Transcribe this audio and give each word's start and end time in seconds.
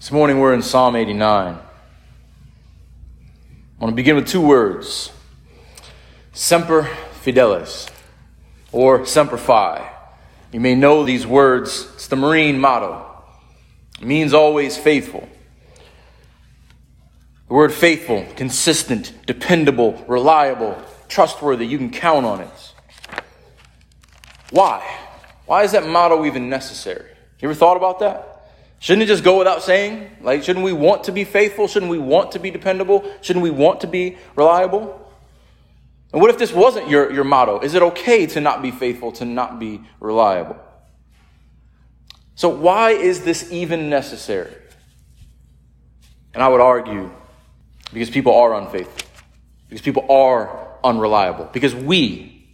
This 0.00 0.10
morning 0.10 0.40
we're 0.40 0.54
in 0.54 0.62
Psalm 0.62 0.96
89. 0.96 1.54
I 1.54 1.58
want 3.78 3.92
to 3.92 3.94
begin 3.94 4.16
with 4.16 4.26
two 4.26 4.40
words 4.40 5.12
Semper 6.32 6.84
Fidelis, 7.22 7.90
or 8.72 9.04
Semper 9.04 9.36
Fi. 9.36 9.92
You 10.52 10.60
may 10.60 10.74
know 10.74 11.04
these 11.04 11.26
words, 11.26 11.86
it's 11.92 12.06
the 12.06 12.16
Marine 12.16 12.58
motto. 12.58 13.04
It 14.00 14.06
means 14.06 14.32
always 14.32 14.78
faithful. 14.78 15.28
The 17.48 17.52
word 17.52 17.70
faithful, 17.70 18.26
consistent, 18.36 19.12
dependable, 19.26 20.02
reliable, 20.08 20.82
trustworthy, 21.08 21.66
you 21.66 21.76
can 21.76 21.90
count 21.90 22.24
on 22.24 22.40
it. 22.40 22.72
Why? 24.48 24.82
Why 25.44 25.64
is 25.64 25.72
that 25.72 25.86
motto 25.86 26.24
even 26.24 26.48
necessary? 26.48 27.10
You 27.38 27.50
ever 27.50 27.54
thought 27.54 27.76
about 27.76 27.98
that? 27.98 28.29
Shouldn't 28.80 29.02
it 29.02 29.06
just 29.06 29.22
go 29.22 29.36
without 29.36 29.62
saying? 29.62 30.10
Like, 30.22 30.42
shouldn't 30.42 30.64
we 30.64 30.72
want 30.72 31.04
to 31.04 31.12
be 31.12 31.24
faithful? 31.24 31.68
Shouldn't 31.68 31.90
we 31.90 31.98
want 31.98 32.32
to 32.32 32.38
be 32.38 32.50
dependable? 32.50 33.04
Shouldn't 33.20 33.42
we 33.42 33.50
want 33.50 33.82
to 33.82 33.86
be 33.86 34.16
reliable? 34.34 34.96
And 36.14 36.20
what 36.20 36.30
if 36.30 36.38
this 36.38 36.50
wasn't 36.50 36.88
your, 36.88 37.12
your 37.12 37.24
motto? 37.24 37.60
Is 37.60 37.74
it 37.74 37.82
okay 37.82 38.26
to 38.28 38.40
not 38.40 38.62
be 38.62 38.70
faithful, 38.70 39.12
to 39.12 39.26
not 39.26 39.58
be 39.60 39.82
reliable? 40.00 40.58
So, 42.34 42.48
why 42.48 42.92
is 42.92 43.22
this 43.22 43.52
even 43.52 43.90
necessary? 43.90 44.54
And 46.32 46.42
I 46.42 46.48
would 46.48 46.62
argue 46.62 47.10
because 47.92 48.08
people 48.08 48.34
are 48.34 48.54
unfaithful, 48.54 49.08
because 49.68 49.82
people 49.82 50.10
are 50.10 50.68
unreliable, 50.82 51.50
because 51.52 51.74
we, 51.74 52.48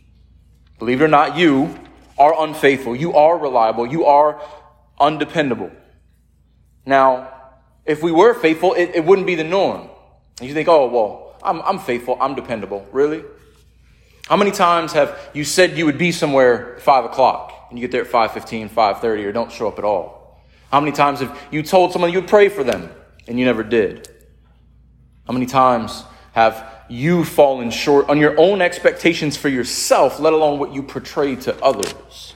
believe 0.80 1.00
it 1.00 1.04
or 1.04 1.08
not, 1.08 1.36
you 1.36 1.78
are 2.18 2.34
unfaithful, 2.42 2.96
you 2.96 3.14
are 3.14 3.38
reliable, 3.38 3.86
you 3.86 4.06
are 4.06 4.42
undependable. 4.98 5.70
Now, 6.86 7.32
if 7.84 8.02
we 8.02 8.12
were 8.12 8.32
faithful, 8.34 8.74
it, 8.74 8.92
it 8.94 9.04
wouldn't 9.04 9.26
be 9.26 9.34
the 9.34 9.44
norm. 9.44 9.90
You 10.40 10.54
think, 10.54 10.68
oh, 10.68 10.88
well, 10.88 11.38
I'm, 11.42 11.60
I'm 11.62 11.78
faithful, 11.78 12.16
I'm 12.20 12.34
dependable. 12.34 12.86
Really? 12.92 13.24
How 14.26 14.36
many 14.36 14.50
times 14.50 14.92
have 14.92 15.18
you 15.34 15.44
said 15.44 15.76
you 15.76 15.84
would 15.86 15.98
be 15.98 16.10
somewhere 16.12 16.76
at 16.76 16.82
5 16.82 17.04
o'clock 17.04 17.68
and 17.70 17.78
you 17.78 17.86
get 17.86 17.92
there 17.92 18.02
at 18.02 18.34
5.15, 18.34 18.70
5.30 18.70 19.24
or 19.24 19.32
don't 19.32 19.52
show 19.52 19.68
up 19.68 19.78
at 19.78 19.84
all? 19.84 20.42
How 20.70 20.80
many 20.80 20.92
times 20.92 21.20
have 21.20 21.38
you 21.50 21.62
told 21.62 21.92
someone 21.92 22.12
you 22.12 22.20
would 22.20 22.28
pray 22.28 22.48
for 22.48 22.64
them 22.64 22.90
and 23.28 23.38
you 23.38 23.44
never 23.44 23.62
did? 23.62 24.08
How 25.26 25.32
many 25.32 25.46
times 25.46 26.04
have 26.32 26.84
you 26.88 27.24
fallen 27.24 27.70
short 27.70 28.08
on 28.08 28.18
your 28.18 28.38
own 28.38 28.60
expectations 28.60 29.36
for 29.36 29.48
yourself, 29.48 30.20
let 30.20 30.32
alone 30.32 30.58
what 30.58 30.72
you 30.74 30.82
portray 30.82 31.36
to 31.36 31.64
others? 31.64 32.34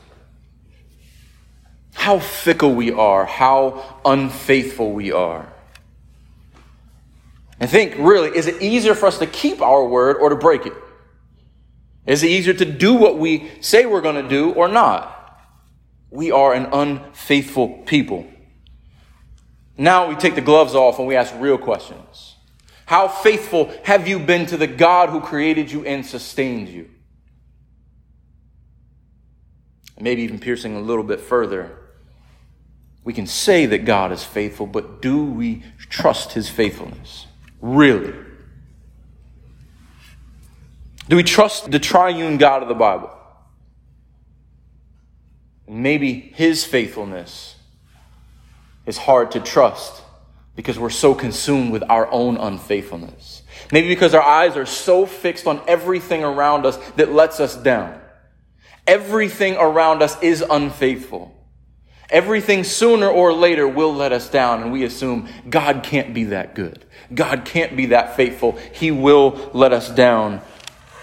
How 2.00 2.18
fickle 2.18 2.74
we 2.74 2.90
are, 2.90 3.26
how 3.26 4.00
unfaithful 4.06 4.90
we 4.90 5.12
are. 5.12 5.52
And 7.60 7.68
think, 7.68 7.94
really, 7.98 8.34
is 8.34 8.46
it 8.46 8.62
easier 8.62 8.94
for 8.94 9.04
us 9.04 9.18
to 9.18 9.26
keep 9.26 9.60
our 9.60 9.86
word 9.86 10.16
or 10.16 10.30
to 10.30 10.34
break 10.34 10.64
it? 10.64 10.72
Is 12.06 12.22
it 12.22 12.28
easier 12.28 12.54
to 12.54 12.64
do 12.64 12.94
what 12.94 13.18
we 13.18 13.50
say 13.60 13.84
we're 13.84 14.00
going 14.00 14.22
to 14.22 14.26
do 14.26 14.50
or 14.54 14.66
not? 14.66 15.14
We 16.10 16.30
are 16.32 16.54
an 16.54 16.70
unfaithful 16.72 17.68
people. 17.84 18.26
Now 19.76 20.08
we 20.08 20.14
take 20.14 20.34
the 20.34 20.40
gloves 20.40 20.74
off 20.74 20.98
and 20.98 21.06
we 21.06 21.16
ask 21.16 21.34
real 21.36 21.58
questions. 21.58 22.34
How 22.86 23.08
faithful 23.08 23.70
have 23.84 24.08
you 24.08 24.18
been 24.18 24.46
to 24.46 24.56
the 24.56 24.66
God 24.66 25.10
who 25.10 25.20
created 25.20 25.70
you 25.70 25.84
and 25.84 26.06
sustained 26.06 26.70
you? 26.70 26.88
Maybe 30.00 30.22
even 30.22 30.38
piercing 30.38 30.76
a 30.76 30.80
little 30.80 31.04
bit 31.04 31.20
further. 31.20 31.76
We 33.04 33.12
can 33.12 33.26
say 33.26 33.66
that 33.66 33.84
God 33.84 34.12
is 34.12 34.22
faithful, 34.22 34.66
but 34.66 35.00
do 35.00 35.24
we 35.24 35.62
trust 35.88 36.32
his 36.32 36.48
faithfulness? 36.48 37.26
Really? 37.60 38.14
Do 41.08 41.16
we 41.16 41.22
trust 41.22 41.70
the 41.70 41.78
triune 41.78 42.36
God 42.36 42.62
of 42.62 42.68
the 42.68 42.74
Bible? 42.74 43.10
Maybe 45.66 46.32
his 46.34 46.64
faithfulness 46.64 47.56
is 48.86 48.98
hard 48.98 49.30
to 49.32 49.40
trust 49.40 50.02
because 50.56 50.78
we're 50.78 50.90
so 50.90 51.14
consumed 51.14 51.72
with 51.72 51.82
our 51.88 52.10
own 52.10 52.36
unfaithfulness. 52.36 53.42
Maybe 53.72 53.88
because 53.88 54.14
our 54.14 54.22
eyes 54.22 54.56
are 54.56 54.66
so 54.66 55.06
fixed 55.06 55.46
on 55.46 55.60
everything 55.66 56.22
around 56.22 56.66
us 56.66 56.76
that 56.92 57.12
lets 57.12 57.40
us 57.40 57.56
down. 57.56 58.00
Everything 58.86 59.56
around 59.56 60.02
us 60.02 60.20
is 60.22 60.44
unfaithful. 60.48 61.34
Everything 62.10 62.64
sooner 62.64 63.08
or 63.08 63.32
later 63.32 63.68
will 63.68 63.94
let 63.94 64.12
us 64.12 64.28
down, 64.28 64.62
and 64.62 64.72
we 64.72 64.82
assume 64.84 65.28
God 65.48 65.84
can't 65.84 66.12
be 66.12 66.24
that 66.24 66.56
good. 66.56 66.84
God 67.14 67.44
can't 67.44 67.76
be 67.76 67.86
that 67.86 68.16
faithful. 68.16 68.58
He 68.72 68.90
will 68.90 69.50
let 69.54 69.72
us 69.72 69.88
down 69.88 70.40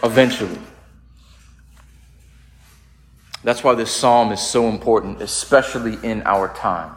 eventually. 0.03 0.59
That's 3.43 3.63
why 3.63 3.75
this 3.75 3.91
psalm 3.91 4.33
is 4.33 4.41
so 4.41 4.67
important, 4.67 5.21
especially 5.21 5.97
in 6.03 6.23
our 6.23 6.53
time. 6.53 6.93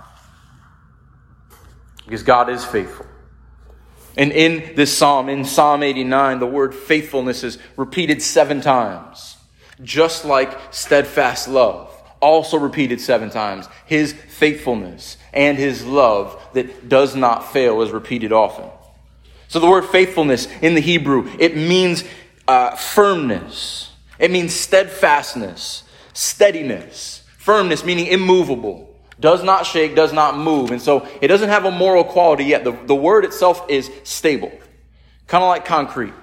Because 2.04 2.24
God 2.24 2.50
is 2.50 2.64
faithful. 2.64 3.06
And 4.16 4.32
in 4.32 4.74
this 4.74 4.96
psalm, 4.96 5.28
in 5.28 5.44
Psalm 5.44 5.84
89, 5.84 6.40
the 6.40 6.46
word 6.46 6.74
faithfulness 6.74 7.44
is 7.44 7.58
repeated 7.76 8.20
seven 8.20 8.60
times, 8.60 9.36
just 9.84 10.24
like 10.24 10.58
steadfast 10.72 11.46
love 11.46 11.96
also 12.20 12.58
repeated 12.58 13.00
seven 13.00 13.30
times. 13.30 13.68
His 13.86 14.12
faithfulness 14.12 15.16
and 15.32 15.58
his 15.58 15.84
love 15.84 16.40
that 16.52 16.88
does 16.88 17.16
not 17.16 17.52
fail 17.52 17.82
is 17.82 17.90
repeated 17.90 18.32
often. 18.32 18.68
So 19.48 19.58
the 19.58 19.68
word 19.68 19.86
faithfulness 19.86 20.46
in 20.62 20.74
the 20.74 20.80
Hebrew, 20.80 21.28
it 21.38 21.56
means 21.56 22.04
uh, 22.46 22.76
firmness. 22.76 23.92
It 24.18 24.30
means 24.30 24.54
steadfastness, 24.54 25.82
steadiness, 26.12 27.24
firmness, 27.38 27.84
meaning 27.84 28.06
immovable. 28.06 28.86
Does 29.18 29.42
not 29.42 29.66
shake, 29.66 29.94
does 29.94 30.12
not 30.12 30.38
move. 30.38 30.70
And 30.70 30.80
so 30.80 31.06
it 31.20 31.28
doesn't 31.28 31.48
have 31.48 31.64
a 31.64 31.70
moral 31.70 32.04
quality 32.04 32.44
yet. 32.44 32.64
The, 32.64 32.72
the 32.72 32.94
word 32.94 33.24
itself 33.24 33.68
is 33.68 33.90
stable, 34.04 34.52
kind 35.26 35.42
of 35.42 35.48
like 35.48 35.64
concrete. 35.64 36.14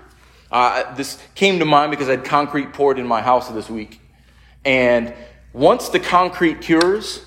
Uh, 0.52 0.96
this 0.96 1.22
came 1.36 1.60
to 1.60 1.66
mind 1.66 1.92
because 1.92 2.08
I 2.08 2.12
had 2.12 2.26
concrete 2.26 2.74
poured 2.74 2.98
in 2.98 3.06
my 3.06 3.22
house 3.22 3.50
this 3.50 3.70
week. 3.70 4.00
And 4.64 5.14
once 5.58 5.90
the 5.90 6.00
concrete 6.00 6.62
cures, 6.62 7.26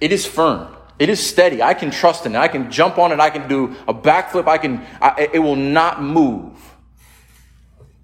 it 0.00 0.10
is 0.10 0.26
firm. 0.26 0.76
It 0.98 1.08
is 1.08 1.24
steady. 1.24 1.62
I 1.62 1.74
can 1.74 1.90
trust 1.90 2.26
in 2.26 2.34
it. 2.34 2.38
I 2.38 2.48
can 2.48 2.70
jump 2.70 2.98
on 2.98 3.12
it. 3.12 3.20
I 3.20 3.30
can 3.30 3.48
do 3.48 3.76
a 3.86 3.94
backflip. 3.94 4.48
I 4.48 4.58
can, 4.58 4.84
I, 5.00 5.28
it 5.32 5.38
will 5.38 5.56
not 5.56 6.02
move. 6.02 6.58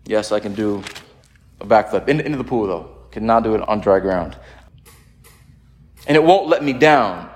Yes, 0.04 0.30
I 0.30 0.38
can 0.38 0.54
do 0.54 0.82
a 1.60 1.66
backflip 1.66 2.08
in, 2.08 2.20
into 2.20 2.38
the 2.38 2.44
pool 2.44 2.66
though. 2.68 2.90
Cannot 3.10 3.42
do 3.42 3.56
it 3.56 3.68
on 3.68 3.80
dry 3.80 3.98
ground. 3.98 4.36
And 6.06 6.16
it 6.16 6.22
won't 6.22 6.48
let 6.48 6.62
me 6.62 6.72
down. 6.72 7.28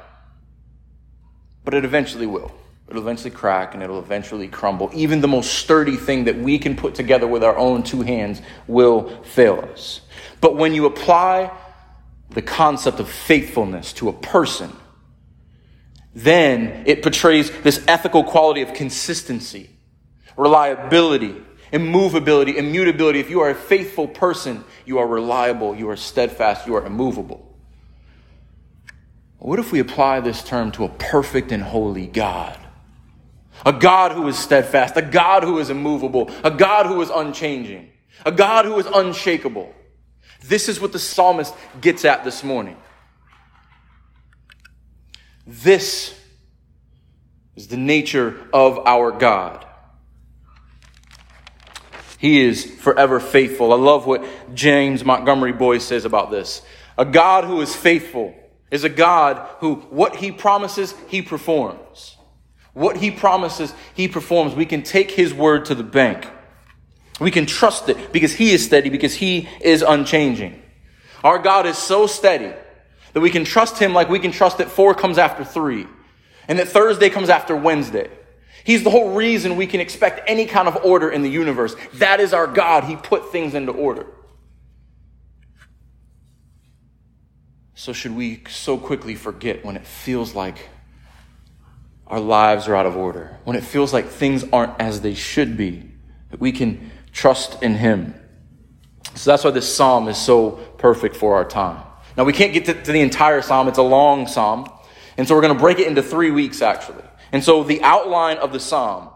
But 1.64 1.74
it 1.74 1.84
eventually 1.84 2.26
will. 2.26 2.52
It'll 2.88 3.02
eventually 3.02 3.30
crack 3.30 3.74
and 3.74 3.82
it'll 3.82 3.98
eventually 3.98 4.48
crumble. 4.48 4.90
Even 4.94 5.20
the 5.20 5.28
most 5.28 5.54
sturdy 5.54 5.96
thing 5.96 6.24
that 6.24 6.36
we 6.36 6.58
can 6.58 6.76
put 6.76 6.94
together 6.94 7.26
with 7.26 7.42
our 7.42 7.56
own 7.56 7.82
two 7.82 8.02
hands 8.02 8.42
will 8.68 9.22
fail 9.24 9.68
us. 9.72 10.02
But 10.40 10.56
when 10.56 10.72
you 10.72 10.86
apply 10.86 11.50
the 12.34 12.42
concept 12.42 13.00
of 13.00 13.08
faithfulness 13.08 13.92
to 13.94 14.08
a 14.08 14.12
person, 14.12 14.72
then 16.14 16.84
it 16.86 17.02
portrays 17.02 17.50
this 17.62 17.82
ethical 17.88 18.24
quality 18.24 18.62
of 18.62 18.74
consistency, 18.74 19.70
reliability, 20.36 21.34
immovability, 21.72 22.58
immutability. 22.58 23.18
If 23.18 23.30
you 23.30 23.40
are 23.40 23.50
a 23.50 23.54
faithful 23.54 24.06
person, 24.06 24.64
you 24.84 24.98
are 24.98 25.06
reliable, 25.06 25.74
you 25.74 25.88
are 25.88 25.96
steadfast, 25.96 26.66
you 26.66 26.74
are 26.74 26.84
immovable. 26.84 27.48
What 29.38 29.58
if 29.58 29.72
we 29.72 29.80
apply 29.80 30.20
this 30.20 30.44
term 30.44 30.70
to 30.72 30.84
a 30.84 30.88
perfect 30.88 31.50
and 31.50 31.62
holy 31.62 32.06
God? 32.06 32.58
A 33.66 33.72
God 33.72 34.12
who 34.12 34.28
is 34.28 34.38
steadfast, 34.38 34.96
a 34.96 35.02
God 35.02 35.42
who 35.42 35.58
is 35.58 35.70
immovable, 35.70 36.30
a 36.44 36.50
God 36.50 36.86
who 36.86 37.00
is 37.00 37.10
unchanging, 37.10 37.90
a 38.24 38.32
God 38.32 38.64
who 38.64 38.78
is 38.78 38.86
unshakable. 38.86 39.74
This 40.44 40.68
is 40.68 40.80
what 40.80 40.92
the 40.92 40.98
psalmist 40.98 41.54
gets 41.80 42.04
at 42.04 42.24
this 42.24 42.42
morning. 42.42 42.76
This 45.46 46.18
is 47.56 47.68
the 47.68 47.76
nature 47.76 48.46
of 48.52 48.78
our 48.86 49.12
God. 49.12 49.66
He 52.18 52.40
is 52.40 52.64
forever 52.64 53.18
faithful. 53.18 53.72
I 53.72 53.76
love 53.76 54.06
what 54.06 54.24
James 54.54 55.04
Montgomery 55.04 55.52
Boice 55.52 55.84
says 55.84 56.04
about 56.04 56.30
this. 56.30 56.62
A 56.96 57.04
God 57.04 57.44
who 57.44 57.60
is 57.60 57.74
faithful 57.74 58.34
is 58.70 58.84
a 58.84 58.88
God 58.88 59.44
who, 59.58 59.74
what 59.90 60.16
he 60.16 60.30
promises, 60.30 60.94
he 61.08 61.20
performs. 61.20 62.16
What 62.74 62.96
he 62.96 63.10
promises, 63.10 63.74
he 63.94 64.08
performs. 64.08 64.54
We 64.54 64.66
can 64.66 64.82
take 64.82 65.10
his 65.10 65.34
word 65.34 65.66
to 65.66 65.74
the 65.74 65.82
bank. 65.82 66.28
We 67.20 67.30
can 67.30 67.46
trust 67.46 67.88
it 67.88 68.12
because 68.12 68.32
He 68.32 68.52
is 68.52 68.64
steady, 68.64 68.90
because 68.90 69.14
He 69.14 69.48
is 69.60 69.82
unchanging. 69.82 70.60
Our 71.22 71.38
God 71.38 71.66
is 71.66 71.78
so 71.78 72.06
steady 72.06 72.52
that 73.12 73.20
we 73.20 73.30
can 73.30 73.44
trust 73.44 73.78
Him 73.78 73.92
like 73.92 74.08
we 74.08 74.18
can 74.18 74.32
trust 74.32 74.58
that 74.58 74.70
four 74.70 74.94
comes 74.94 75.18
after 75.18 75.44
three. 75.44 75.86
and 76.48 76.58
that 76.58 76.68
Thursday 76.68 77.08
comes 77.08 77.28
after 77.28 77.54
Wednesday. 77.54 78.10
He's 78.64 78.82
the 78.84 78.90
whole 78.90 79.14
reason 79.14 79.56
we 79.56 79.66
can 79.66 79.80
expect 79.80 80.28
any 80.28 80.46
kind 80.46 80.68
of 80.68 80.84
order 80.84 81.10
in 81.10 81.22
the 81.22 81.30
universe. 81.30 81.74
That 81.94 82.20
is 82.20 82.32
our 82.32 82.46
God. 82.46 82.84
He 82.84 82.96
put 82.96 83.32
things 83.32 83.54
into 83.54 83.72
order. 83.72 84.06
So, 87.74 87.92
should 87.92 88.14
we 88.14 88.42
so 88.48 88.78
quickly 88.78 89.14
forget 89.14 89.64
when 89.64 89.76
it 89.76 89.86
feels 89.86 90.34
like 90.34 90.68
our 92.06 92.20
lives 92.20 92.68
are 92.68 92.76
out 92.76 92.86
of 92.86 92.96
order, 92.96 93.38
when 93.44 93.56
it 93.56 93.64
feels 93.64 93.92
like 93.92 94.06
things 94.06 94.44
aren't 94.52 94.80
as 94.80 95.00
they 95.00 95.14
should 95.14 95.56
be, 95.56 95.90
that 96.30 96.38
we 96.38 96.52
can 96.52 96.92
trust 97.12 97.62
in 97.62 97.74
Him? 97.74 98.14
So, 99.14 99.30
that's 99.30 99.44
why 99.44 99.50
this 99.50 99.72
psalm 99.72 100.08
is 100.08 100.18
so 100.18 100.52
perfect 100.78 101.16
for 101.16 101.34
our 101.34 101.44
time. 101.44 101.84
Now, 102.16 102.24
we 102.24 102.32
can't 102.32 102.52
get 102.52 102.64
to, 102.66 102.74
to 102.74 102.92
the 102.92 103.00
entire 103.00 103.42
psalm, 103.42 103.68
it's 103.68 103.78
a 103.78 103.82
long 103.82 104.26
psalm. 104.26 104.70
And 105.16 105.28
so, 105.28 105.34
we're 105.34 105.42
going 105.42 105.54
to 105.54 105.60
break 105.60 105.78
it 105.78 105.86
into 105.86 106.02
three 106.02 106.30
weeks, 106.30 106.62
actually. 106.62 107.04
And 107.30 107.42
so, 107.44 107.62
the 107.62 107.82
outline 107.82 108.38
of 108.38 108.52
the 108.52 108.60
psalm 108.60 109.10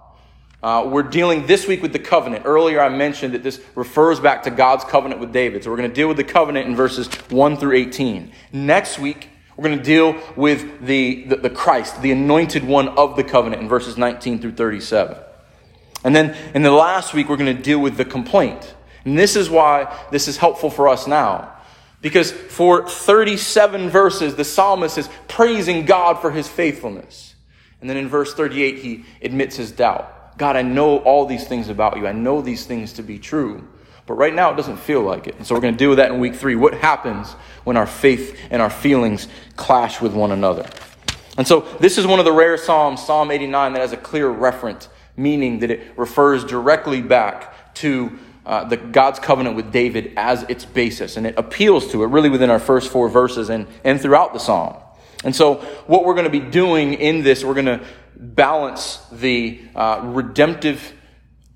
uh, 0.66 0.84
we're 0.84 1.02
dealing 1.02 1.46
this 1.46 1.69
week 1.69 1.81
with 1.81 1.93
the 1.93 1.98
covenant. 2.00 2.44
Earlier, 2.44 2.81
I 2.81 2.88
mentioned 2.88 3.34
that 3.34 3.43
this 3.44 3.60
refers 3.76 4.19
back 4.19 4.43
to 4.44 4.50
God's 4.50 4.84
covenant 4.84 5.20
with 5.20 5.32
David. 5.32 5.62
So 5.62 5.70
we're 5.70 5.76
going 5.76 5.88
to 5.88 5.94
deal 5.94 6.08
with 6.08 6.16
the 6.16 6.25
covenant 6.25 6.66
in 6.66 6.75
verses 6.75 7.06
1 7.31 7.56
through 7.58 7.76
18. 7.76 8.32
Next 8.52 8.98
week, 8.98 9.28
we're 9.56 9.64
going 9.64 9.78
to 9.78 9.84
deal 9.84 10.20
with 10.34 10.84
the, 10.84 11.25
the, 11.26 11.37
the 11.37 11.50
Christ, 11.50 12.02
the 12.02 12.10
anointed 12.10 12.64
one 12.64 12.88
of 12.88 13.14
the 13.14 13.22
covenant 13.22 13.62
in 13.62 13.69
verses 13.69 13.96
19 13.96 14.40
through 14.40 14.52
37. 14.52 15.16
And 16.06 16.14
then 16.14 16.37
in 16.55 16.62
the 16.62 16.70
last 16.70 17.14
week, 17.14 17.29
we're 17.29 17.37
going 17.37 17.55
to 17.56 17.62
deal 17.62 17.81
with 17.81 17.97
the 17.97 18.05
complaint. 18.05 18.76
And 19.05 19.19
this 19.19 19.35
is 19.35 19.50
why 19.50 19.93
this 20.12 20.29
is 20.29 20.37
helpful 20.37 20.70
for 20.70 20.88
us 20.88 21.08
now. 21.08 21.53
Because 22.00 22.31
for 22.31 22.88
37 22.88 23.91
verses, 23.91 24.37
the 24.37 24.44
psalmist 24.44 24.99
is 24.99 25.08
praising 25.26 25.85
God 25.85 26.20
for 26.20 26.31
his 26.31 26.47
faithfulness. 26.47 27.35
And 27.81 27.91
then 27.91 27.97
in 27.97 28.08
verse 28.08 28.32
38, 28.35 28.79
he 28.79 29.05
admits 29.20 29.56
his 29.56 29.73
doubt. 29.73 30.38
God, 30.38 30.55
I 30.55 30.62
know 30.62 30.99
all 30.99 31.26
these 31.26 31.49
things 31.49 31.69
about 31.69 31.97
you. 31.97 32.06
I 32.06 32.12
know 32.12 32.41
these 32.41 32.67
things 32.67 32.93
to 32.94 33.03
be 33.03 33.19
true. 33.19 33.67
But 34.06 34.14
right 34.14 34.32
now, 34.32 34.53
it 34.53 34.56
doesn't 34.56 34.76
feel 34.76 35.03
like 35.03 35.26
it. 35.26 35.35
And 35.35 35.44
so 35.44 35.56
we're 35.56 35.61
going 35.61 35.75
to 35.75 35.79
deal 35.79 35.88
with 35.88 35.99
that 35.99 36.12
in 36.12 36.20
week 36.20 36.37
three. 36.37 36.55
What 36.55 36.75
happens 36.75 37.32
when 37.64 37.76
our 37.76 37.87
faith 37.87 38.38
and 38.50 38.62
our 38.62 38.70
feelings 38.70 39.26
clash 39.56 40.00
with 40.00 40.14
one 40.14 40.31
another? 40.31 40.69
And 41.37 41.49
so 41.49 41.62
this 41.81 41.99
is 41.99 42.06
one 42.06 42.20
of 42.20 42.25
the 42.25 42.32
rare 42.32 42.56
Psalms, 42.56 43.05
Psalm 43.05 43.32
89, 43.32 43.73
that 43.73 43.81
has 43.81 43.93
a 43.93 43.97
clear 43.97 44.29
referent, 44.29 44.87
meaning 45.16 45.60
that 45.60 45.70
it 45.70 45.92
refers 45.96 46.44
directly 46.44 47.02
back 47.02 47.74
to 47.74 48.18
uh, 48.44 48.64
the 48.64 48.76
God's 48.76 49.18
covenant 49.18 49.56
with 49.56 49.72
David 49.72 50.12
as 50.16 50.44
its 50.44 50.64
basis. 50.64 51.16
And 51.16 51.26
it 51.26 51.34
appeals 51.36 51.90
to 51.92 52.04
it 52.04 52.06
really 52.06 52.30
within 52.30 52.50
our 52.50 52.60
first 52.60 52.90
four 52.90 53.08
verses 53.08 53.50
and, 53.50 53.66
and 53.82 54.00
throughout 54.00 54.32
the 54.32 54.38
Psalm. 54.38 54.76
And 55.24 55.34
so 55.34 55.56
what 55.86 56.04
we're 56.04 56.14
going 56.14 56.30
to 56.30 56.30
be 56.30 56.40
doing 56.40 56.94
in 56.94 57.22
this, 57.22 57.44
we're 57.44 57.54
going 57.54 57.66
to 57.66 57.84
balance 58.14 58.98
the 59.10 59.60
uh, 59.74 60.00
redemptive 60.04 60.92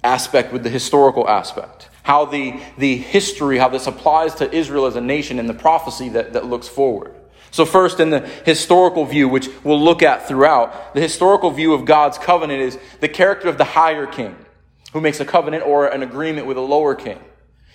aspect 0.03 0.53
with 0.53 0.63
the 0.63 0.71
historical 0.71 1.29
aspect. 1.29 1.89
How 2.03 2.25
the, 2.25 2.61
the 2.79 2.97
history, 2.97 3.59
how 3.59 3.69
this 3.69 3.87
applies 3.87 4.35
to 4.37 4.53
Israel 4.53 4.87
as 4.87 4.97
a 4.97 5.01
nation 5.01 5.39
and 5.39 5.49
the 5.49 5.55
prophecy 5.55 6.09
that, 6.11 6.33
that 6.33 6.47
looks 6.47 6.67
forward. 6.67 7.15
So, 7.51 7.65
first, 7.65 7.99
in 7.99 8.11
the 8.11 8.21
historical 8.21 9.05
view, 9.05 9.29
which 9.29 9.49
we'll 9.65 9.83
look 9.83 10.03
at 10.03 10.29
throughout, 10.29 10.95
the 10.95 11.01
historical 11.01 11.51
view 11.51 11.73
of 11.73 11.85
God's 11.85 12.17
covenant 12.17 12.63
is 12.63 12.79
the 13.01 13.09
character 13.09 13.49
of 13.49 13.59
the 13.59 13.65
higher 13.65 14.07
king 14.07 14.37
who 14.93 15.01
makes 15.01 15.21
a 15.21 15.25
covenant 15.25 15.65
or 15.65 15.87
an 15.87 16.03
agreement 16.03 16.47
with 16.47 16.57
a 16.57 16.63
lower 16.63 16.95
king, 16.95 17.19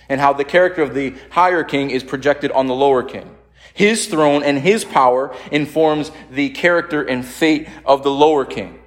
and 0.08 0.20
how 0.20 0.32
the 0.32 0.44
character 0.44 0.82
of 0.82 0.94
the 0.94 1.14
higher 1.30 1.64
king 1.64 1.90
is 1.90 2.02
projected 2.02 2.50
on 2.52 2.66
the 2.66 2.74
lower 2.74 3.02
king. 3.02 3.36
His 3.74 4.06
throne 4.06 4.42
and 4.42 4.58
his 4.58 4.84
power 4.84 5.34
informs 5.52 6.10
the 6.30 6.48
character 6.50 7.02
and 7.02 7.24
fate 7.24 7.68
of 7.84 8.02
the 8.02 8.10
lower 8.10 8.44
king 8.44 8.78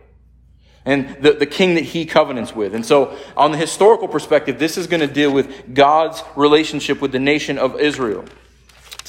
and 0.85 1.17
the, 1.21 1.33
the 1.33 1.45
king 1.45 1.75
that 1.75 1.83
he 1.83 2.05
covenants 2.05 2.55
with. 2.55 2.73
And 2.73 2.83
so, 2.83 3.15
on 3.37 3.51
the 3.51 3.57
historical 3.57 4.07
perspective, 4.07 4.57
this 4.57 4.77
is 4.77 4.87
going 4.87 5.01
to 5.01 5.13
deal 5.13 5.31
with 5.31 5.75
God's 5.75 6.23
relationship 6.35 7.01
with 7.01 7.11
the 7.11 7.19
nation 7.19 7.59
of 7.59 7.79
Israel 7.79 8.25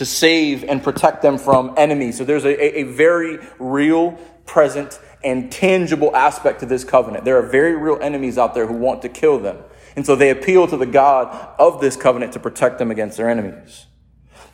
to 0.01 0.07
save 0.07 0.65
and 0.65 0.83
protect 0.83 1.21
them 1.21 1.37
from 1.37 1.75
enemies. 1.77 2.17
So, 2.17 2.25
there's 2.25 2.47
a, 2.47 2.79
a 2.79 2.85
very 2.85 3.39
real, 3.59 4.13
present, 4.47 4.99
and 5.23 5.53
tangible 5.53 6.17
aspect 6.17 6.61
to 6.61 6.67
this 6.67 6.85
covenant. 6.85 7.27
There 7.27 7.37
are 7.37 7.47
very 7.47 7.77
real 7.77 7.99
enemies 8.01 8.39
out 8.39 8.55
there 8.55 8.67
who 8.67 8.73
want 8.73 9.03
to 9.03 9.11
kill 9.11 9.39
them. 9.39 9.59
And 9.97 10.07
so, 10.07 10.17
they 10.17 10.31
appeal 10.31 10.67
to 10.69 10.79
the 10.79 10.87
God 10.87 11.55
of 11.59 11.83
this 11.83 11.97
covenant 11.97 12.33
to 12.33 12.41
protect 12.41 12.79
them 12.79 12.91
against 12.91 13.19
their 13.19 13.29
enemies. 13.29 13.89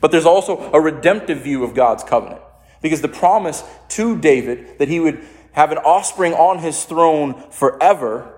But 0.01 0.11
there's 0.11 0.25
also 0.25 0.69
a 0.73 0.81
redemptive 0.81 1.43
view 1.43 1.63
of 1.63 1.73
God's 1.73 2.03
covenant. 2.03 2.41
Because 2.81 2.99
the 2.99 3.07
promise 3.07 3.63
to 3.91 4.19
David 4.19 4.79
that 4.79 4.89
he 4.89 4.99
would 4.99 5.25
have 5.53 5.71
an 5.71 5.77
offspring 5.77 6.33
on 6.33 6.59
his 6.59 6.83
throne 6.83 7.41
forever, 7.51 8.35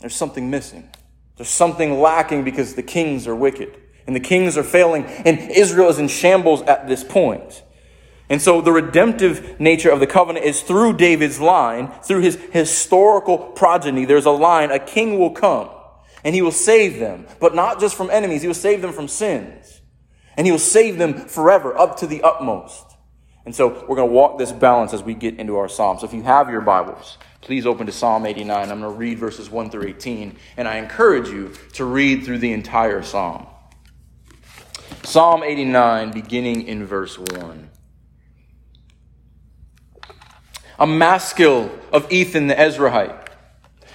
there's 0.00 0.14
something 0.14 0.50
missing. 0.50 0.90
There's 1.38 1.48
something 1.48 2.02
lacking 2.02 2.44
because 2.44 2.74
the 2.74 2.82
kings 2.82 3.26
are 3.26 3.34
wicked 3.34 3.80
and 4.06 4.14
the 4.14 4.20
kings 4.20 4.56
are 4.56 4.62
failing 4.62 5.04
and 5.04 5.38
Israel 5.50 5.88
is 5.88 5.98
in 5.98 6.08
shambles 6.08 6.62
at 6.62 6.88
this 6.88 7.02
point. 7.02 7.62
And 8.28 8.42
so 8.42 8.60
the 8.60 8.72
redemptive 8.72 9.60
nature 9.60 9.90
of 9.90 10.00
the 10.00 10.06
covenant 10.06 10.44
is 10.44 10.62
through 10.62 10.96
David's 10.96 11.40
line, 11.40 11.92
through 12.02 12.22
his 12.22 12.36
historical 12.50 13.38
progeny. 13.38 14.04
There's 14.04 14.26
a 14.26 14.30
line, 14.30 14.70
a 14.70 14.78
king 14.78 15.18
will 15.18 15.30
come 15.30 15.68
and 16.24 16.34
he 16.34 16.42
will 16.42 16.50
save 16.50 16.98
them, 16.98 17.24
but 17.38 17.54
not 17.54 17.78
just 17.78 17.94
from 17.94 18.10
enemies. 18.10 18.42
He 18.42 18.48
will 18.48 18.54
save 18.54 18.82
them 18.82 18.92
from 18.92 19.06
sins. 19.06 19.80
And 20.36 20.44
he 20.44 20.50
will 20.50 20.58
save 20.58 20.98
them 20.98 21.14
forever, 21.14 21.78
up 21.78 21.98
to 21.98 22.06
the 22.08 22.22
utmost. 22.22 22.84
And 23.44 23.54
so 23.54 23.68
we're 23.68 23.94
going 23.94 24.08
to 24.08 24.14
walk 24.14 24.36
this 24.36 24.50
balance 24.50 24.92
as 24.92 25.04
we 25.04 25.14
get 25.14 25.38
into 25.38 25.56
our 25.56 25.68
Psalms. 25.68 26.00
So 26.00 26.06
if 26.08 26.12
you 26.12 26.24
have 26.24 26.50
your 26.50 26.62
Bibles, 26.62 27.16
please 27.42 27.64
open 27.64 27.86
to 27.86 27.92
Psalm 27.92 28.26
89. 28.26 28.50
I'm 28.50 28.80
going 28.80 28.92
to 28.92 28.98
read 28.98 29.18
verses 29.18 29.48
1 29.48 29.70
through 29.70 29.86
18, 29.86 30.36
and 30.56 30.66
I 30.66 30.78
encourage 30.78 31.28
you 31.28 31.52
to 31.74 31.84
read 31.84 32.24
through 32.24 32.38
the 32.38 32.52
entire 32.52 33.02
psalm. 33.02 33.46
Psalm 35.04 35.42
89, 35.42 36.12
beginning 36.12 36.66
in 36.66 36.84
verse 36.84 37.18
1. 37.18 37.70
A 40.78 40.86
maskil 40.86 41.70
of 41.92 42.10
Ethan 42.12 42.48
the 42.48 42.54
Ezrahite. 42.54 43.28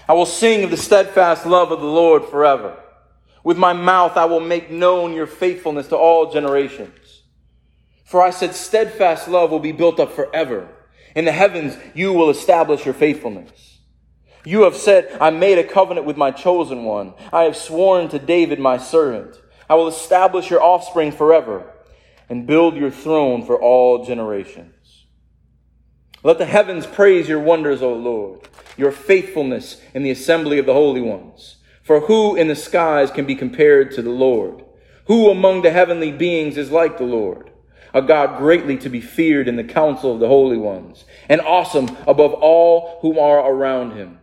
I 0.07 0.13
will 0.13 0.25
sing 0.25 0.63
of 0.63 0.71
the 0.71 0.77
steadfast 0.77 1.45
love 1.45 1.71
of 1.71 1.79
the 1.79 1.85
Lord 1.85 2.25
forever. 2.25 2.77
With 3.43 3.57
my 3.57 3.73
mouth 3.73 4.17
I 4.17 4.25
will 4.25 4.39
make 4.39 4.71
known 4.71 5.13
your 5.13 5.27
faithfulness 5.27 5.87
to 5.87 5.97
all 5.97 6.31
generations. 6.31 7.23
For 8.03 8.21
I 8.21 8.31
said, 8.31 8.55
steadfast 8.55 9.27
love 9.27 9.51
will 9.51 9.59
be 9.59 9.71
built 9.71 9.99
up 9.99 10.11
forever. 10.11 10.67
In 11.15 11.25
the 11.25 11.31
heavens 11.31 11.77
you 11.93 12.13
will 12.13 12.29
establish 12.29 12.83
your 12.83 12.93
faithfulness. 12.93 13.79
You 14.43 14.63
have 14.63 14.75
said, 14.75 15.15
I 15.21 15.29
made 15.29 15.59
a 15.59 15.63
covenant 15.63 16.05
with 16.05 16.17
my 16.17 16.31
chosen 16.31 16.83
one. 16.83 17.13
I 17.31 17.43
have 17.43 17.55
sworn 17.55 18.09
to 18.09 18.19
David 18.19 18.59
my 18.59 18.77
servant. 18.77 19.39
I 19.71 19.75
will 19.75 19.87
establish 19.87 20.49
your 20.49 20.61
offspring 20.61 21.13
forever 21.13 21.63
and 22.27 22.45
build 22.45 22.75
your 22.75 22.91
throne 22.91 23.45
for 23.45 23.59
all 23.59 24.05
generations. 24.05 25.05
Let 26.23 26.37
the 26.37 26.45
heavens 26.45 26.85
praise 26.85 27.27
your 27.29 27.39
wonders, 27.39 27.81
O 27.81 27.93
Lord 27.93 28.47
your 28.77 28.91
faithfulness 28.91 29.81
in 29.93 30.03
the 30.03 30.11
assembly 30.11 30.57
of 30.57 30.65
the 30.65 30.73
holy 30.73 31.01
ones. 31.01 31.57
For 31.83 32.01
who 32.01 32.35
in 32.35 32.47
the 32.47 32.55
skies 32.55 33.11
can 33.11 33.25
be 33.25 33.35
compared 33.35 33.91
to 33.91 34.01
the 34.01 34.09
Lord? 34.09 34.63
Who 35.05 35.29
among 35.29 35.61
the 35.61 35.71
heavenly 35.71 36.11
beings 36.11 36.57
is 36.57 36.71
like 36.71 36.97
the 36.97 37.03
Lord? 37.03 37.49
A 37.93 38.01
God 38.01 38.37
greatly 38.37 38.77
to 38.77 38.89
be 38.89 39.01
feared 39.01 39.47
in 39.47 39.57
the 39.57 39.63
council 39.63 40.13
of 40.13 40.19
the 40.19 40.27
holy 40.27 40.57
ones, 40.57 41.03
and 41.27 41.41
awesome 41.41 41.97
above 42.07 42.33
all 42.33 42.99
whom 43.01 43.19
are 43.19 43.39
around 43.39 43.97
him. 43.97 44.19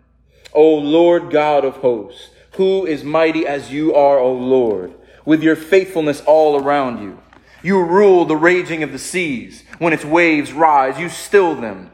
O 0.55 0.75
Lord 0.75 1.31
God 1.31 1.65
of 1.65 1.77
hosts, 1.77 2.31
who 2.53 2.87
is 2.87 3.05
mighty 3.05 3.47
as 3.47 3.71
you 3.71 3.95
are, 3.95 4.19
O 4.19 4.33
Lord, 4.33 4.95
with 5.29 5.43
your 5.43 5.57
faithfulness 5.57 6.23
all 6.25 6.57
around 6.57 7.03
you. 7.03 7.19
You 7.63 7.85
rule 7.85 8.25
the 8.25 8.35
raging 8.35 8.83
of 8.83 8.93
the 8.93 8.99
seas. 8.99 9.63
When 9.79 9.93
its 9.93 10.03
waves 10.03 10.55
rise, 10.55 10.99
you 10.99 11.11
still 11.11 11.55
them. 11.55 11.91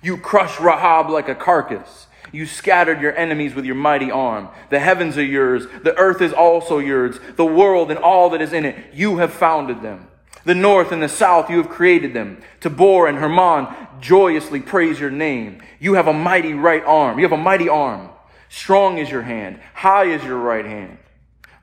You 0.00 0.16
crush 0.16 0.60
Rahab 0.60 1.10
like 1.10 1.28
a 1.28 1.34
carcass. 1.34 2.06
You 2.30 2.46
scattered 2.46 3.00
your 3.00 3.16
enemies 3.16 3.52
with 3.52 3.64
your 3.64 3.74
mighty 3.74 4.12
arm. 4.12 4.48
The 4.70 4.78
heavens 4.78 5.18
are 5.18 5.24
yours. 5.24 5.66
The 5.82 5.96
earth 5.96 6.22
is 6.22 6.32
also 6.32 6.78
yours. 6.78 7.18
The 7.34 7.44
world 7.44 7.90
and 7.90 7.98
all 7.98 8.30
that 8.30 8.40
is 8.40 8.52
in 8.52 8.64
it, 8.64 8.76
you 8.94 9.16
have 9.16 9.32
founded 9.32 9.82
them. 9.82 10.06
The 10.44 10.54
north 10.54 10.92
and 10.92 11.02
the 11.02 11.08
south, 11.08 11.50
you 11.50 11.56
have 11.56 11.68
created 11.68 12.14
them. 12.14 12.40
Tabor 12.60 13.08
and 13.08 13.18
Hermon 13.18 13.74
joyously 13.98 14.60
praise 14.60 15.00
your 15.00 15.10
name. 15.10 15.60
You 15.80 15.94
have 15.94 16.06
a 16.06 16.12
mighty 16.12 16.54
right 16.54 16.84
arm. 16.84 17.18
You 17.18 17.24
have 17.24 17.36
a 17.36 17.42
mighty 17.42 17.68
arm. 17.68 18.10
Strong 18.48 18.98
is 18.98 19.10
your 19.10 19.22
hand. 19.22 19.58
High 19.74 20.04
is 20.04 20.22
your 20.22 20.38
right 20.38 20.64
hand. 20.64 20.98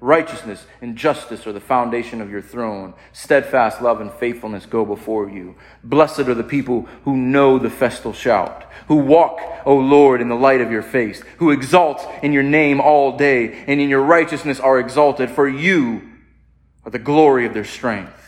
Righteousness 0.01 0.65
and 0.81 0.97
justice 0.97 1.47
are 1.47 1.53
the 1.53 1.59
foundation 1.59 2.19
of 2.21 2.29
your 2.29 2.41
throne. 2.41 2.93
Steadfast 3.13 3.81
love 3.81 4.01
and 4.01 4.11
faithfulness 4.11 4.65
go 4.65 4.85
before 4.85 5.29
you. 5.29 5.55
Blessed 5.83 6.19
are 6.19 6.33
the 6.33 6.43
people 6.43 6.87
who 7.05 7.15
know 7.15 7.57
the 7.57 7.69
festal 7.69 8.11
shout, 8.11 8.65
who 8.87 8.95
walk, 8.97 9.39
O 9.65 9.75
Lord, 9.75 10.21
in 10.21 10.27
the 10.27 10.35
light 10.35 10.61
of 10.61 10.71
your 10.71 10.81
face, 10.81 11.23
who 11.37 11.51
exalt 11.51 12.05
in 12.21 12.33
your 12.33 12.43
name 12.43 12.81
all 12.81 13.17
day, 13.17 13.63
and 13.67 13.79
in 13.79 13.89
your 13.89 14.03
righteousness 14.03 14.59
are 14.59 14.79
exalted, 14.79 15.29
for 15.29 15.47
you 15.47 16.01
are 16.83 16.91
the 16.91 16.99
glory 16.99 17.45
of 17.45 17.53
their 17.53 17.65
strength. 17.65 18.21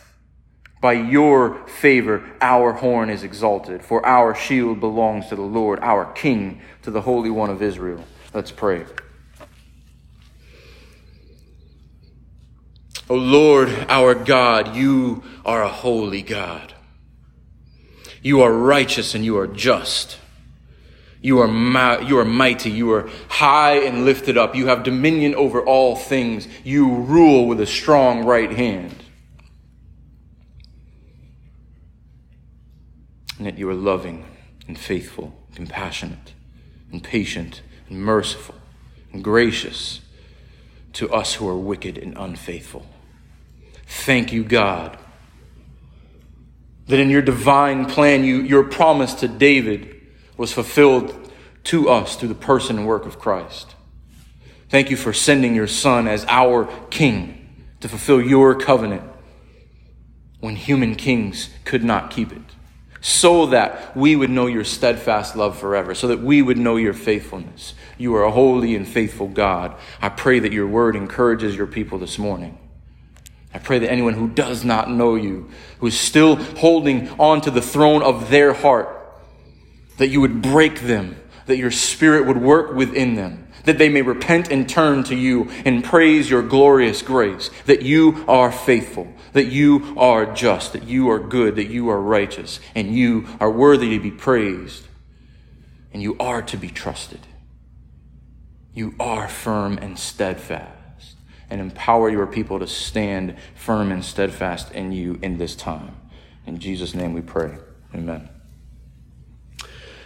By 0.79 0.93
your 0.93 1.67
favor, 1.67 2.23
our 2.39 2.71
horn 2.71 3.09
is 3.09 3.23
exalted, 3.23 3.83
for 3.83 4.05
our 4.05 4.35
shield 4.35 4.79
belongs 4.79 5.27
to 5.29 5.35
the 5.35 5.41
Lord, 5.41 5.79
our 5.81 6.11
King, 6.13 6.61
to 6.83 6.91
the 6.91 7.01
Holy 7.01 7.29
One 7.29 7.49
of 7.49 7.61
Israel. 7.61 8.03
Let's 8.33 8.51
pray. 8.51 8.85
O 13.09 13.15
Lord, 13.15 13.69
our 13.87 14.13
God, 14.13 14.75
you 14.75 15.23
are 15.45 15.63
a 15.63 15.69
holy 15.69 16.21
God. 16.21 16.73
You 18.21 18.41
are 18.41 18.51
righteous 18.51 19.15
and 19.15 19.23
you 19.23 19.37
are 19.37 19.47
just. 19.47 20.17
You 21.21 21.39
are, 21.39 21.47
ma- 21.47 21.99
you 21.99 22.19
are 22.19 22.25
mighty. 22.25 22.69
You 22.69 22.91
are 22.91 23.09
high 23.29 23.77
and 23.79 24.03
lifted 24.05 24.37
up. 24.37 24.55
You 24.55 24.67
have 24.67 24.83
dominion 24.83 25.35
over 25.35 25.61
all 25.61 25.95
things. 25.95 26.47
You 26.63 26.93
rule 26.93 27.47
with 27.47 27.61
a 27.61 27.65
strong 27.65 28.25
right 28.25 28.51
hand. 28.51 29.03
And 33.37 33.45
yet 33.45 33.57
you 33.57 33.69
are 33.69 33.75
loving 33.75 34.25
and 34.67 34.77
faithful, 34.77 35.33
compassionate 35.55 36.33
and 36.91 37.03
patient 37.03 37.61
and 37.89 38.01
merciful 38.01 38.55
and 39.13 39.23
gracious 39.23 40.01
to 40.93 41.09
us 41.11 41.35
who 41.35 41.47
are 41.47 41.57
wicked 41.57 41.97
and 41.97 42.17
unfaithful. 42.17 42.85
Thank 43.87 44.33
you, 44.33 44.43
God, 44.43 44.97
that 46.87 46.99
in 46.99 47.09
your 47.09 47.21
divine 47.21 47.85
plan, 47.85 48.23
you, 48.23 48.41
your 48.41 48.63
promise 48.63 49.13
to 49.15 49.27
David 49.27 49.95
was 50.35 50.51
fulfilled 50.51 51.31
to 51.65 51.89
us 51.89 52.15
through 52.15 52.29
the 52.29 52.35
person 52.35 52.77
and 52.77 52.87
work 52.87 53.05
of 53.05 53.17
Christ. 53.17 53.75
Thank 54.69 54.89
you 54.89 54.97
for 54.97 55.13
sending 55.13 55.55
your 55.55 55.67
Son 55.67 56.07
as 56.07 56.25
our 56.27 56.65
King 56.89 57.49
to 57.79 57.87
fulfill 57.87 58.21
your 58.21 58.55
covenant 58.55 59.03
when 60.39 60.55
human 60.55 60.95
kings 60.95 61.49
could 61.65 61.83
not 61.83 62.11
keep 62.11 62.31
it, 62.31 62.41
so 63.01 63.47
that 63.47 63.95
we 63.95 64.15
would 64.15 64.29
know 64.29 64.47
your 64.47 64.63
steadfast 64.63 65.35
love 65.35 65.57
forever, 65.57 65.95
so 65.95 66.07
that 66.07 66.19
we 66.19 66.41
would 66.41 66.57
know 66.57 66.75
your 66.75 66.93
faithfulness. 66.93 67.73
You 67.97 68.13
are 68.15 68.23
a 68.23 68.31
holy 68.31 68.75
and 68.75 68.87
faithful 68.87 69.27
God. 69.27 69.75
I 70.01 70.09
pray 70.09 70.39
that 70.39 70.51
your 70.51 70.67
word 70.67 70.95
encourages 70.95 71.55
your 71.55 71.67
people 71.67 71.97
this 71.97 72.19
morning. 72.19 72.57
I 73.53 73.59
pray 73.59 73.79
that 73.79 73.91
anyone 73.91 74.13
who 74.13 74.27
does 74.27 74.63
not 74.63 74.89
know 74.89 75.15
you, 75.15 75.49
who 75.79 75.87
is 75.87 75.99
still 75.99 76.35
holding 76.35 77.09
on 77.19 77.41
to 77.41 77.51
the 77.51 77.61
throne 77.61 78.03
of 78.03 78.29
their 78.29 78.53
heart, 78.53 78.89
that 79.97 80.09
you 80.09 80.21
would 80.21 80.41
break 80.41 80.81
them, 80.81 81.15
that 81.47 81.57
your 81.57 81.71
spirit 81.71 82.25
would 82.25 82.37
work 82.37 82.73
within 82.73 83.15
them, 83.15 83.47
that 83.63 83.77
they 83.77 83.89
may 83.89 84.01
repent 84.01 84.51
and 84.51 84.69
turn 84.69 85.03
to 85.05 85.15
you 85.15 85.49
and 85.65 85.83
praise 85.83 86.29
your 86.29 86.41
glorious 86.41 87.01
grace, 87.01 87.49
that 87.65 87.81
you 87.81 88.23
are 88.27 88.51
faithful, 88.51 89.11
that 89.33 89.47
you 89.47 89.95
are 89.97 90.25
just, 90.33 90.73
that 90.73 90.83
you 90.83 91.09
are 91.09 91.19
good, 91.19 91.55
that 91.55 91.67
you 91.67 91.89
are 91.89 92.01
righteous, 92.01 92.59
and 92.75 92.95
you 92.95 93.27
are 93.39 93.51
worthy 93.51 93.97
to 93.97 93.99
be 93.99 94.11
praised, 94.11 94.87
and 95.93 96.01
you 96.01 96.15
are 96.19 96.41
to 96.41 96.57
be 96.57 96.69
trusted. 96.69 97.21
You 98.73 98.93
are 98.99 99.27
firm 99.27 99.79
and 99.79 99.97
steadfast, 99.97 100.76
and 101.49 101.61
empower 101.61 102.09
your 102.09 102.27
people 102.27 102.59
to 102.59 102.67
stand 102.67 103.35
firm 103.55 103.91
and 103.91 104.03
steadfast 104.03 104.71
in 104.71 104.91
you 104.91 105.19
in 105.21 105.37
this 105.37 105.55
time. 105.55 105.95
In 106.45 106.59
Jesus' 106.59 106.93
name 106.93 107.13
we 107.13 107.21
pray. 107.21 107.57
Amen. 107.93 108.29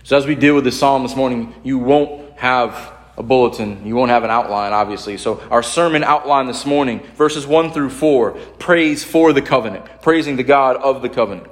So, 0.04 0.18
as 0.18 0.26
we 0.26 0.36
deal 0.36 0.56
with 0.56 0.64
this 0.64 0.80
psalm 0.80 1.04
this 1.04 1.16
morning, 1.16 1.54
you 1.64 1.78
won't 1.78 2.38
have 2.40 2.94
a 3.18 3.24
bulletin. 3.24 3.86
You 3.86 3.96
won't 3.96 4.10
have 4.10 4.24
an 4.24 4.32
outline, 4.32 4.74
obviously. 4.74 5.18
So, 5.18 5.40
our 5.52 5.62
sermon 5.62 6.04
outline 6.04 6.48
this 6.48 6.66
morning, 6.66 7.02
verses 7.16 7.46
1 7.46 7.72
through 7.72 7.92
4, 7.92 8.32
praise 8.60 9.04
for 9.04 9.32
the 9.32 9.42
covenant, 9.42 9.86
praising 10.02 10.38
the 10.38 10.44
God 10.44 10.78
of 10.78 11.02
the 11.02 11.10
covenant. 11.10 11.52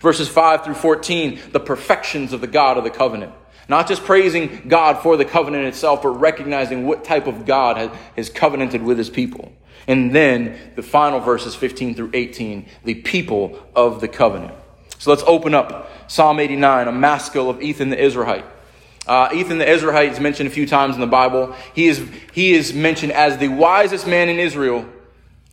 Verses 0.00 0.28
5 0.28 0.64
through 0.64 0.74
14, 0.74 1.40
the 1.52 1.60
perfections 1.60 2.32
of 2.32 2.40
the 2.40 2.46
God 2.46 2.78
of 2.78 2.84
the 2.84 2.90
covenant. 2.90 3.32
Not 3.68 3.88
just 3.88 4.04
praising 4.04 4.68
God 4.68 5.02
for 5.02 5.16
the 5.16 5.24
covenant 5.24 5.66
itself, 5.66 6.02
but 6.02 6.10
recognizing 6.10 6.86
what 6.86 7.04
type 7.04 7.26
of 7.26 7.46
God 7.46 7.90
has 8.16 8.28
covenanted 8.28 8.82
with 8.82 8.98
his 8.98 9.08
people. 9.08 9.52
And 9.86 10.14
then 10.14 10.58
the 10.76 10.82
final 10.82 11.20
verses 11.20 11.54
15 11.54 11.94
through 11.94 12.10
18, 12.14 12.66
the 12.84 12.94
people 12.94 13.58
of 13.74 14.00
the 14.00 14.08
covenant. 14.08 14.54
So 14.98 15.10
let's 15.10 15.24
open 15.26 15.54
up 15.54 15.90
Psalm 16.10 16.40
89, 16.40 16.88
a 16.88 16.92
maskil 16.92 17.50
of 17.50 17.62
Ethan 17.62 17.90
the 17.90 17.96
Ezrahite. 17.96 18.44
Uh, 19.06 19.28
Ethan 19.34 19.58
the 19.58 19.66
Ezrahite 19.66 20.12
is 20.12 20.20
mentioned 20.20 20.48
a 20.48 20.52
few 20.52 20.66
times 20.66 20.94
in 20.94 21.00
the 21.00 21.06
Bible. 21.06 21.54
He 21.74 21.88
is, 21.88 22.06
he 22.32 22.54
is 22.54 22.72
mentioned 22.72 23.12
as 23.12 23.36
the 23.36 23.48
wisest 23.48 24.06
man 24.06 24.28
in 24.28 24.38
Israel 24.38 24.86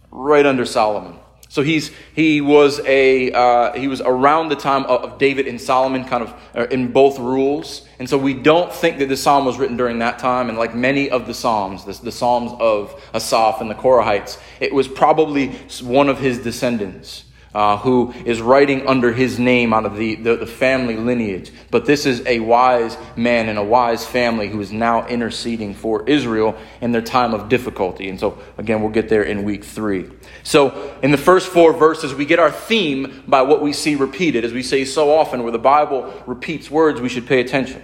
right 0.09 0.45
under 0.45 0.65
Solomon. 0.65 1.17
So 1.51 1.63
he's, 1.63 1.91
he, 2.15 2.39
was 2.39 2.79
a, 2.85 3.29
uh, 3.33 3.73
he 3.73 3.89
was 3.89 3.99
around 3.99 4.47
the 4.47 4.55
time 4.55 4.85
of, 4.85 5.17
David 5.17 5.49
and 5.49 5.59
Solomon, 5.59 6.05
kind 6.05 6.23
of 6.23 6.33
uh, 6.55 6.67
in 6.71 6.93
both 6.93 7.19
rules. 7.19 7.85
And 7.99 8.09
so 8.09 8.17
we 8.17 8.33
don't 8.33 8.71
think 8.71 8.99
that 8.99 9.09
this 9.09 9.21
psalm 9.21 9.43
was 9.43 9.59
written 9.59 9.75
during 9.75 9.99
that 9.99 10.17
time. 10.17 10.47
And 10.47 10.57
like 10.57 10.73
many 10.73 11.09
of 11.09 11.27
the 11.27 11.33
psalms, 11.33 11.83
the, 11.83 11.91
the 12.05 12.11
psalms 12.11 12.53
of 12.61 13.03
Asaph 13.13 13.59
and 13.59 13.69
the 13.69 13.75
Korahites, 13.75 14.39
it 14.61 14.73
was 14.73 14.87
probably 14.87 15.49
one 15.81 16.07
of 16.07 16.19
his 16.19 16.39
descendants 16.39 17.25
uh, 17.53 17.77
who 17.77 18.13
is 18.25 18.41
writing 18.41 18.87
under 18.87 19.11
his 19.11 19.37
name 19.37 19.73
out 19.73 19.85
of 19.85 19.97
the, 19.97 20.15
the, 20.15 20.37
the, 20.37 20.45
family 20.45 20.95
lineage. 20.95 21.51
But 21.69 21.85
this 21.85 22.05
is 22.05 22.25
a 22.25 22.39
wise 22.39 22.97
man 23.17 23.49
and 23.49 23.59
a 23.59 23.63
wise 23.63 24.05
family 24.05 24.47
who 24.47 24.61
is 24.61 24.71
now 24.71 25.05
interceding 25.07 25.73
for 25.73 26.07
Israel 26.07 26.55
in 26.79 26.93
their 26.93 27.01
time 27.01 27.33
of 27.33 27.49
difficulty. 27.49 28.07
And 28.07 28.17
so, 28.17 28.37
again, 28.57 28.81
we'll 28.81 28.91
get 28.91 29.09
there 29.09 29.23
in 29.23 29.43
week 29.43 29.65
three. 29.65 30.09
So, 30.43 30.97
in 31.03 31.11
the 31.11 31.17
first 31.17 31.49
four 31.49 31.73
verses, 31.73 32.15
we 32.15 32.25
get 32.25 32.39
our 32.39 32.51
theme 32.51 33.23
by 33.27 33.41
what 33.41 33.61
we 33.61 33.73
see 33.73 33.95
repeated. 33.95 34.45
As 34.45 34.53
we 34.53 34.63
say 34.63 34.85
so 34.85 35.13
often, 35.13 35.43
where 35.43 35.51
the 35.51 35.59
Bible 35.59 36.13
repeats 36.25 36.71
words, 36.71 37.01
we 37.01 37.09
should 37.09 37.27
pay 37.27 37.41
attention. 37.41 37.83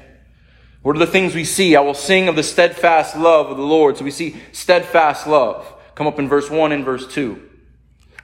What 0.81 0.95
are 0.95 0.99
the 0.99 1.07
things 1.07 1.35
we 1.35 1.43
see? 1.43 1.75
I 1.75 1.81
will 1.81 1.93
sing 1.93 2.29
of 2.29 2.37
the 2.37 2.43
steadfast 2.43 3.17
love 3.17 3.49
of 3.49 3.57
the 3.57 3.63
Lord. 3.63 3.97
So 3.97 4.05
we 4.05 4.11
see 4.11 4.37
steadfast 4.53 5.27
love 5.27 5.73
come 5.95 6.07
up 6.07 6.19
in 6.19 6.29
verse 6.29 6.49
1 6.49 6.71
and 6.71 6.85
verse 6.85 7.05
2. 7.07 7.41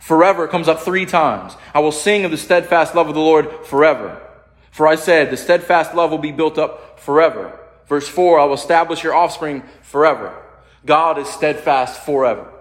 Forever 0.04 0.50
comes 0.50 0.68
up 0.68 0.82
three 0.82 1.06
times. 1.06 1.56
I 1.74 1.80
will 1.80 1.94
sing 1.94 2.26
of 2.26 2.32
the 2.32 2.36
steadfast 2.36 2.94
love 2.94 3.08
of 3.08 3.16
the 3.16 3.22
Lord 3.22 3.66
forever. 3.66 4.22
For 4.70 4.86
I 4.86 4.96
said, 4.96 5.32
the 5.32 5.38
steadfast 5.38 5.96
love 5.96 6.12
will 6.12 6.18
be 6.18 6.34
built 6.34 6.58
up 6.58 7.00
forever. 7.00 7.58
Verse 7.88 8.06
4, 8.10 8.38
I 8.38 8.44
will 8.44 8.56
establish 8.56 9.02
your 9.02 9.16
offspring 9.16 9.64
forever. 9.82 10.36
God 10.86 11.18
is 11.18 11.30
steadfast 11.30 12.02
forever. 12.02 12.52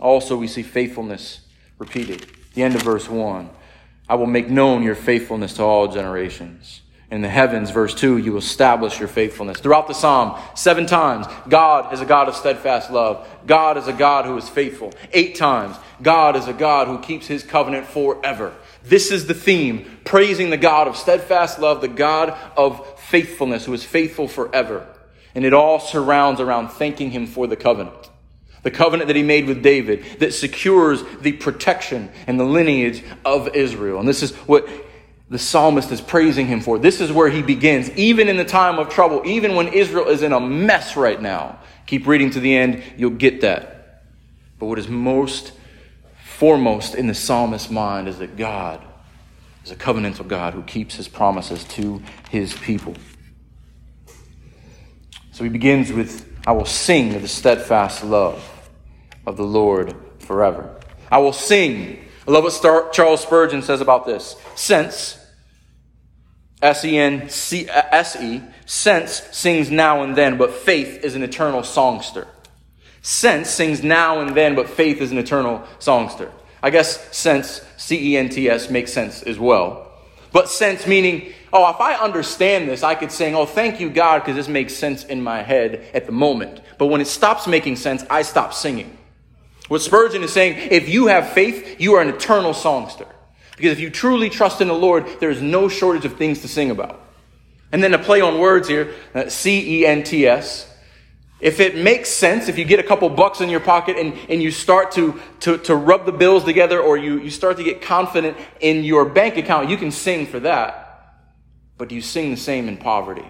Also, 0.00 0.36
we 0.36 0.48
see 0.48 0.64
faithfulness 0.64 1.42
repeated. 1.78 2.26
The 2.54 2.64
end 2.64 2.74
of 2.74 2.82
verse 2.82 3.08
1. 3.08 3.48
I 4.08 4.16
will 4.16 4.26
make 4.26 4.50
known 4.50 4.82
your 4.82 4.96
faithfulness 4.96 5.54
to 5.54 5.62
all 5.62 5.86
generations 5.86 6.81
in 7.12 7.20
the 7.20 7.28
heavens, 7.28 7.70
verse 7.70 7.94
2, 7.94 8.16
you 8.16 8.38
establish 8.38 8.98
your 8.98 9.06
faithfulness. 9.06 9.60
Throughout 9.60 9.86
the 9.86 9.92
psalm, 9.92 10.40
seven 10.54 10.86
times, 10.86 11.26
God 11.46 11.92
is 11.92 12.00
a 12.00 12.06
God 12.06 12.26
of 12.26 12.34
steadfast 12.34 12.90
love. 12.90 13.28
God 13.46 13.76
is 13.76 13.86
a 13.86 13.92
God 13.92 14.24
who 14.24 14.38
is 14.38 14.48
faithful. 14.48 14.94
Eight 15.12 15.34
times, 15.34 15.76
God 16.00 16.36
is 16.36 16.48
a 16.48 16.54
God 16.54 16.88
who 16.88 16.98
keeps 17.00 17.26
his 17.26 17.42
covenant 17.42 17.84
forever. 17.84 18.54
This 18.82 19.10
is 19.10 19.26
the 19.26 19.34
theme, 19.34 19.98
praising 20.06 20.48
the 20.48 20.56
God 20.56 20.88
of 20.88 20.96
steadfast 20.96 21.58
love, 21.58 21.82
the 21.82 21.88
God 21.88 22.30
of 22.56 22.98
faithfulness, 22.98 23.66
who 23.66 23.74
is 23.74 23.84
faithful 23.84 24.26
forever. 24.26 24.86
And 25.34 25.44
it 25.44 25.52
all 25.52 25.80
surrounds 25.80 26.40
around 26.40 26.68
thanking 26.68 27.10
him 27.10 27.26
for 27.26 27.46
the 27.46 27.56
covenant. 27.56 28.08
The 28.62 28.70
covenant 28.70 29.08
that 29.08 29.16
he 29.16 29.22
made 29.22 29.46
with 29.46 29.62
David 29.62 30.20
that 30.20 30.32
secures 30.32 31.02
the 31.20 31.32
protection 31.32 32.10
and 32.26 32.40
the 32.40 32.44
lineage 32.44 33.04
of 33.22 33.54
Israel. 33.54 34.00
And 34.00 34.08
this 34.08 34.22
is 34.22 34.32
what 34.48 34.66
the 35.32 35.38
psalmist 35.38 35.90
is 35.90 36.02
praising 36.02 36.46
him 36.46 36.60
for. 36.60 36.78
This 36.78 37.00
is 37.00 37.10
where 37.10 37.30
he 37.30 37.40
begins, 37.40 37.88
even 37.92 38.28
in 38.28 38.36
the 38.36 38.44
time 38.44 38.78
of 38.78 38.90
trouble, 38.90 39.22
even 39.24 39.54
when 39.54 39.68
Israel 39.68 40.08
is 40.08 40.22
in 40.22 40.34
a 40.34 40.38
mess 40.38 40.94
right 40.94 41.20
now. 41.20 41.58
Keep 41.86 42.06
reading 42.06 42.28
to 42.32 42.40
the 42.40 42.54
end, 42.54 42.82
you'll 42.98 43.12
get 43.12 43.40
that. 43.40 44.04
But 44.58 44.66
what 44.66 44.78
is 44.78 44.88
most 44.88 45.54
foremost 46.22 46.94
in 46.94 47.06
the 47.06 47.14
psalmist's 47.14 47.70
mind 47.70 48.08
is 48.08 48.18
that 48.18 48.36
God 48.36 48.84
is 49.64 49.70
a 49.70 49.76
covenantal 49.76 50.28
God 50.28 50.52
who 50.52 50.62
keeps 50.64 50.96
his 50.96 51.08
promises 51.08 51.64
to 51.64 52.02
his 52.28 52.52
people. 52.52 52.94
So 55.30 55.44
he 55.44 55.48
begins 55.48 55.90
with, 55.90 56.30
I 56.46 56.52
will 56.52 56.66
sing 56.66 57.14
of 57.14 57.22
the 57.22 57.28
steadfast 57.28 58.04
love 58.04 58.46
of 59.26 59.38
the 59.38 59.44
Lord 59.46 59.94
forever. 60.18 60.78
I 61.10 61.18
will 61.18 61.32
sing. 61.32 62.04
I 62.28 62.30
love 62.30 62.44
what 62.44 62.92
Charles 62.92 63.22
Spurgeon 63.22 63.62
says 63.62 63.80
about 63.80 64.04
this. 64.04 64.36
Since 64.56 65.20
S-E-N-C-S-E, 66.62 68.36
uh, 68.36 68.52
sense 68.66 69.22
sings 69.32 69.70
now 69.70 70.02
and 70.02 70.16
then, 70.16 70.38
but 70.38 70.52
faith 70.52 71.04
is 71.04 71.14
an 71.16 71.22
eternal 71.22 71.64
songster. 71.64 72.28
Sense 73.02 73.50
sings 73.50 73.82
now 73.82 74.20
and 74.20 74.36
then, 74.36 74.54
but 74.54 74.68
faith 74.70 75.00
is 75.00 75.10
an 75.10 75.18
eternal 75.18 75.66
songster. 75.80 76.30
I 76.62 76.70
guess 76.70 77.14
sense, 77.16 77.62
C-E-N-T-S, 77.76 78.70
makes 78.70 78.92
sense 78.92 79.22
as 79.24 79.38
well. 79.38 79.92
But 80.32 80.48
sense 80.48 80.86
meaning, 80.86 81.32
oh, 81.52 81.68
if 81.68 81.80
I 81.80 81.94
understand 81.94 82.68
this, 82.68 82.84
I 82.84 82.94
could 82.94 83.10
sing, 83.10 83.34
oh, 83.34 83.44
thank 83.44 83.80
you, 83.80 83.90
God, 83.90 84.20
because 84.20 84.36
this 84.36 84.48
makes 84.48 84.74
sense 84.74 85.04
in 85.04 85.22
my 85.22 85.42
head 85.42 85.84
at 85.92 86.06
the 86.06 86.12
moment. 86.12 86.60
But 86.78 86.86
when 86.86 87.00
it 87.00 87.06
stops 87.06 87.48
making 87.48 87.76
sense, 87.76 88.04
I 88.08 88.22
stop 88.22 88.54
singing. 88.54 88.96
What 89.68 89.82
Spurgeon 89.82 90.22
is 90.22 90.32
saying, 90.32 90.68
if 90.70 90.88
you 90.88 91.06
have 91.06 91.30
faith, 91.30 91.80
you 91.80 91.94
are 91.94 92.02
an 92.02 92.08
eternal 92.08 92.54
songster. 92.54 93.06
Because 93.56 93.72
if 93.72 93.80
you 93.80 93.90
truly 93.90 94.30
trust 94.30 94.60
in 94.60 94.68
the 94.68 94.74
Lord, 94.74 95.06
there 95.20 95.30
is 95.30 95.42
no 95.42 95.68
shortage 95.68 96.04
of 96.04 96.16
things 96.16 96.40
to 96.40 96.48
sing 96.48 96.70
about. 96.70 97.00
And 97.70 97.82
then 97.82 97.94
a 97.94 97.98
play 97.98 98.20
on 98.20 98.38
words 98.38 98.68
here, 98.68 98.94
uh, 99.14 99.28
C 99.28 99.80
E 99.80 99.86
N 99.86 100.02
T 100.02 100.26
S. 100.26 100.68
If 101.40 101.58
it 101.58 101.76
makes 101.76 102.08
sense, 102.08 102.48
if 102.48 102.56
you 102.56 102.64
get 102.64 102.78
a 102.78 102.84
couple 102.84 103.08
bucks 103.10 103.40
in 103.40 103.48
your 103.48 103.60
pocket 103.60 103.96
and, 103.98 104.16
and 104.28 104.40
you 104.40 104.52
start 104.52 104.92
to, 104.92 105.20
to, 105.40 105.58
to 105.58 105.74
rub 105.74 106.06
the 106.06 106.12
bills 106.12 106.44
together 106.44 106.80
or 106.80 106.96
you, 106.96 107.18
you 107.18 107.30
start 107.30 107.56
to 107.56 107.64
get 107.64 107.82
confident 107.82 108.36
in 108.60 108.84
your 108.84 109.04
bank 109.04 109.36
account, 109.36 109.68
you 109.68 109.76
can 109.76 109.90
sing 109.90 110.26
for 110.26 110.38
that. 110.40 111.16
But 111.78 111.88
do 111.88 111.96
you 111.96 112.00
sing 112.00 112.30
the 112.30 112.36
same 112.36 112.68
in 112.68 112.76
poverty? 112.76 113.22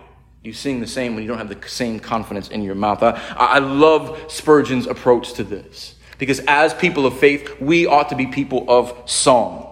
Do 0.43 0.51
you 0.51 0.53
sing 0.53 0.81
the 0.81 0.87
same 0.87 1.15
when 1.15 1.23
you 1.23 1.29
don't 1.29 1.39
have 1.39 1.49
the 1.49 1.69
same 1.69 2.01
confidence 2.01 2.49
in 2.49 2.63
your 2.63 2.75
mouth? 2.75 3.03
I, 3.03 3.19
I 3.37 3.59
love 3.61 4.19
Spurgeon's 4.29 4.87
approach 4.87 5.33
to 5.35 5.45
this 5.45 5.95
because 6.19 6.41
as 6.41 6.75
people 6.75 7.07
of 7.07 7.19
faith, 7.19 7.61
we 7.63 7.87
ought 7.87 8.11
to 8.11 8.17
be 8.17 8.27
people 8.27 8.67
of 8.69 9.09
song. 9.09 9.72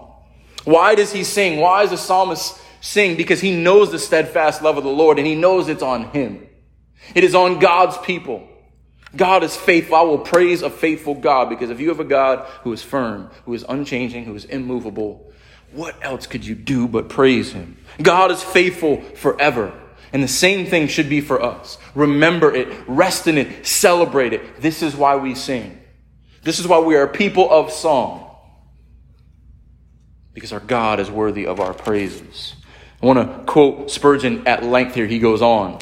Why 0.63 0.95
does 0.95 1.11
he 1.11 1.23
sing? 1.23 1.59
Why 1.59 1.81
does 1.81 1.91
the 1.91 1.97
psalmist 1.97 2.59
sing? 2.81 3.17
Because 3.17 3.41
he 3.41 3.55
knows 3.55 3.91
the 3.91 3.99
steadfast 3.99 4.61
love 4.61 4.77
of 4.77 4.83
the 4.83 4.89
Lord 4.89 5.17
and 5.17 5.27
he 5.27 5.35
knows 5.35 5.67
it's 5.67 5.83
on 5.83 6.05
him. 6.11 6.47
It 7.15 7.23
is 7.23 7.35
on 7.35 7.59
God's 7.59 7.97
people. 7.97 8.47
God 9.15 9.43
is 9.43 9.55
faithful. 9.55 9.95
I 9.95 10.01
will 10.01 10.19
praise 10.19 10.61
a 10.61 10.69
faithful 10.69 11.15
God 11.15 11.49
because 11.49 11.69
if 11.69 11.79
you 11.79 11.89
have 11.89 11.99
a 11.99 12.05
God 12.05 12.47
who 12.63 12.71
is 12.71 12.81
firm, 12.81 13.29
who 13.45 13.53
is 13.53 13.65
unchanging, 13.67 14.25
who 14.25 14.35
is 14.35 14.45
immovable, 14.45 15.31
what 15.73 15.95
else 16.01 16.27
could 16.27 16.45
you 16.45 16.55
do 16.55 16.87
but 16.87 17.09
praise 17.09 17.51
him? 17.51 17.77
God 18.01 18.31
is 18.31 18.41
faithful 18.41 19.01
forever. 19.15 19.73
And 20.13 20.21
the 20.21 20.27
same 20.27 20.65
thing 20.65 20.87
should 20.87 21.09
be 21.09 21.21
for 21.21 21.41
us. 21.41 21.77
Remember 21.95 22.53
it, 22.53 22.67
rest 22.87 23.27
in 23.27 23.37
it, 23.37 23.65
celebrate 23.65 24.33
it. 24.33 24.61
This 24.61 24.83
is 24.83 24.95
why 24.95 25.15
we 25.15 25.35
sing. 25.35 25.79
This 26.43 26.59
is 26.59 26.67
why 26.67 26.79
we 26.79 26.95
are 26.95 27.07
people 27.07 27.49
of 27.49 27.71
song. 27.71 28.30
Because 30.33 30.53
our 30.53 30.59
God 30.59 30.99
is 30.99 31.11
worthy 31.11 31.45
of 31.45 31.59
our 31.59 31.73
praises. 31.73 32.55
I 33.01 33.05
want 33.05 33.19
to 33.19 33.51
quote 33.51 33.91
Spurgeon 33.91 34.47
at 34.47 34.63
length 34.63 34.95
here. 34.95 35.07
He 35.07 35.19
goes 35.19 35.41
on. 35.41 35.79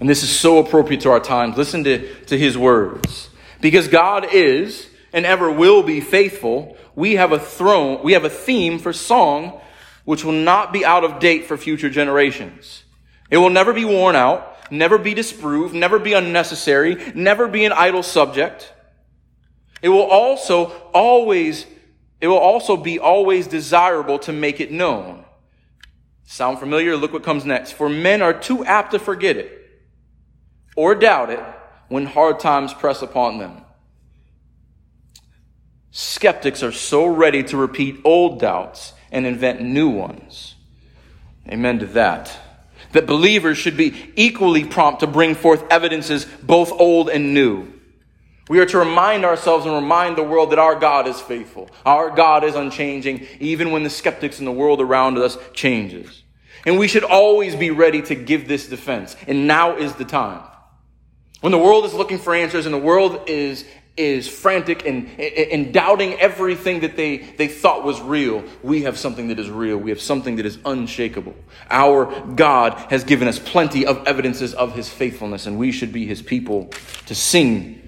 And 0.00 0.08
this 0.08 0.22
is 0.22 0.30
so 0.30 0.58
appropriate 0.58 1.02
to 1.02 1.10
our 1.10 1.20
times. 1.20 1.56
Listen 1.56 1.84
to, 1.84 2.14
to 2.26 2.38
his 2.38 2.56
words. 2.56 3.30
Because 3.60 3.88
God 3.88 4.32
is 4.32 4.88
and 5.12 5.26
ever 5.26 5.50
will 5.50 5.82
be 5.82 6.00
faithful, 6.00 6.76
we 6.94 7.14
have 7.14 7.32
a 7.32 7.38
throne, 7.38 8.02
we 8.02 8.12
have 8.12 8.24
a 8.24 8.30
theme 8.30 8.78
for 8.78 8.92
song 8.92 9.60
which 10.04 10.24
will 10.24 10.32
not 10.32 10.72
be 10.72 10.86
out 10.86 11.04
of 11.04 11.18
date 11.18 11.44
for 11.44 11.58
future 11.58 11.90
generations. 11.90 12.84
It 13.30 13.36
will 13.36 13.50
never 13.50 13.74
be 13.74 13.84
worn 13.84 14.16
out, 14.16 14.56
never 14.70 14.96
be 14.96 15.12
disproved, 15.12 15.74
never 15.74 15.98
be 15.98 16.14
unnecessary, 16.14 17.12
never 17.14 17.46
be 17.46 17.66
an 17.66 17.72
idle 17.72 18.02
subject. 18.02 18.72
It 19.82 19.90
will 19.90 20.00
also 20.02 20.72
always, 20.94 21.66
it 22.20 22.28
will 22.28 22.38
also 22.38 22.76
be 22.76 22.98
always 22.98 23.46
desirable 23.46 24.18
to 24.20 24.32
make 24.32 24.60
it 24.60 24.72
known. 24.72 25.24
Sound 26.24 26.58
familiar? 26.58 26.96
Look 26.96 27.12
what 27.12 27.22
comes 27.22 27.44
next. 27.44 27.72
For 27.72 27.88
men 27.88 28.22
are 28.22 28.34
too 28.34 28.64
apt 28.64 28.92
to 28.92 28.98
forget 28.98 29.36
it 29.36 29.58
or 30.76 30.94
doubt 30.94 31.30
it 31.30 31.40
when 31.88 32.06
hard 32.06 32.38
times 32.40 32.74
press 32.74 33.02
upon 33.02 33.38
them. 33.38 33.64
Skeptics 35.90 36.62
are 36.62 36.72
so 36.72 37.06
ready 37.06 37.42
to 37.44 37.56
repeat 37.56 38.00
old 38.04 38.38
doubts 38.38 38.92
and 39.10 39.26
invent 39.26 39.62
new 39.62 39.88
ones. 39.88 40.54
Amen 41.48 41.78
to 41.78 41.86
that. 41.86 42.36
That 42.92 43.06
believers 43.06 43.58
should 43.58 43.76
be 43.76 44.12
equally 44.16 44.64
prompt 44.64 45.00
to 45.00 45.06
bring 45.06 45.34
forth 45.34 45.64
evidences 45.70 46.26
both 46.42 46.72
old 46.72 47.08
and 47.08 47.32
new. 47.32 47.72
We 48.48 48.58
are 48.60 48.66
to 48.66 48.78
remind 48.78 49.24
ourselves 49.24 49.66
and 49.66 49.74
remind 49.74 50.16
the 50.16 50.22
world 50.22 50.52
that 50.52 50.58
our 50.58 50.74
God 50.74 51.06
is 51.06 51.20
faithful. 51.20 51.68
Our 51.84 52.10
God 52.10 52.44
is 52.44 52.54
unchanging, 52.54 53.26
even 53.40 53.70
when 53.70 53.82
the 53.82 53.90
skeptics 53.90 54.38
in 54.38 54.46
the 54.46 54.52
world 54.52 54.80
around 54.80 55.18
us 55.18 55.36
changes. 55.52 56.22
And 56.64 56.78
we 56.78 56.88
should 56.88 57.04
always 57.04 57.54
be 57.54 57.70
ready 57.70 58.02
to 58.02 58.14
give 58.14 58.48
this 58.48 58.68
defense. 58.68 59.16
And 59.26 59.46
now 59.46 59.76
is 59.76 59.94
the 59.94 60.04
time. 60.04 60.42
When 61.40 61.52
the 61.52 61.58
world 61.58 61.84
is 61.84 61.94
looking 61.94 62.18
for 62.18 62.34
answers 62.34 62.66
and 62.66 62.74
the 62.74 62.78
world 62.78 63.28
is, 63.28 63.64
is 63.96 64.26
frantic 64.26 64.84
and, 64.84 65.08
and 65.20 65.72
doubting 65.72 66.14
everything 66.14 66.80
that 66.80 66.96
they, 66.96 67.18
they 67.18 67.46
thought 67.46 67.84
was 67.84 68.00
real, 68.00 68.42
we 68.62 68.82
have 68.82 68.98
something 68.98 69.28
that 69.28 69.38
is 69.38 69.48
real. 69.48 69.76
We 69.76 69.90
have 69.90 70.00
something 70.00 70.36
that 70.36 70.46
is 70.46 70.58
unshakable. 70.64 71.36
Our 71.70 72.06
God 72.34 72.74
has 72.90 73.04
given 73.04 73.28
us 73.28 73.38
plenty 73.38 73.86
of 73.86 74.04
evidences 74.06 74.52
of 74.52 74.74
his 74.74 74.88
faithfulness, 74.88 75.46
and 75.46 75.58
we 75.58 75.70
should 75.70 75.92
be 75.92 76.06
his 76.06 76.22
people 76.22 76.70
to 77.06 77.14
sing 77.14 77.87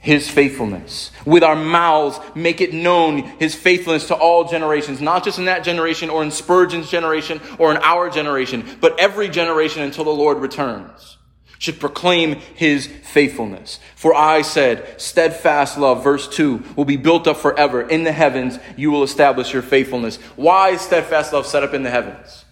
his 0.00 0.28
faithfulness. 0.28 1.10
With 1.26 1.44
our 1.44 1.56
mouths, 1.56 2.18
make 2.34 2.60
it 2.60 2.72
known 2.72 3.18
his 3.38 3.54
faithfulness 3.54 4.08
to 4.08 4.14
all 4.14 4.44
generations, 4.44 5.00
not 5.00 5.24
just 5.24 5.38
in 5.38 5.44
that 5.44 5.62
generation 5.62 6.10
or 6.10 6.22
in 6.22 6.30
Spurgeon's 6.30 6.90
generation 6.90 7.40
or 7.58 7.70
in 7.70 7.76
our 7.78 8.08
generation, 8.10 8.64
but 8.80 8.98
every 8.98 9.28
generation 9.28 9.82
until 9.82 10.04
the 10.04 10.10
Lord 10.10 10.38
returns 10.38 11.18
should 11.58 11.78
proclaim 11.78 12.36
his 12.54 12.86
faithfulness. 12.86 13.78
For 13.94 14.14
I 14.14 14.40
said, 14.40 14.98
steadfast 14.98 15.76
love, 15.76 16.02
verse 16.02 16.26
2, 16.26 16.64
will 16.74 16.86
be 16.86 16.96
built 16.96 17.28
up 17.28 17.36
forever. 17.36 17.82
In 17.82 18.02
the 18.02 18.12
heavens, 18.12 18.58
you 18.78 18.90
will 18.90 19.02
establish 19.02 19.52
your 19.52 19.60
faithfulness. 19.60 20.16
Why 20.36 20.70
is 20.70 20.80
steadfast 20.80 21.34
love 21.34 21.46
set 21.46 21.62
up 21.62 21.74
in 21.74 21.82
the 21.82 21.90
heavens? 21.90 22.46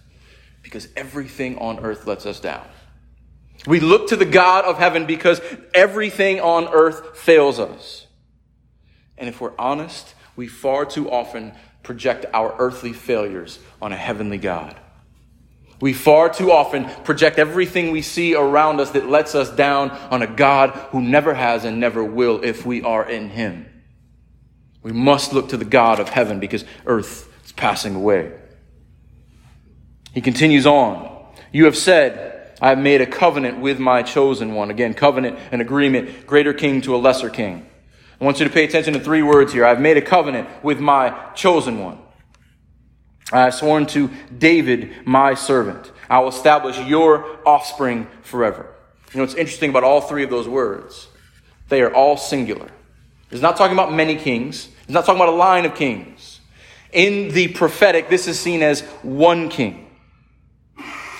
Because 0.63 0.89
everything 0.95 1.57
on 1.57 1.79
earth 1.79 2.07
lets 2.07 2.27
us 2.27 2.39
down. 2.39 2.67
We 3.69 3.81
look 3.81 4.09
to 4.09 4.17
the 4.17 4.25
God 4.25 4.65
of 4.65 4.79
heaven 4.79 5.05
because 5.05 5.43
everything 5.75 6.41
on 6.41 6.69
earth 6.69 7.19
fails 7.19 7.61
us. 7.61 8.07
And 9.19 9.29
if 9.29 9.43
we're 9.43 9.53
honest, 9.59 10.15
we 10.37 10.49
far 10.49 10.87
too 10.87 11.11
often 11.11 11.53
project 11.83 12.25
our 12.33 12.57
earthly 12.59 12.95
failures 12.95 13.59
on 13.83 13.93
a 13.93 13.97
heavenly 13.97 14.39
God. 14.39 14.75
We 15.83 15.93
far 15.93 16.31
too 16.31 16.51
often 16.51 16.87
project 17.05 17.39
everything 17.39 17.91
we 17.91 18.01
see 18.01 18.35
around 18.35 18.81
us 18.81 18.93
that 18.93 19.07
lets 19.07 19.35
us 19.35 19.51
down 19.51 19.91
on 19.91 20.23
a 20.23 20.27
God 20.27 20.71
who 20.91 21.03
never 21.03 21.35
has 21.35 21.67
and 21.67 21.79
never 21.79 22.03
will 22.03 22.43
if 22.43 22.65
we 22.65 22.81
are 22.83 23.07
in 23.07 23.29
Him. 23.29 23.67
We 24.83 24.93
must 24.93 25.35
look 25.35 25.51
to 25.51 25.59
the 25.59 25.67
God 25.67 26.01
of 26.01 26.09
heaven 26.09 26.41
because 26.41 26.65
earth 26.87 27.31
is 27.45 27.53
passing 27.53 27.95
away. 27.95 28.33
He 30.15 30.23
continues 30.23 30.67
on. 30.67 31.27
You 31.53 31.67
have 31.67 31.77
said, 31.77 32.38
I 32.61 32.71
have 32.71 32.79
made 32.79 33.01
a 33.01 33.07
covenant 33.07 33.61
with 33.61 33.79
my 33.79 34.03
chosen 34.03 34.55
one. 34.55 34.71
Again, 34.71 34.95
covenant, 34.95 35.39
an 35.53 35.61
agreement, 35.61 36.27
greater 36.27 36.53
king 36.53 36.81
to 36.83 36.95
a 36.95 36.99
lesser 36.99 37.31
king. 37.31 37.69
I 38.21 38.25
want 38.25 38.41
you 38.41 38.47
to 38.47 38.53
pay 38.53 38.65
attention 38.65 38.95
to 38.95 39.01
three 39.01 39.23
words 39.23 39.53
here. 39.53 39.65
I've 39.65 39.81
made 39.81 39.97
a 39.97 40.03
covenant 40.03 40.49
with 40.65 40.81
my 40.81 41.11
chosen 41.35 41.79
one. 41.79 41.99
I 43.33 43.45
have 43.45 43.55
sworn 43.55 43.87
to 43.87 44.11
David, 44.37 45.07
my 45.07 45.35
servant. 45.35 45.93
I 46.11 46.19
will 46.21 46.29
establish 46.29 46.79
your 46.79 47.39
offspring 47.47 48.09
forever. 48.23 48.75
You 49.13 49.19
know 49.19 49.25
what's 49.25 49.35
interesting 49.35 49.71
about 49.71 49.85
all 49.85 50.01
three 50.01 50.25
of 50.25 50.31
those 50.31 50.49
words? 50.49 51.09
They 51.69 51.83
are 51.83 51.93
all 51.95 52.17
singular. 52.17 52.71
It's 53.31 53.43
not 53.43 53.57
talking 53.57 53.75
about 53.75 53.93
many 53.93 54.17
kings. 54.17 54.69
It's 54.83 54.91
not 54.91 55.05
talking 55.05 55.21
about 55.21 55.35
a 55.35 55.37
line 55.37 55.67
of 55.67 55.75
kings. 55.75 56.41
In 56.93 57.29
the 57.35 57.49
prophetic, 57.49 58.09
this 58.09 58.27
is 58.27 58.41
seen 58.41 58.63
as 58.63 58.81
one 59.03 59.51
king, 59.51 59.88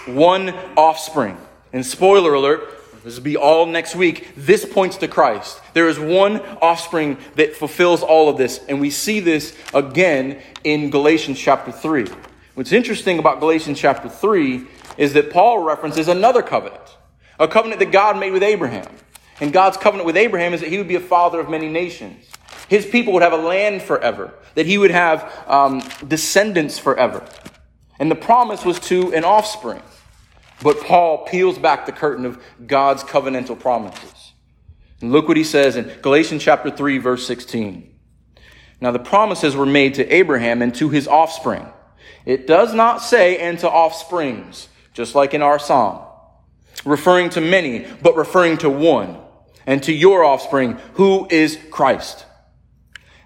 one 0.09 0.51
offspring. 0.77 1.37
And 1.73 1.85
spoiler 1.85 2.35
alert, 2.35 2.79
this 3.05 3.17
will 3.17 3.23
be 3.23 3.37
all 3.37 3.67
next 3.67 3.95
week. 3.95 4.29
This 4.37 4.65
points 4.65 4.97
to 4.99 5.09
Christ. 5.09 5.61
There 5.73 5.89
is 5.89 5.99
one 5.99 6.41
offspring 6.61 7.19
that 7.37 7.55
fulfills 7.55 8.03
all 8.03 8.29
of 8.29 8.37
this, 8.37 8.61
and 8.69 8.81
we 8.81 8.91
see 8.91 9.21
this 9.21 9.57
again 9.73 10.41
in 10.65 10.91
Galatians 10.91 11.39
chapter 11.39 11.73
3. 11.73 12.07
What's 12.55 12.73
interesting 12.73 13.19
about 13.19 13.41
Galatians 13.41 13.79
chapter 13.79 14.09
3 14.09 14.67
is 14.97 15.13
that 15.13 15.31
Paul 15.31 15.61
references 15.61 16.09
another 16.09 16.43
covenant, 16.43 16.97
a 17.39 17.47
covenant 17.47 17.79
that 17.79 17.93
God 17.93 18.19
made 18.19 18.33
with 18.33 18.43
Abraham. 18.43 18.89
And 19.41 19.53
God's 19.53 19.77
covenant 19.77 20.05
with 20.05 20.17
Abraham 20.17 20.53
is 20.53 20.61
that 20.61 20.69
he 20.69 20.79
would 20.79 20.89
be 20.89 20.97
a 20.97 21.01
father 21.01 21.39
of 21.39 21.49
many 21.49 21.69
nations. 21.69 22.27
His 22.69 22.85
people 22.85 23.13
would 23.13 23.23
have 23.23 23.33
a 23.33 23.37
land 23.37 23.83
forever, 23.83 24.35
that 24.57 24.67
he 24.67 24.77
would 24.77 24.91
have 24.91 25.33
um, 25.47 25.83
descendants 26.07 26.79
forever. 26.79 27.25
And 28.01 28.11
the 28.11 28.17
promise 28.17 28.65
was 28.65 28.81
to 28.81 29.15
an 29.15 29.25
offspring. 29.25 29.83
But 30.63 30.81
Paul 30.81 31.25
peels 31.27 31.59
back 31.59 31.87
the 31.87 31.93
curtain 31.93 32.25
of 32.25 32.43
God's 32.67 33.05
covenantal 33.05 33.59
promises. 33.59 34.33
And 35.01 35.13
look 35.13 35.29
what 35.29 35.37
he 35.37 35.45
says 35.45 35.77
in 35.77 35.93
Galatians 36.03 36.43
chapter 36.43 36.71
3 36.71 36.99
verse 36.99 37.27
16. 37.27 37.95
Now 38.81 38.91
the 38.91 38.99
promises 38.99 39.57
were 39.57 39.67
made 39.67 39.95
to 39.95 40.15
Abraham 40.15 40.63
and 40.63 40.75
to 40.77 40.89
his 40.89 41.07
offspring. 41.07 41.67
It 42.25 42.47
does 42.47 42.75
not 42.75 43.03
say 43.03 43.39
and 43.39 43.59
to 43.61 43.71
offsprings, 43.71 44.69
just 44.93 45.15
like 45.15 45.35
in 45.35 45.43
our 45.43 45.59
psalm, 45.59 46.05
referring 46.85 47.31
to 47.31 47.41
many, 47.41 47.87
but 48.03 48.17
referring 48.17 48.59
to 48.59 48.71
one, 48.71 49.19
and 49.67 49.83
to 49.85 49.93
your 49.93 50.25
offspring, 50.25 50.79
who 50.95 51.27
is 51.31 51.59
Christ. 51.71 52.27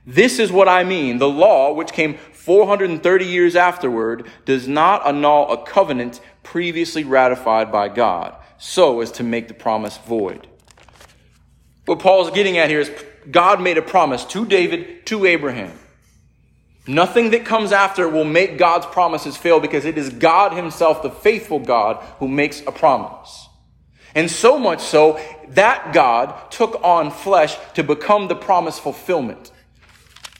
This 0.06 0.38
is 0.38 0.50
what 0.50 0.68
I 0.68 0.84
mean. 0.84 1.18
The 1.18 1.28
law, 1.28 1.72
which 1.72 1.92
came 1.92 2.14
430 2.32 3.24
years 3.24 3.54
afterward, 3.54 4.28
does 4.44 4.66
not 4.66 5.06
annul 5.06 5.50
a 5.52 5.64
covenant 5.64 6.20
previously 6.42 7.04
ratified 7.04 7.70
by 7.70 7.88
God, 7.88 8.34
so 8.58 9.00
as 9.00 9.12
to 9.12 9.22
make 9.22 9.48
the 9.48 9.54
promise 9.54 9.98
void. 9.98 10.46
What 11.86 11.98
Paul 11.98 12.26
is 12.26 12.34
getting 12.34 12.58
at 12.58 12.70
here 12.70 12.80
is 12.80 12.90
God 13.30 13.60
made 13.60 13.78
a 13.78 13.82
promise 13.82 14.24
to 14.26 14.44
David, 14.44 15.06
to 15.06 15.26
Abraham. 15.26 15.78
Nothing 16.86 17.30
that 17.30 17.44
comes 17.44 17.70
after 17.70 18.08
will 18.08 18.24
make 18.24 18.58
God's 18.58 18.86
promises 18.86 19.36
fail 19.36 19.60
because 19.60 19.84
it 19.84 19.96
is 19.96 20.10
God 20.10 20.52
Himself, 20.52 21.02
the 21.02 21.10
faithful 21.10 21.60
God, 21.60 22.02
who 22.18 22.26
makes 22.26 22.60
a 22.66 22.72
promise. 22.72 23.48
And 24.14 24.30
so 24.30 24.58
much 24.58 24.80
so, 24.80 25.20
that 25.50 25.92
God 25.94 26.50
took 26.50 26.80
on 26.82 27.10
flesh 27.10 27.56
to 27.74 27.84
become 27.84 28.28
the 28.28 28.34
promise 28.34 28.78
fulfillment, 28.78 29.51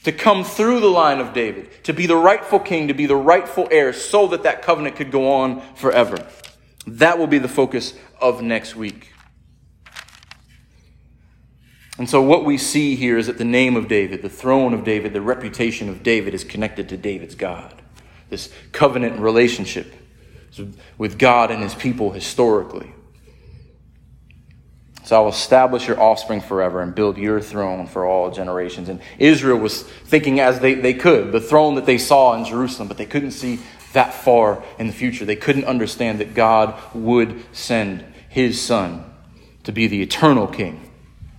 to 0.04 0.12
come 0.12 0.44
through 0.44 0.80
the 0.80 0.88
line 0.88 1.20
of 1.20 1.32
David, 1.32 1.84
to 1.84 1.92
be 1.92 2.06
the 2.06 2.16
rightful 2.16 2.58
king, 2.58 2.88
to 2.88 2.94
be 2.94 3.06
the 3.06 3.16
rightful 3.16 3.68
heir, 3.70 3.92
so 3.92 4.26
that 4.28 4.42
that 4.42 4.62
covenant 4.62 4.96
could 4.96 5.12
go 5.12 5.32
on 5.32 5.60
forever. 5.74 6.26
That 6.86 7.18
will 7.18 7.28
be 7.28 7.38
the 7.38 7.48
focus 7.48 7.94
of 8.20 8.42
next 8.42 8.74
week. 8.74 9.12
And 11.98 12.08
so, 12.08 12.22
what 12.22 12.44
we 12.44 12.58
see 12.58 12.96
here 12.96 13.18
is 13.18 13.26
that 13.26 13.38
the 13.38 13.44
name 13.44 13.76
of 13.76 13.86
David, 13.86 14.22
the 14.22 14.28
throne 14.28 14.72
of 14.74 14.82
David, 14.82 15.12
the 15.12 15.20
reputation 15.20 15.88
of 15.88 16.02
David 16.02 16.34
is 16.34 16.42
connected 16.42 16.88
to 16.88 16.96
David's 16.96 17.34
God. 17.34 17.80
This 18.30 18.50
covenant 18.72 19.20
relationship 19.20 19.92
with 20.98 21.18
God 21.18 21.50
and 21.50 21.62
his 21.62 21.74
people 21.74 22.10
historically. 22.10 22.92
So 25.04 25.16
I 25.16 25.20
will 25.20 25.30
establish 25.30 25.88
your 25.88 26.00
offspring 26.00 26.40
forever 26.40 26.80
and 26.80 26.94
build 26.94 27.18
your 27.18 27.40
throne 27.40 27.86
for 27.86 28.04
all 28.04 28.30
generations. 28.30 28.88
And 28.88 29.00
Israel 29.18 29.58
was 29.58 29.82
thinking 29.82 30.38
as 30.38 30.60
they, 30.60 30.74
they 30.74 30.94
could, 30.94 31.32
the 31.32 31.40
throne 31.40 31.74
that 31.74 31.86
they 31.86 31.98
saw 31.98 32.34
in 32.34 32.44
Jerusalem, 32.44 32.88
but 32.88 32.98
they 32.98 33.06
couldn't 33.06 33.32
see 33.32 33.58
that 33.94 34.14
far 34.14 34.62
in 34.78 34.86
the 34.86 34.92
future. 34.92 35.24
They 35.24 35.36
couldn't 35.36 35.64
understand 35.64 36.20
that 36.20 36.34
God 36.34 36.80
would 36.94 37.44
send 37.52 38.04
his 38.28 38.60
son 38.60 39.04
to 39.64 39.72
be 39.72 39.86
the 39.86 40.02
eternal 40.02 40.46
king 40.46 40.88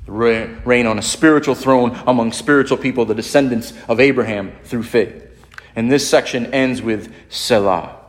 reign 0.05 0.85
on 0.85 0.99
a 0.99 1.01
spiritual 1.01 1.55
throne 1.55 1.97
among 2.05 2.33
spiritual 2.33 2.77
people, 2.77 3.05
the 3.05 3.15
descendants 3.15 3.73
of 3.87 3.99
Abraham 3.99 4.51
through 4.63 4.83
faith. 4.83 5.21
And 5.75 5.91
this 5.91 6.07
section 6.07 6.53
ends 6.53 6.81
with 6.81 7.13
Selah. 7.29 7.99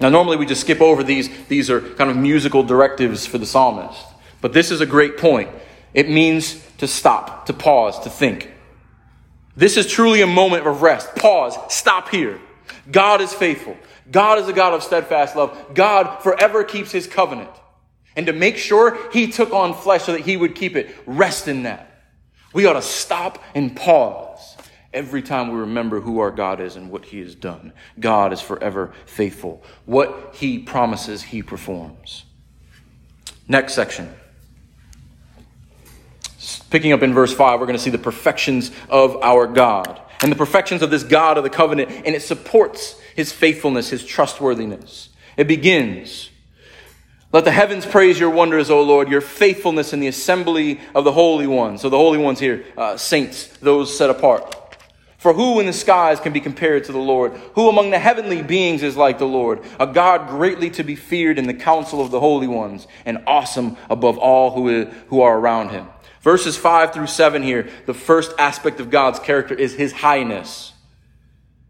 Now, 0.00 0.08
normally 0.08 0.36
we 0.36 0.46
just 0.46 0.62
skip 0.62 0.80
over 0.80 1.02
these. 1.02 1.30
These 1.46 1.70
are 1.70 1.80
kind 1.80 2.10
of 2.10 2.16
musical 2.16 2.62
directives 2.62 3.26
for 3.26 3.38
the 3.38 3.46
psalmist. 3.46 4.06
But 4.40 4.52
this 4.52 4.70
is 4.70 4.80
a 4.80 4.86
great 4.86 5.18
point. 5.18 5.50
It 5.92 6.08
means 6.08 6.64
to 6.78 6.86
stop, 6.86 7.46
to 7.46 7.52
pause, 7.52 7.98
to 8.00 8.10
think. 8.10 8.50
This 9.56 9.76
is 9.76 9.86
truly 9.86 10.22
a 10.22 10.26
moment 10.26 10.66
of 10.66 10.82
rest. 10.82 11.14
Pause. 11.16 11.58
Stop 11.68 12.08
here. 12.08 12.40
God 12.90 13.20
is 13.20 13.32
faithful. 13.32 13.76
God 14.10 14.38
is 14.38 14.48
a 14.48 14.52
God 14.52 14.74
of 14.74 14.82
steadfast 14.82 15.36
love. 15.36 15.74
God 15.74 16.22
forever 16.22 16.64
keeps 16.64 16.90
his 16.90 17.06
covenant. 17.06 17.50
And 18.16 18.26
to 18.26 18.32
make 18.32 18.56
sure 18.56 18.98
he 19.12 19.30
took 19.30 19.52
on 19.52 19.74
flesh 19.74 20.04
so 20.04 20.12
that 20.12 20.22
he 20.22 20.36
would 20.36 20.54
keep 20.54 20.76
it, 20.76 20.94
rest 21.06 21.48
in 21.48 21.64
that. 21.64 21.86
We 22.52 22.66
ought 22.66 22.74
to 22.74 22.82
stop 22.82 23.42
and 23.54 23.76
pause 23.76 24.56
every 24.92 25.22
time 25.22 25.52
we 25.52 25.60
remember 25.60 26.00
who 26.00 26.18
our 26.18 26.32
God 26.32 26.60
is 26.60 26.74
and 26.76 26.90
what 26.90 27.04
he 27.04 27.20
has 27.20 27.34
done. 27.34 27.72
God 27.98 28.32
is 28.32 28.40
forever 28.40 28.92
faithful. 29.06 29.62
What 29.84 30.34
he 30.34 30.58
promises, 30.58 31.22
he 31.22 31.42
performs. 31.42 32.24
Next 33.46 33.74
section. 33.74 34.12
Picking 36.70 36.92
up 36.92 37.02
in 37.02 37.12
verse 37.12 37.34
5, 37.34 37.60
we're 37.60 37.66
going 37.66 37.76
to 37.76 37.82
see 37.82 37.90
the 37.90 37.98
perfections 37.98 38.70
of 38.88 39.16
our 39.22 39.46
God 39.46 40.00
and 40.22 40.30
the 40.30 40.36
perfections 40.36 40.82
of 40.82 40.90
this 40.90 41.02
God 41.02 41.38
of 41.38 41.44
the 41.44 41.50
covenant, 41.50 41.90
and 41.90 42.14
it 42.14 42.22
supports 42.22 43.00
his 43.16 43.32
faithfulness, 43.32 43.88
his 43.88 44.04
trustworthiness. 44.04 45.08
It 45.36 45.48
begins 45.48 46.30
let 47.32 47.44
the 47.44 47.52
heavens 47.52 47.86
praise 47.86 48.18
your 48.18 48.30
wonders, 48.30 48.70
O 48.70 48.82
Lord, 48.82 49.08
your 49.08 49.20
faithfulness 49.20 49.92
in 49.92 50.00
the 50.00 50.08
assembly 50.08 50.80
of 50.96 51.04
the 51.04 51.12
holy 51.12 51.46
ones. 51.46 51.82
So 51.82 51.88
the 51.88 51.96
holy 51.96 52.18
ones 52.18 52.40
here, 52.40 52.64
uh, 52.76 52.96
saints, 52.96 53.46
those 53.58 53.96
set 53.96 54.10
apart. 54.10 54.56
For 55.16 55.32
who 55.32 55.60
in 55.60 55.66
the 55.66 55.72
skies 55.72 56.18
can 56.18 56.32
be 56.32 56.40
compared 56.40 56.84
to 56.84 56.92
the 56.92 56.98
Lord? 56.98 57.32
Who 57.54 57.68
among 57.68 57.90
the 57.90 58.00
heavenly 58.00 58.42
beings 58.42 58.82
is 58.82 58.96
like 58.96 59.18
the 59.18 59.26
Lord? 59.26 59.62
A 59.78 59.86
God 59.86 60.28
greatly 60.28 60.70
to 60.70 60.82
be 60.82 60.96
feared 60.96 61.38
in 61.38 61.46
the 61.46 61.54
council 61.54 62.00
of 62.00 62.10
the 62.10 62.18
holy 62.18 62.48
ones, 62.48 62.88
and 63.04 63.22
awesome 63.28 63.76
above 63.88 64.18
all 64.18 64.50
who, 64.50 64.86
who 65.08 65.20
are 65.20 65.38
around 65.38 65.68
him. 65.68 65.86
Verses 66.20 66.56
5 66.56 66.92
through 66.92 67.06
7 67.06 67.42
here, 67.42 67.68
the 67.86 67.94
first 67.94 68.32
aspect 68.38 68.80
of 68.80 68.90
God's 68.90 69.18
character 69.18 69.54
is 69.54 69.74
his 69.74 69.92
highness 69.92 70.72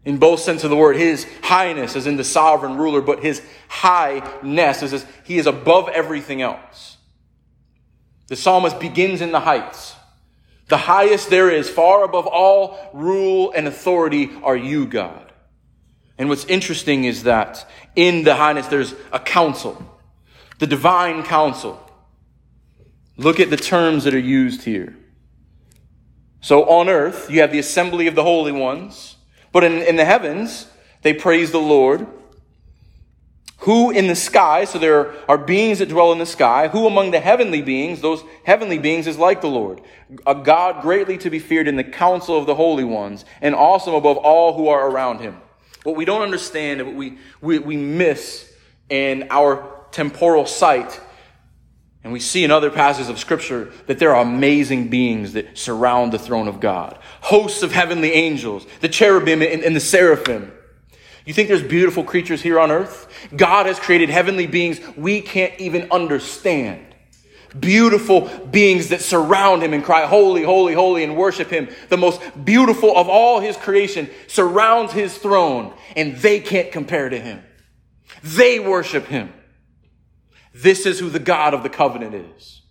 in 0.03 0.17
both 0.17 0.39
sense 0.39 0.63
of 0.63 0.69
the 0.69 0.75
word. 0.75 0.95
His 0.95 1.27
highness 1.43 1.95
is 1.95 2.07
in 2.07 2.17
the 2.17 2.23
sovereign 2.23 2.77
ruler, 2.77 3.01
but 3.01 3.21
his 3.21 3.41
highness 3.67 4.81
is 4.81 4.93
as 4.93 5.05
he 5.23 5.37
is 5.37 5.47
above 5.47 5.89
everything 5.89 6.41
else. 6.41 6.97
The 8.27 8.35
psalmist 8.35 8.79
begins 8.79 9.21
in 9.21 9.31
the 9.31 9.41
heights. 9.41 9.95
The 10.67 10.77
highest 10.77 11.29
there 11.29 11.49
is, 11.49 11.69
far 11.69 12.03
above 12.03 12.27
all 12.27 12.89
rule 12.93 13.51
and 13.55 13.67
authority, 13.67 14.31
are 14.43 14.55
you, 14.55 14.85
God. 14.85 15.31
And 16.17 16.29
what's 16.29 16.45
interesting 16.45 17.03
is 17.03 17.23
that 17.23 17.67
in 17.95 18.23
the 18.23 18.35
highness 18.35 18.67
there's 18.67 18.95
a 19.11 19.19
council, 19.19 19.85
the 20.59 20.67
divine 20.67 21.23
council. 21.23 21.79
Look 23.17 23.39
at 23.39 23.49
the 23.49 23.57
terms 23.57 24.03
that 24.05 24.13
are 24.13 24.19
used 24.19 24.63
here. 24.63 24.95
So 26.41 26.65
on 26.65 26.89
earth, 26.89 27.29
you 27.29 27.41
have 27.41 27.51
the 27.51 27.59
assembly 27.59 28.07
of 28.07 28.15
the 28.15 28.23
holy 28.23 28.51
ones. 28.51 29.17
But 29.51 29.63
in, 29.63 29.73
in 29.81 29.95
the 29.95 30.05
heavens, 30.05 30.67
they 31.01 31.13
praise 31.13 31.51
the 31.51 31.59
Lord. 31.59 32.07
Who 33.59 33.91
in 33.91 34.07
the 34.07 34.15
sky, 34.15 34.65
so 34.65 34.79
there 34.79 35.13
are 35.29 35.37
beings 35.37 35.79
that 35.79 35.89
dwell 35.89 36.11
in 36.11 36.17
the 36.17 36.25
sky, 36.25 36.67
who 36.69 36.87
among 36.87 37.11
the 37.11 37.19
heavenly 37.19 37.61
beings, 37.61 38.01
those 38.01 38.23
heavenly 38.43 38.79
beings 38.79 39.05
is 39.05 39.19
like 39.19 39.41
the 39.41 39.47
Lord, 39.47 39.81
a 40.25 40.33
God 40.33 40.81
greatly 40.81 41.19
to 41.19 41.29
be 41.29 41.37
feared 41.37 41.67
in 41.67 41.75
the 41.75 41.83
council 41.83 42.35
of 42.35 42.47
the 42.47 42.55
holy 42.55 42.83
ones, 42.83 43.23
and 43.39 43.53
awesome 43.53 43.93
above 43.93 44.17
all 44.17 44.57
who 44.57 44.67
are 44.69 44.89
around 44.89 45.19
him. 45.19 45.39
What 45.83 45.95
we 45.95 46.05
don't 46.05 46.23
understand 46.23 46.81
and 46.81 46.89
what 46.89 46.97
we, 46.97 47.19
we, 47.39 47.59
we 47.59 47.77
miss 47.77 48.51
in 48.89 49.27
our 49.29 49.85
temporal 49.91 50.47
sight 50.47 50.99
and 52.03 52.11
we 52.11 52.19
see 52.19 52.43
in 52.43 52.51
other 52.51 52.71
passages 52.71 53.09
of 53.09 53.19
Scripture 53.19 53.71
that 53.85 53.99
there 53.99 54.15
are 54.15 54.21
amazing 54.21 54.89
beings 54.89 55.33
that 55.33 55.57
surround 55.57 56.11
the 56.11 56.19
throne 56.19 56.47
of 56.47 56.59
God. 56.59 56.97
Hosts 57.21 57.61
of 57.61 57.71
heavenly 57.71 58.11
angels, 58.13 58.65
the 58.79 58.89
cherubim 58.89 59.41
and, 59.41 59.63
and 59.63 59.75
the 59.75 59.81
seraphim. 59.81 60.51
You 61.25 61.33
think 61.33 61.47
there's 61.47 61.61
beautiful 61.61 62.03
creatures 62.03 62.41
here 62.41 62.59
on 62.59 62.71
earth? 62.71 63.07
God 63.35 63.67
has 63.67 63.79
created 63.79 64.09
heavenly 64.09 64.47
beings 64.47 64.79
we 64.97 65.21
can't 65.21 65.59
even 65.59 65.91
understand. 65.91 66.87
Beautiful 67.59 68.27
beings 68.49 68.89
that 68.89 69.01
surround 69.01 69.61
him 69.61 69.73
and 69.73 69.83
cry, 69.83 70.05
Holy, 70.07 70.41
holy, 70.41 70.73
holy, 70.73 71.03
and 71.03 71.15
worship 71.15 71.49
him. 71.49 71.69
The 71.89 71.97
most 71.97 72.21
beautiful 72.43 72.97
of 72.97 73.09
all 73.09 73.41
his 73.41 73.57
creation 73.57 74.09
surrounds 74.27 74.93
his 74.93 75.15
throne, 75.17 75.73
and 75.95 76.15
they 76.15 76.39
can't 76.39 76.71
compare 76.71 77.09
to 77.09 77.19
him. 77.19 77.43
They 78.23 78.59
worship 78.59 79.05
him. 79.05 79.33
This 80.53 80.85
is 80.85 80.99
who 80.99 81.09
the 81.09 81.19
God 81.19 81.53
of 81.53 81.63
the 81.63 81.69
covenant 81.69 82.15
is. 82.15 82.61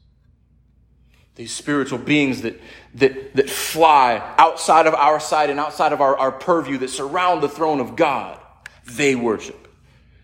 These 1.37 1.53
spiritual 1.53 1.99
beings 1.99 2.43
that, 2.43 2.61
that, 2.95 3.35
that 3.37 3.49
fly 3.49 4.35
outside 4.37 4.87
of 4.87 4.95
our 4.95 5.21
sight 5.21 5.49
and 5.49 5.59
outside 5.59 5.93
of 5.93 6.01
our, 6.01 6.17
our 6.19 6.33
purview 6.33 6.79
that 6.79 6.91
surround 6.91 7.43
the 7.43 7.49
throne 7.49 7.81
of 7.81 7.97
God, 7.97 8.39
they 8.85 9.15
worship. 9.15 9.69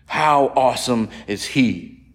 How 0.05 0.47
awesome 0.55 1.09
is 1.25 1.45
He? 1.45 2.05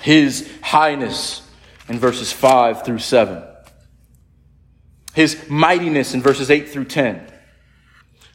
His 0.00 0.50
highness 0.60 1.42
in 1.88 1.98
verses 1.98 2.32
5 2.32 2.84
through 2.84 2.98
7. 2.98 3.42
His 5.14 5.48
mightiness 5.48 6.12
in 6.12 6.20
verses 6.20 6.50
8 6.50 6.68
through 6.68 6.84
10. 6.84 7.32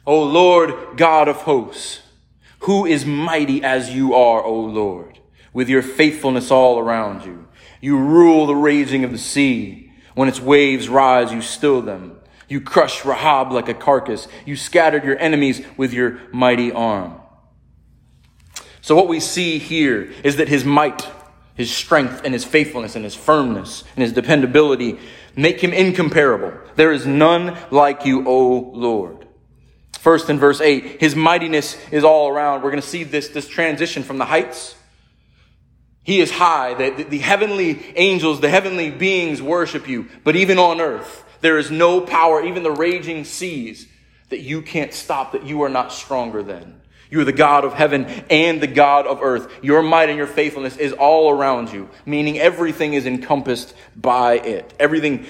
O 0.04 0.24
Lord 0.24 0.96
God 0.96 1.28
of 1.28 1.36
hosts, 1.36 2.01
who 2.62 2.86
is 2.86 3.04
mighty 3.04 3.62
as 3.62 3.90
you 3.90 4.14
are, 4.14 4.42
O 4.42 4.54
Lord, 4.54 5.18
with 5.52 5.68
your 5.68 5.82
faithfulness 5.82 6.50
all 6.50 6.78
around 6.78 7.24
you? 7.24 7.48
You 7.80 7.98
rule 7.98 8.46
the 8.46 8.54
raging 8.54 9.02
of 9.04 9.10
the 9.10 9.18
sea. 9.18 9.92
When 10.14 10.28
its 10.28 10.40
waves 10.40 10.88
rise, 10.88 11.32
you 11.32 11.42
still 11.42 11.82
them. 11.82 12.20
You 12.48 12.60
crush 12.60 13.04
Rahab 13.04 13.50
like 13.50 13.68
a 13.68 13.74
carcass. 13.74 14.28
You 14.46 14.56
scattered 14.56 15.04
your 15.04 15.18
enemies 15.18 15.64
with 15.76 15.92
your 15.92 16.20
mighty 16.32 16.70
arm. 16.70 17.20
So 18.80 18.94
what 18.94 19.08
we 19.08 19.18
see 19.18 19.58
here 19.58 20.12
is 20.22 20.36
that 20.36 20.48
his 20.48 20.64
might, 20.64 21.08
his 21.54 21.74
strength, 21.74 22.22
and 22.24 22.32
his 22.32 22.44
faithfulness, 22.44 22.94
and 22.94 23.04
his 23.04 23.16
firmness, 23.16 23.82
and 23.96 24.02
his 24.02 24.12
dependability 24.12 25.00
make 25.34 25.60
him 25.60 25.72
incomparable. 25.72 26.52
There 26.76 26.92
is 26.92 27.06
none 27.06 27.58
like 27.72 28.04
you, 28.04 28.28
O 28.28 28.70
Lord. 28.72 29.21
First 30.02 30.28
in 30.28 30.40
verse 30.40 30.60
8, 30.60 31.00
his 31.00 31.14
mightiness 31.14 31.78
is 31.92 32.02
all 32.02 32.28
around. 32.28 32.64
We're 32.64 32.72
going 32.72 32.82
to 32.82 32.88
see 32.88 33.04
this, 33.04 33.28
this 33.28 33.46
transition 33.46 34.02
from 34.02 34.18
the 34.18 34.24
heights. 34.24 34.74
He 36.02 36.18
is 36.18 36.28
high. 36.28 36.74
The, 36.74 36.90
the, 36.90 37.02
the 37.04 37.18
heavenly 37.18 37.80
angels, 37.94 38.40
the 38.40 38.48
heavenly 38.48 38.90
beings 38.90 39.40
worship 39.40 39.86
you. 39.86 40.08
But 40.24 40.34
even 40.34 40.58
on 40.58 40.80
earth, 40.80 41.24
there 41.40 41.56
is 41.56 41.70
no 41.70 42.00
power, 42.00 42.44
even 42.44 42.64
the 42.64 42.72
raging 42.72 43.22
seas, 43.22 43.86
that 44.30 44.40
you 44.40 44.60
can't 44.60 44.92
stop, 44.92 45.30
that 45.34 45.46
you 45.46 45.62
are 45.62 45.68
not 45.68 45.92
stronger 45.92 46.42
than. 46.42 46.80
You 47.08 47.20
are 47.20 47.24
the 47.24 47.30
God 47.30 47.64
of 47.64 47.72
heaven 47.72 48.06
and 48.28 48.60
the 48.60 48.66
God 48.66 49.06
of 49.06 49.22
earth. 49.22 49.52
Your 49.62 49.84
might 49.84 50.08
and 50.08 50.18
your 50.18 50.26
faithfulness 50.26 50.78
is 50.78 50.92
all 50.92 51.30
around 51.30 51.72
you, 51.72 51.88
meaning 52.04 52.40
everything 52.40 52.94
is 52.94 53.06
encompassed 53.06 53.72
by 53.94 54.40
it. 54.40 54.74
Everything, 54.80 55.26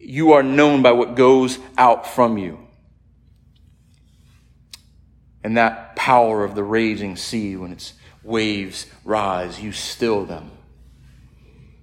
you 0.00 0.32
are 0.32 0.42
known 0.42 0.82
by 0.82 0.90
what 0.90 1.14
goes 1.14 1.60
out 1.78 2.08
from 2.08 2.36
you. 2.36 2.65
And 5.46 5.56
that 5.56 5.94
power 5.94 6.42
of 6.42 6.56
the 6.56 6.64
raging 6.64 7.14
sea 7.14 7.54
when 7.54 7.70
its 7.70 7.92
waves 8.24 8.86
rise, 9.04 9.60
you 9.62 9.70
still 9.70 10.24
them. 10.24 10.50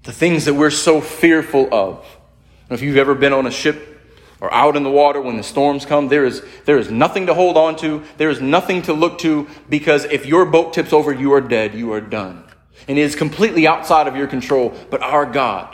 The 0.03 0.11
things 0.11 0.43
that 0.43 0.55
we're 0.55 0.69
so 0.69 0.99
fearful 0.99 1.73
of. 1.73 2.05
If 2.69 2.81
you've 2.81 2.97
ever 2.97 3.15
been 3.15 3.31
on 3.31 3.47
a 3.47 3.51
ship 3.51 4.01
or 4.41 4.53
out 4.53 4.75
in 4.75 4.83
the 4.83 4.91
water 4.91 5.21
when 5.21 5.37
the 5.37 5.43
storms 5.43 5.85
come, 5.85 6.09
there 6.09 6.25
is, 6.25 6.43
there 6.65 6.77
is 6.77 6.91
nothing 6.91 7.27
to 7.27 7.33
hold 7.33 7.55
on 7.55 7.77
to. 7.77 8.03
There 8.17 8.29
is 8.29 8.41
nothing 8.41 8.81
to 8.81 8.91
look 8.91 9.19
to 9.19 9.47
because 9.69 10.03
if 10.03 10.25
your 10.25 10.43
boat 10.43 10.73
tips 10.73 10.91
over, 10.91 11.13
you 11.13 11.31
are 11.31 11.39
dead. 11.39 11.73
You 11.73 11.93
are 11.93 12.01
done. 12.01 12.43
And 12.89 12.99
it 12.99 13.01
is 13.01 13.15
completely 13.15 13.65
outside 13.65 14.09
of 14.09 14.17
your 14.17 14.27
control. 14.27 14.73
But 14.89 15.01
our 15.01 15.25
God 15.25 15.73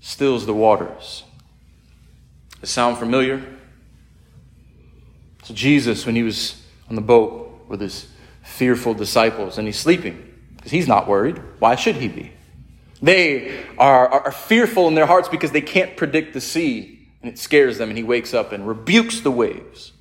stills 0.00 0.44
the 0.44 0.52
waters. 0.52 1.24
Does 2.60 2.68
sound 2.68 2.98
familiar? 2.98 3.59
Jesus, 5.54 6.06
when 6.06 6.16
he 6.16 6.22
was 6.22 6.62
on 6.88 6.96
the 6.96 7.02
boat 7.02 7.64
with 7.68 7.80
his 7.80 8.08
fearful 8.42 8.94
disciples 8.94 9.58
and 9.58 9.66
he's 9.66 9.78
sleeping 9.78 10.34
because 10.56 10.72
he's 10.72 10.88
not 10.88 11.06
worried. 11.06 11.40
Why 11.58 11.76
should 11.76 11.96
he 11.96 12.08
be? 12.08 12.32
They 13.02 13.64
are, 13.78 14.08
are 14.08 14.32
fearful 14.32 14.88
in 14.88 14.94
their 14.94 15.06
hearts 15.06 15.28
because 15.28 15.52
they 15.52 15.60
can't 15.62 15.96
predict 15.96 16.34
the 16.34 16.40
sea 16.40 17.08
and 17.22 17.30
it 17.30 17.38
scares 17.38 17.78
them 17.78 17.88
and 17.88 17.96
he 17.96 18.04
wakes 18.04 18.34
up 18.34 18.52
and 18.52 18.66
rebukes 18.66 19.20
the 19.20 19.30
waves. 19.30 19.92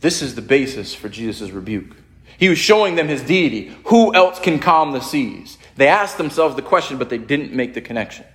This 0.00 0.20
is 0.20 0.34
the 0.34 0.42
basis 0.42 0.94
for 0.94 1.08
Jesus' 1.08 1.50
rebuke. 1.50 1.96
He 2.38 2.48
was 2.48 2.58
showing 2.58 2.96
them 2.96 3.08
his 3.08 3.22
deity. 3.22 3.74
Who 3.86 4.14
else 4.14 4.38
can 4.38 4.58
calm 4.58 4.92
the 4.92 5.00
seas? 5.00 5.56
They 5.76 5.88
asked 5.88 6.18
themselves 6.18 6.56
the 6.56 6.62
question, 6.62 6.98
but 6.98 7.08
they 7.08 7.18
didn't 7.18 7.52
make 7.52 7.74
the 7.74 7.80
connection. 7.80 8.26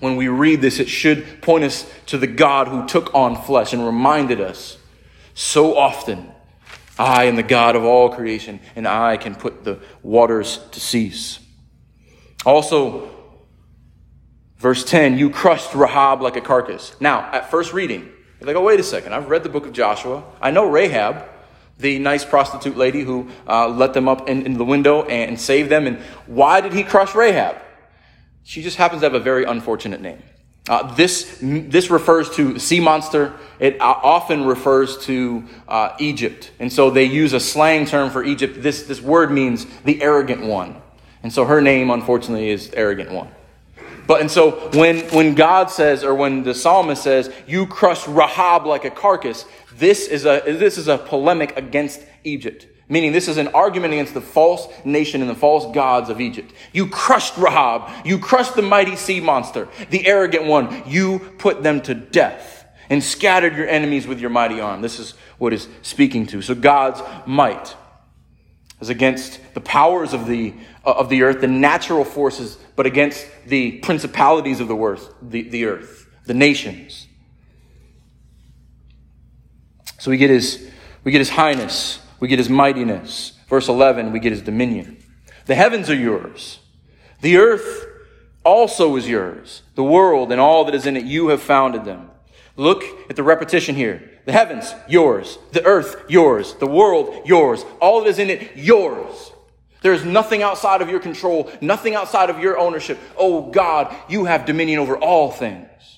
When 0.00 0.16
we 0.16 0.28
read 0.28 0.60
this, 0.60 0.80
it 0.80 0.88
should 0.88 1.40
point 1.42 1.64
us 1.64 1.90
to 2.06 2.18
the 2.18 2.26
God 2.26 2.68
who 2.68 2.86
took 2.86 3.14
on 3.14 3.40
flesh 3.42 3.72
and 3.72 3.84
reminded 3.84 4.40
us 4.40 4.78
so 5.34 5.76
often 5.76 6.32
I 6.98 7.24
am 7.24 7.36
the 7.36 7.42
God 7.42 7.74
of 7.74 7.84
all 7.84 8.08
creation, 8.08 8.60
and 8.76 8.86
I 8.86 9.16
can 9.16 9.34
put 9.34 9.64
the 9.64 9.80
waters 10.02 10.60
to 10.72 10.80
cease. 10.80 11.40
Also, 12.46 13.10
verse 14.58 14.84
10, 14.84 15.18
you 15.18 15.30
crushed 15.30 15.74
Rahab 15.74 16.22
like 16.22 16.36
a 16.36 16.40
carcass. 16.40 16.94
Now, 17.00 17.20
at 17.32 17.50
first 17.50 17.72
reading, 17.72 18.12
you're 18.38 18.46
like, 18.46 18.56
oh, 18.56 18.62
wait 18.62 18.78
a 18.78 18.84
second. 18.84 19.12
I've 19.12 19.28
read 19.28 19.42
the 19.42 19.48
book 19.48 19.66
of 19.66 19.72
Joshua. 19.72 20.22
I 20.40 20.52
know 20.52 20.70
Rahab, 20.70 21.28
the 21.78 21.98
nice 21.98 22.24
prostitute 22.24 22.76
lady 22.76 23.02
who 23.02 23.28
uh, 23.48 23.68
let 23.68 23.92
them 23.92 24.06
up 24.06 24.28
in, 24.28 24.46
in 24.46 24.54
the 24.54 24.64
window 24.64 25.02
and 25.02 25.40
saved 25.40 25.70
them. 25.70 25.88
And 25.88 25.98
why 26.26 26.60
did 26.60 26.72
he 26.72 26.84
crush 26.84 27.14
Rahab? 27.14 27.56
She 28.44 28.62
just 28.62 28.76
happens 28.76 29.00
to 29.00 29.06
have 29.06 29.14
a 29.14 29.20
very 29.20 29.44
unfortunate 29.44 30.00
name. 30.00 30.22
Uh, 30.66 30.94
this, 30.94 31.38
this 31.42 31.90
refers 31.90 32.30
to 32.36 32.58
sea 32.58 32.80
monster. 32.80 33.34
It 33.58 33.78
uh, 33.80 33.84
often 34.02 34.44
refers 34.44 34.96
to 35.04 35.44
uh, 35.68 35.94
Egypt. 35.98 36.52
And 36.58 36.72
so 36.72 36.90
they 36.90 37.04
use 37.04 37.32
a 37.32 37.40
slang 37.40 37.84
term 37.84 38.10
for 38.10 38.24
Egypt. 38.24 38.62
This, 38.62 38.84
this 38.84 39.00
word 39.00 39.30
means 39.30 39.66
the 39.84 40.00
arrogant 40.02 40.42
one. 40.42 40.80
And 41.22 41.32
so 41.32 41.44
her 41.44 41.60
name, 41.60 41.90
unfortunately, 41.90 42.50
is 42.50 42.70
arrogant 42.74 43.10
one. 43.10 43.28
But 44.06 44.20
and 44.20 44.30
so 44.30 44.70
when, 44.72 45.00
when 45.10 45.34
God 45.34 45.70
says, 45.70 46.04
or 46.04 46.14
when 46.14 46.42
the 46.42 46.54
psalmist 46.54 47.02
says, 47.02 47.32
you 47.46 47.66
crush 47.66 48.06
Rahab 48.06 48.66
like 48.66 48.84
a 48.84 48.90
carcass, 48.90 49.46
this 49.76 50.06
is 50.08 50.26
a, 50.26 50.42
this 50.44 50.76
is 50.76 50.88
a 50.88 50.98
polemic 50.98 51.56
against 51.56 52.02
Egypt. 52.22 52.66
Meaning, 52.88 53.12
this 53.12 53.28
is 53.28 53.38
an 53.38 53.48
argument 53.48 53.94
against 53.94 54.12
the 54.12 54.20
false 54.20 54.68
nation 54.84 55.22
and 55.22 55.30
the 55.30 55.34
false 55.34 55.72
gods 55.74 56.10
of 56.10 56.20
Egypt. 56.20 56.52
You 56.72 56.86
crushed 56.86 57.36
Rahab. 57.38 58.06
You 58.06 58.18
crushed 58.18 58.56
the 58.56 58.62
mighty 58.62 58.96
sea 58.96 59.20
monster, 59.20 59.68
the 59.88 60.06
arrogant 60.06 60.44
one. 60.44 60.82
You 60.86 61.18
put 61.38 61.62
them 61.62 61.80
to 61.82 61.94
death 61.94 62.66
and 62.90 63.02
scattered 63.02 63.56
your 63.56 63.66
enemies 63.66 64.06
with 64.06 64.20
your 64.20 64.28
mighty 64.28 64.60
arm. 64.60 64.82
This 64.82 64.98
is 64.98 65.12
what 65.38 65.54
is 65.54 65.66
speaking 65.80 66.26
to. 66.26 66.42
So 66.42 66.54
God's 66.54 67.00
might 67.26 67.74
is 68.80 68.90
against 68.90 69.40
the 69.54 69.60
powers 69.62 70.12
of 70.12 70.26
the, 70.26 70.52
uh, 70.84 70.92
of 70.92 71.08
the 71.08 71.22
earth, 71.22 71.40
the 71.40 71.48
natural 71.48 72.04
forces, 72.04 72.58
but 72.76 72.84
against 72.84 73.26
the 73.46 73.78
principalities 73.78 74.60
of 74.60 74.68
the 74.68 74.76
earth, 74.76 75.14
the, 75.22 75.48
the 75.48 75.64
earth, 75.64 76.06
the 76.26 76.34
nations. 76.34 77.06
So 79.98 80.10
we 80.10 80.18
get 80.18 80.28
his, 80.28 80.70
we 81.02 81.12
get 81.12 81.20
his 81.20 81.30
highness 81.30 81.98
we 82.24 82.28
get 82.28 82.38
his 82.38 82.48
mightiness. 82.48 83.32
Verse 83.50 83.68
11, 83.68 84.10
we 84.10 84.18
get 84.18 84.32
his 84.32 84.40
dominion. 84.40 84.96
The 85.44 85.54
heavens 85.54 85.90
are 85.90 85.94
yours. 85.94 86.58
The 87.20 87.36
earth 87.36 87.86
also 88.42 88.96
is 88.96 89.06
yours. 89.06 89.60
The 89.74 89.84
world 89.84 90.32
and 90.32 90.40
all 90.40 90.64
that 90.64 90.74
is 90.74 90.86
in 90.86 90.96
it, 90.96 91.04
you 91.04 91.28
have 91.28 91.42
founded 91.42 91.84
them. 91.84 92.10
Look 92.56 92.82
at 93.10 93.16
the 93.16 93.22
repetition 93.22 93.74
here. 93.74 94.10
The 94.24 94.32
heavens, 94.32 94.74
yours. 94.88 95.36
The 95.52 95.66
earth, 95.66 96.02
yours. 96.08 96.54
The 96.54 96.66
world, 96.66 97.26
yours. 97.26 97.62
All 97.78 98.00
that 98.00 98.08
is 98.08 98.18
in 98.18 98.30
it, 98.30 98.56
yours. 98.56 99.32
There 99.82 99.92
is 99.92 100.06
nothing 100.06 100.42
outside 100.42 100.80
of 100.80 100.88
your 100.88 101.00
control, 101.00 101.52
nothing 101.60 101.94
outside 101.94 102.30
of 102.30 102.38
your 102.38 102.56
ownership. 102.56 102.98
Oh 103.18 103.50
God, 103.50 103.94
you 104.08 104.24
have 104.24 104.46
dominion 104.46 104.78
over 104.78 104.96
all 104.96 105.30
things. 105.30 105.93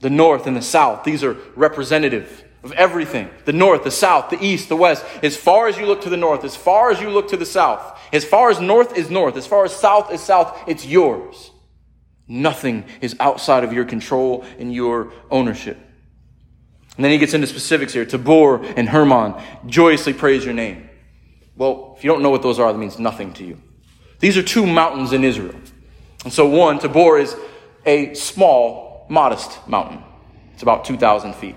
The 0.00 0.10
north 0.10 0.46
and 0.46 0.56
the 0.56 0.62
south. 0.62 1.04
These 1.04 1.22
are 1.22 1.36
representative 1.54 2.44
of 2.62 2.72
everything. 2.72 3.30
The 3.44 3.52
north, 3.52 3.84
the 3.84 3.90
south, 3.90 4.30
the 4.30 4.42
east, 4.42 4.68
the 4.68 4.76
west. 4.76 5.04
As 5.22 5.36
far 5.36 5.68
as 5.68 5.78
you 5.78 5.86
look 5.86 6.02
to 6.02 6.10
the 6.10 6.16
north, 6.16 6.44
as 6.44 6.56
far 6.56 6.90
as 6.90 7.00
you 7.00 7.10
look 7.10 7.28
to 7.28 7.36
the 7.36 7.46
south, 7.46 7.98
as 8.12 8.24
far 8.24 8.50
as 8.50 8.60
north 8.60 8.96
is 8.96 9.10
north, 9.10 9.36
as 9.36 9.46
far 9.46 9.64
as 9.64 9.74
south 9.74 10.12
is 10.12 10.20
south, 10.20 10.58
it's 10.66 10.86
yours. 10.86 11.50
Nothing 12.26 12.84
is 13.00 13.16
outside 13.18 13.64
of 13.64 13.72
your 13.72 13.84
control 13.84 14.44
and 14.58 14.72
your 14.72 15.12
ownership. 15.30 15.78
And 16.96 17.04
then 17.04 17.12
he 17.12 17.18
gets 17.18 17.34
into 17.34 17.46
specifics 17.46 17.92
here. 17.92 18.04
Tabor 18.04 18.62
and 18.62 18.88
Hermon 18.88 19.34
joyously 19.66 20.12
praise 20.12 20.44
your 20.44 20.54
name. 20.54 20.88
Well, 21.56 21.94
if 21.96 22.04
you 22.04 22.10
don't 22.10 22.22
know 22.22 22.30
what 22.30 22.42
those 22.42 22.58
are, 22.58 22.72
that 22.72 22.78
means 22.78 22.98
nothing 22.98 23.32
to 23.34 23.44
you. 23.44 23.60
These 24.18 24.36
are 24.36 24.42
two 24.42 24.66
mountains 24.66 25.12
in 25.12 25.24
Israel. 25.24 25.54
And 26.24 26.32
so 26.32 26.48
one, 26.48 26.78
Tabor 26.78 27.18
is 27.18 27.34
a 27.86 28.14
small 28.14 28.89
modest 29.10 29.68
mountain. 29.68 30.02
It's 30.54 30.62
about 30.62 30.86
2,000 30.86 31.34
feet. 31.34 31.56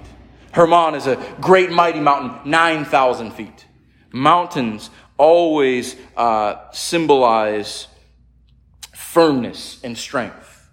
Hermon 0.51 0.95
is 0.95 1.07
a 1.07 1.15
great 1.39 1.71
mighty 1.71 1.99
mountain, 1.99 2.49
9,000 2.49 3.31
feet. 3.31 3.65
Mountains 4.11 4.89
always 5.17 5.95
uh, 6.17 6.69
symbolize 6.71 7.87
firmness 8.93 9.79
and 9.83 9.97
strength. 9.97 10.69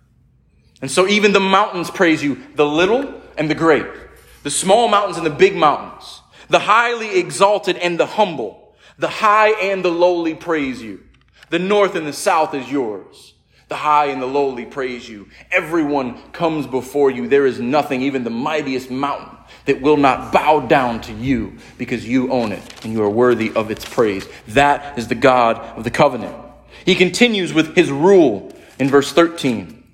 And 0.82 0.90
so 0.90 1.06
even 1.06 1.32
the 1.32 1.40
mountains 1.40 1.90
praise 1.90 2.22
you, 2.22 2.42
the 2.54 2.66
little 2.66 3.20
and 3.36 3.50
the 3.50 3.54
great, 3.54 3.86
the 4.42 4.50
small 4.50 4.88
mountains 4.88 5.18
and 5.18 5.26
the 5.26 5.30
big 5.30 5.54
mountains, 5.54 6.22
the 6.48 6.60
highly 6.60 7.18
exalted 7.18 7.76
and 7.76 8.00
the 8.00 8.06
humble, 8.06 8.74
the 8.98 9.08
high 9.08 9.50
and 9.50 9.84
the 9.84 9.90
lowly 9.90 10.34
praise 10.34 10.82
you. 10.82 11.00
The 11.50 11.58
north 11.58 11.94
and 11.94 12.06
the 12.06 12.12
south 12.12 12.54
is 12.54 12.70
yours. 12.70 13.34
The 13.70 13.76
high 13.76 14.06
and 14.06 14.20
the 14.20 14.26
lowly 14.26 14.64
praise 14.66 15.08
you. 15.08 15.28
Everyone 15.52 16.20
comes 16.32 16.66
before 16.66 17.08
you. 17.12 17.28
There 17.28 17.46
is 17.46 17.60
nothing, 17.60 18.02
even 18.02 18.24
the 18.24 18.28
mightiest 18.30 18.90
mountain, 18.90 19.38
that 19.66 19.80
will 19.80 19.96
not 19.96 20.32
bow 20.32 20.58
down 20.58 21.00
to 21.02 21.12
you 21.12 21.56
because 21.78 22.04
you 22.04 22.32
own 22.32 22.50
it 22.50 22.84
and 22.84 22.92
you 22.92 23.00
are 23.04 23.08
worthy 23.08 23.52
of 23.54 23.70
its 23.70 23.84
praise. 23.84 24.26
That 24.48 24.98
is 24.98 25.06
the 25.06 25.14
God 25.14 25.56
of 25.78 25.84
the 25.84 25.90
covenant. 25.92 26.34
He 26.84 26.96
continues 26.96 27.52
with 27.52 27.76
his 27.76 27.92
rule 27.92 28.52
in 28.80 28.88
verse 28.88 29.12
13 29.12 29.84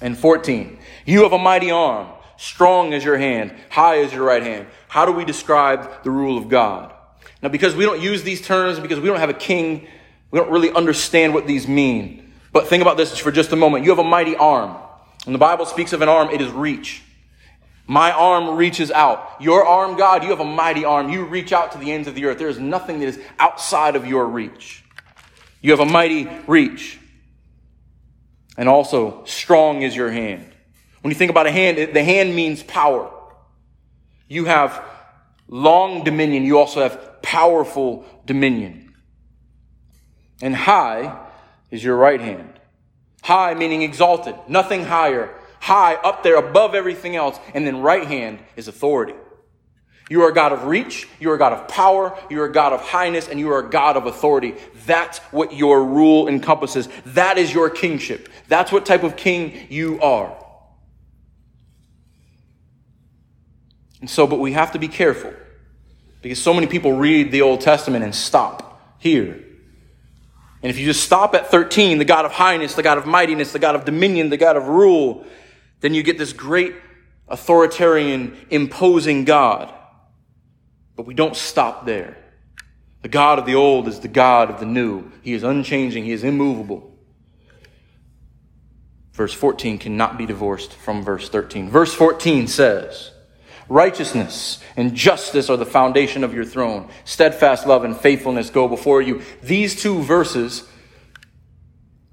and 0.00 0.16
14. 0.16 0.78
You 1.04 1.24
have 1.24 1.34
a 1.34 1.38
mighty 1.38 1.70
arm, 1.70 2.08
strong 2.38 2.94
as 2.94 3.04
your 3.04 3.18
hand, 3.18 3.54
high 3.68 3.98
as 3.98 4.14
your 4.14 4.24
right 4.24 4.42
hand. 4.42 4.66
How 4.88 5.04
do 5.04 5.12
we 5.12 5.26
describe 5.26 6.04
the 6.04 6.10
rule 6.10 6.38
of 6.38 6.48
God? 6.48 6.94
Now, 7.42 7.50
because 7.50 7.76
we 7.76 7.84
don't 7.84 8.00
use 8.00 8.22
these 8.22 8.40
terms, 8.40 8.80
because 8.80 8.98
we 8.98 9.08
don't 9.08 9.20
have 9.20 9.28
a 9.28 9.34
king, 9.34 9.86
we 10.30 10.38
don't 10.38 10.50
really 10.50 10.70
understand 10.70 11.34
what 11.34 11.46
these 11.46 11.68
mean. 11.68 12.24
But 12.52 12.68
think 12.68 12.82
about 12.82 12.96
this 12.96 13.16
for 13.18 13.30
just 13.30 13.52
a 13.52 13.56
moment. 13.56 13.84
You 13.84 13.90
have 13.90 13.98
a 13.98 14.04
mighty 14.04 14.36
arm. 14.36 14.76
When 15.24 15.32
the 15.32 15.38
Bible 15.38 15.66
speaks 15.66 15.92
of 15.92 16.02
an 16.02 16.08
arm, 16.08 16.30
it 16.30 16.40
is 16.40 16.50
reach. 16.50 17.02
My 17.86 18.12
arm 18.12 18.56
reaches 18.56 18.90
out. 18.90 19.36
Your 19.40 19.64
arm, 19.64 19.96
God, 19.96 20.22
you 20.22 20.30
have 20.30 20.40
a 20.40 20.44
mighty 20.44 20.84
arm. 20.84 21.10
You 21.10 21.24
reach 21.24 21.52
out 21.52 21.72
to 21.72 21.78
the 21.78 21.90
ends 21.90 22.06
of 22.06 22.14
the 22.14 22.26
earth. 22.26 22.38
There 22.38 22.48
is 22.48 22.58
nothing 22.58 23.00
that 23.00 23.06
is 23.06 23.20
outside 23.38 23.96
of 23.96 24.06
your 24.06 24.26
reach. 24.26 24.84
You 25.62 25.70
have 25.70 25.80
a 25.80 25.86
mighty 25.86 26.28
reach. 26.46 26.98
And 28.56 28.68
also, 28.68 29.24
strong 29.24 29.82
is 29.82 29.96
your 29.96 30.10
hand. 30.10 30.52
When 31.00 31.10
you 31.10 31.14
think 31.14 31.30
about 31.30 31.46
a 31.46 31.50
hand, 31.50 31.94
the 31.94 32.04
hand 32.04 32.34
means 32.34 32.62
power. 32.62 33.10
You 34.28 34.44
have 34.44 34.84
long 35.48 36.04
dominion. 36.04 36.44
You 36.44 36.58
also 36.58 36.82
have 36.82 37.22
powerful 37.22 38.04
dominion. 38.26 38.94
And 40.42 40.54
high 40.54 41.27
is 41.70 41.82
your 41.82 41.96
right 41.96 42.20
hand. 42.20 42.58
High 43.22 43.54
meaning 43.54 43.82
exalted, 43.82 44.34
nothing 44.48 44.84
higher. 44.84 45.34
High, 45.60 45.94
up 45.94 46.22
there, 46.22 46.36
above 46.36 46.74
everything 46.74 47.16
else. 47.16 47.38
And 47.52 47.66
then 47.66 47.80
right 47.80 48.06
hand 48.06 48.38
is 48.56 48.68
authority. 48.68 49.14
You 50.08 50.22
are 50.22 50.30
a 50.30 50.34
God 50.34 50.52
of 50.52 50.64
reach, 50.64 51.06
you 51.20 51.30
are 51.30 51.34
a 51.34 51.38
God 51.38 51.52
of 51.52 51.68
power, 51.68 52.18
you 52.30 52.40
are 52.40 52.46
a 52.46 52.52
God 52.52 52.72
of 52.72 52.80
highness, 52.80 53.28
and 53.28 53.38
you 53.38 53.52
are 53.52 53.66
a 53.66 53.68
God 53.68 53.96
of 53.96 54.06
authority. 54.06 54.54
That's 54.86 55.18
what 55.32 55.52
your 55.52 55.84
rule 55.84 56.28
encompasses. 56.28 56.88
That 57.06 57.36
is 57.36 57.52
your 57.52 57.68
kingship. 57.68 58.28
That's 58.46 58.72
what 58.72 58.86
type 58.86 59.02
of 59.02 59.16
king 59.16 59.66
you 59.68 60.00
are. 60.00 60.34
And 64.00 64.08
so, 64.08 64.26
but 64.26 64.38
we 64.38 64.52
have 64.52 64.72
to 64.72 64.78
be 64.78 64.88
careful 64.88 65.34
because 66.22 66.40
so 66.40 66.54
many 66.54 66.68
people 66.68 66.92
read 66.92 67.30
the 67.30 67.42
Old 67.42 67.60
Testament 67.60 68.04
and 68.04 68.14
stop 68.14 68.80
here. 68.98 69.44
And 70.62 70.70
if 70.70 70.78
you 70.78 70.86
just 70.86 71.04
stop 71.04 71.34
at 71.34 71.50
13, 71.50 71.98
the 71.98 72.04
God 72.04 72.24
of 72.24 72.32
highness, 72.32 72.74
the 72.74 72.82
God 72.82 72.98
of 72.98 73.06
mightiness, 73.06 73.52
the 73.52 73.58
God 73.58 73.76
of 73.76 73.84
dominion, 73.84 74.28
the 74.30 74.36
God 74.36 74.56
of 74.56 74.66
rule, 74.66 75.24
then 75.80 75.94
you 75.94 76.02
get 76.02 76.18
this 76.18 76.32
great 76.32 76.74
authoritarian, 77.28 78.36
imposing 78.50 79.24
God. 79.24 79.72
But 80.96 81.06
we 81.06 81.14
don't 81.14 81.36
stop 81.36 81.86
there. 81.86 82.16
The 83.02 83.08
God 83.08 83.38
of 83.38 83.46
the 83.46 83.54
old 83.54 83.86
is 83.86 84.00
the 84.00 84.08
God 84.08 84.50
of 84.50 84.58
the 84.58 84.66
new. 84.66 85.12
He 85.22 85.32
is 85.32 85.44
unchanging. 85.44 86.04
He 86.04 86.12
is 86.12 86.24
immovable. 86.24 86.98
Verse 89.12 89.32
14 89.32 89.78
cannot 89.78 90.18
be 90.18 90.26
divorced 90.26 90.72
from 90.72 91.04
verse 91.04 91.28
13. 91.28 91.70
Verse 91.70 91.94
14 91.94 92.48
says, 92.48 93.12
Righteousness 93.68 94.60
and 94.76 94.94
justice 94.94 95.50
are 95.50 95.56
the 95.56 95.66
foundation 95.66 96.24
of 96.24 96.32
your 96.32 96.44
throne. 96.44 96.88
Steadfast 97.04 97.66
love 97.66 97.84
and 97.84 97.96
faithfulness 97.96 98.48
go 98.48 98.66
before 98.66 99.02
you. 99.02 99.22
These 99.42 99.80
two 99.82 100.02
verses 100.02 100.66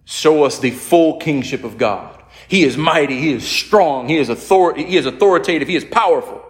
show 0.04 0.44
us 0.44 0.60
the 0.60 0.72
full 0.72 1.18
kingship 1.20 1.64
of 1.64 1.78
God. 1.78 2.22
He 2.48 2.64
is 2.64 2.78
mighty, 2.78 3.20
he 3.20 3.32
is 3.32 3.48
strong, 3.48 4.10
he 4.10 4.18
is, 4.18 4.30
author- 4.30 4.76
he 4.76 4.98
is 4.98 5.06
authoritative, 5.06 5.68
he 5.68 5.76
is 5.76 5.86
powerful. 5.86 6.44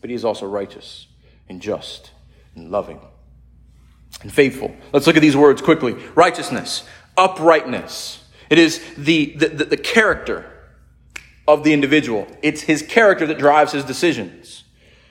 But 0.00 0.10
he 0.10 0.14
is 0.14 0.24
also 0.24 0.46
righteous 0.46 1.06
and 1.48 1.60
just 1.60 2.10
and 2.54 2.70
loving 2.70 3.00
and 4.20 4.32
faithful. 4.32 4.74
Let's 4.92 5.06
look 5.06 5.16
at 5.16 5.22
these 5.22 5.36
words 5.36 5.62
quickly. 5.62 5.94
Righteousness, 6.14 6.84
uprightness. 7.16 8.22
It 8.50 8.58
is 8.58 8.82
the, 8.96 9.34
the, 9.36 9.48
the, 9.48 9.64
the 9.64 9.76
character 9.76 10.51
of 11.46 11.64
the 11.64 11.72
individual. 11.72 12.26
It's 12.42 12.62
his 12.62 12.82
character 12.82 13.26
that 13.26 13.38
drives 13.38 13.72
his 13.72 13.84
decisions. 13.84 14.64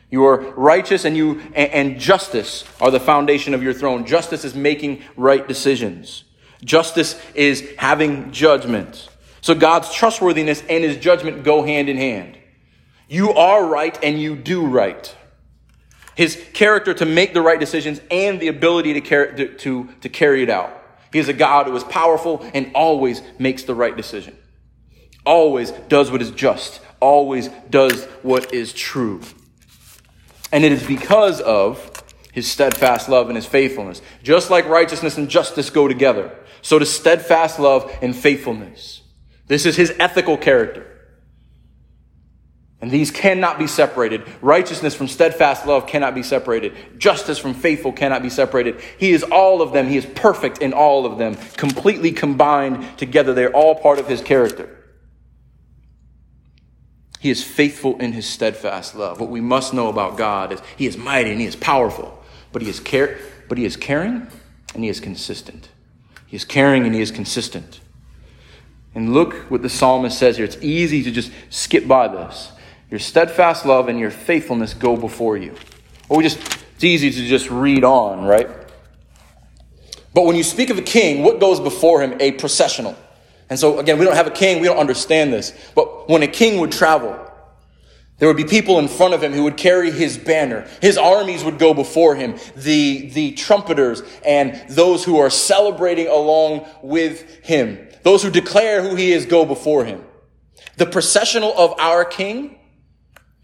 You 0.10 0.26
are 0.26 0.42
righteous 0.56 1.06
and 1.06 1.16
you 1.16 1.40
and, 1.56 2.00
justice 2.00 2.66
are 2.82 2.92
the 2.92 3.00
foundation 3.00 3.54
of 3.54 3.64
your 3.64 3.74
throne. 3.74 4.06
Justice 4.06 4.44
is 4.44 4.54
making 4.54 5.02
right 5.16 5.48
decisions. 5.48 6.26
Justice 6.64 7.20
is 7.34 7.68
having 7.78 8.32
judgment. 8.32 9.08
So 9.40 9.56
God's 9.56 9.92
trustworthiness 9.94 10.64
and 10.70 10.84
his 10.84 10.98
judgment 10.98 11.44
go 11.44 11.64
hand 11.64 11.90
in 11.90 11.98
hand. 11.98 12.38
You 13.08 13.32
are 13.34 13.66
right 13.66 13.98
and 14.04 14.22
you 14.22 14.36
do 14.36 14.66
right. 14.66 15.16
His 16.16 16.42
character 16.54 16.94
to 16.94 17.06
make 17.06 17.34
the 17.34 17.42
right 17.42 17.60
decisions 17.60 18.02
and 18.12 18.40
the 18.40 18.50
ability 18.50 18.94
to, 18.94 19.02
carry, 19.02 19.56
to, 19.58 19.90
to 20.02 20.10
carry 20.10 20.44
it 20.44 20.50
out. 20.50 20.78
He 21.12 21.20
is 21.20 21.30
a 21.30 21.34
God 21.34 21.68
who 21.68 21.76
is 21.76 21.84
powerful 21.86 22.46
and 22.54 22.72
always 22.76 23.22
makes 23.40 23.64
the 23.64 23.74
right 23.74 23.96
decision 23.96 24.38
always 25.26 25.72
does 25.90 26.12
what 26.12 26.22
is 26.22 26.32
just, 26.32 26.82
always 27.00 27.50
does 27.70 28.06
what 28.22 28.54
is 28.54 28.74
true. 28.74 29.22
And 30.52 30.64
it 30.64 30.72
is 30.72 30.86
because 30.86 31.40
of 31.42 31.92
his 32.32 32.50
steadfast 32.50 33.10
love 33.10 33.28
and 33.28 33.36
his 33.36 33.46
faithfulness. 33.46 34.02
Just 34.24 34.50
like 34.50 34.66
righteousness 34.68 35.18
and 35.18 35.30
justice 35.30 35.70
go 35.70 35.88
together, 35.88 36.36
so 36.62 36.80
does 36.80 36.94
steadfast 36.94 37.60
love 37.60 37.92
and 38.02 38.16
faithfulness. 38.16 39.02
This 39.48 39.66
is 39.66 39.76
his 39.76 39.94
ethical 40.00 40.38
character. 40.38 40.88
And 42.80 42.90
these 42.90 43.12
cannot 43.12 43.60
be 43.60 43.68
separated. 43.68 44.24
Righteousness 44.42 44.96
from 44.96 45.08
steadfast 45.08 45.68
love 45.68 45.86
cannot 45.86 46.16
be 46.16 46.24
separated. 46.24 46.74
Justice 46.98 47.38
from 47.38 47.54
faithful 47.54 47.92
cannot 47.92 48.24
be 48.24 48.30
separated. 48.30 48.82
He 48.98 49.12
is 49.12 49.22
all 49.24 49.62
of 49.62 49.72
them. 49.72 49.88
He 49.88 49.98
is 49.98 50.06
perfect 50.06 50.60
in 50.60 50.74
all 50.74 51.06
of 51.06 51.20
them, 51.20 51.36
completely 51.58 52.12
combined 52.12 52.98
together. 52.98 53.36
They're 53.36 53.56
all 53.56 53.76
part 53.76 54.00
of 54.00 54.08
his 54.08 54.22
character. 54.22 54.81
He 57.22 57.30
is 57.30 57.44
faithful 57.44 58.00
in 58.00 58.14
his 58.14 58.26
steadfast 58.26 58.96
love. 58.96 59.20
What 59.20 59.30
we 59.30 59.42
must 59.42 59.76
know 59.76 59.90
about 59.90 60.18
God 60.18 60.52
is 60.52 60.60
he 60.76 60.88
is 60.88 60.98
mighty 60.98 61.30
and 61.30 61.40
he 61.40 61.46
is 61.46 61.56
powerful, 61.56 62.20
but 62.52 62.64
he 62.64 62.70
is 62.70 62.80
care 62.80 63.20
but 63.48 63.60
he 63.60 63.66
is 63.66 63.78
caring 63.78 64.26
and 64.74 64.84
he 64.84 64.90
is 64.90 65.00
consistent. 65.00 65.70
He 66.26 66.36
is 66.36 66.46
caring 66.46 66.86
and 66.86 66.96
he 66.96 67.02
is 67.02 67.12
consistent. 67.12 67.80
And 68.96 69.14
look 69.14 69.36
what 69.52 69.62
the 69.62 69.70
psalmist 69.70 70.18
says 70.18 70.38
here. 70.38 70.46
It's 70.46 70.58
easy 70.62 71.04
to 71.04 71.12
just 71.12 71.32
skip 71.52 71.88
by 71.88 72.08
this. 72.08 72.54
Your 72.90 73.00
steadfast 73.00 73.68
love 73.68 73.88
and 73.88 74.00
your 74.00 74.10
faithfulness 74.10 74.74
go 74.74 74.98
before 74.98 75.38
you. 75.38 75.54
Or 76.10 76.18
we 76.18 76.24
just 76.24 76.40
it's 76.74 76.84
easy 76.84 77.12
to 77.12 77.28
just 77.28 77.52
read 77.52 77.84
on, 77.84 78.26
right? 78.26 78.50
But 80.16 80.26
when 80.26 80.36
you 80.36 80.44
speak 80.44 80.72
of 80.72 80.80
a 80.80 80.82
king, 80.82 81.22
what 81.22 81.40
goes 81.40 81.60
before 81.60 82.02
him? 82.02 82.18
A 82.20 82.32
processional. 82.32 82.98
And 83.52 83.60
so, 83.60 83.80
again, 83.80 84.00
we 84.00 84.06
don't 84.06 84.16
have 84.16 84.28
a 84.28 84.32
king, 84.32 84.62
we 84.62 84.68
don't 84.68 84.78
understand 84.78 85.34
this. 85.34 85.54
But 85.76 86.08
when 86.08 86.24
a 86.24 86.28
king 86.28 86.62
would 86.62 86.72
travel, 86.72 87.20
there 88.18 88.30
would 88.30 88.38
be 88.38 88.46
people 88.46 88.80
in 88.80 88.88
front 88.88 89.14
of 89.14 89.22
him 89.22 89.34
who 89.34 89.44
would 89.44 89.58
carry 89.58 89.92
his 89.92 90.18
banner. 90.18 90.66
His 90.82 90.98
armies 90.98 91.44
would 91.44 91.60
go 91.60 91.74
before 91.74 92.16
him. 92.16 92.38
The, 92.56 93.10
the 93.10 93.34
trumpeters 93.34 94.04
and 94.26 94.56
those 94.70 95.04
who 95.04 95.18
are 95.18 95.30
celebrating 95.30 96.08
along 96.08 96.66
with 96.82 97.44
him. 97.44 97.90
Those 98.04 98.24
who 98.24 98.32
declare 98.32 98.82
who 98.82 98.96
he 98.96 99.12
is 99.12 99.26
go 99.26 99.44
before 99.44 99.84
him. 99.84 100.06
The 100.78 100.86
processional 100.86 101.54
of 101.58 101.78
our 101.78 102.06
king 102.06 102.58